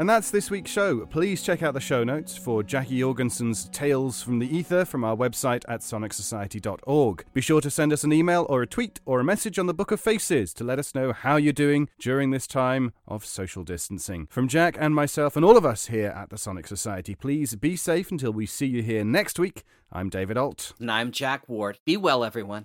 And 0.00 0.08
that's 0.08 0.30
this 0.30 0.50
week's 0.50 0.70
show. 0.70 1.04
Please 1.04 1.42
check 1.42 1.62
out 1.62 1.74
the 1.74 1.78
show 1.80 2.04
notes 2.04 2.34
for 2.34 2.62
Jackie 2.62 3.00
Jorgenson's 3.00 3.68
Tales 3.68 4.22
from 4.22 4.38
the 4.38 4.58
Aether 4.58 4.86
from 4.86 5.04
our 5.04 5.14
website 5.14 5.62
at 5.68 5.80
sonicsociety.org. 5.80 7.24
Be 7.34 7.42
sure 7.42 7.60
to 7.60 7.70
send 7.70 7.92
us 7.92 8.02
an 8.02 8.10
email 8.10 8.46
or 8.48 8.62
a 8.62 8.66
tweet 8.66 8.98
or 9.04 9.20
a 9.20 9.24
message 9.24 9.58
on 9.58 9.66
the 9.66 9.74
Book 9.74 9.90
of 9.90 10.00
Faces 10.00 10.54
to 10.54 10.64
let 10.64 10.78
us 10.78 10.94
know 10.94 11.12
how 11.12 11.36
you're 11.36 11.52
doing 11.52 11.90
during 11.98 12.30
this 12.30 12.46
time 12.46 12.94
of 13.06 13.26
social 13.26 13.62
distancing. 13.62 14.26
From 14.30 14.48
Jack 14.48 14.74
and 14.80 14.94
myself 14.94 15.36
and 15.36 15.44
all 15.44 15.58
of 15.58 15.66
us 15.66 15.88
here 15.88 16.14
at 16.16 16.30
the 16.30 16.38
Sonic 16.38 16.66
Society, 16.66 17.14
please 17.14 17.54
be 17.54 17.76
safe 17.76 18.10
until 18.10 18.32
we 18.32 18.46
see 18.46 18.68
you 18.68 18.82
here 18.82 19.04
next 19.04 19.38
week. 19.38 19.64
I'm 19.92 20.08
David 20.08 20.38
Ault. 20.38 20.72
And 20.80 20.90
I'm 20.90 21.12
Jack 21.12 21.46
Ward. 21.46 21.78
Be 21.84 21.98
well, 21.98 22.24
everyone. 22.24 22.64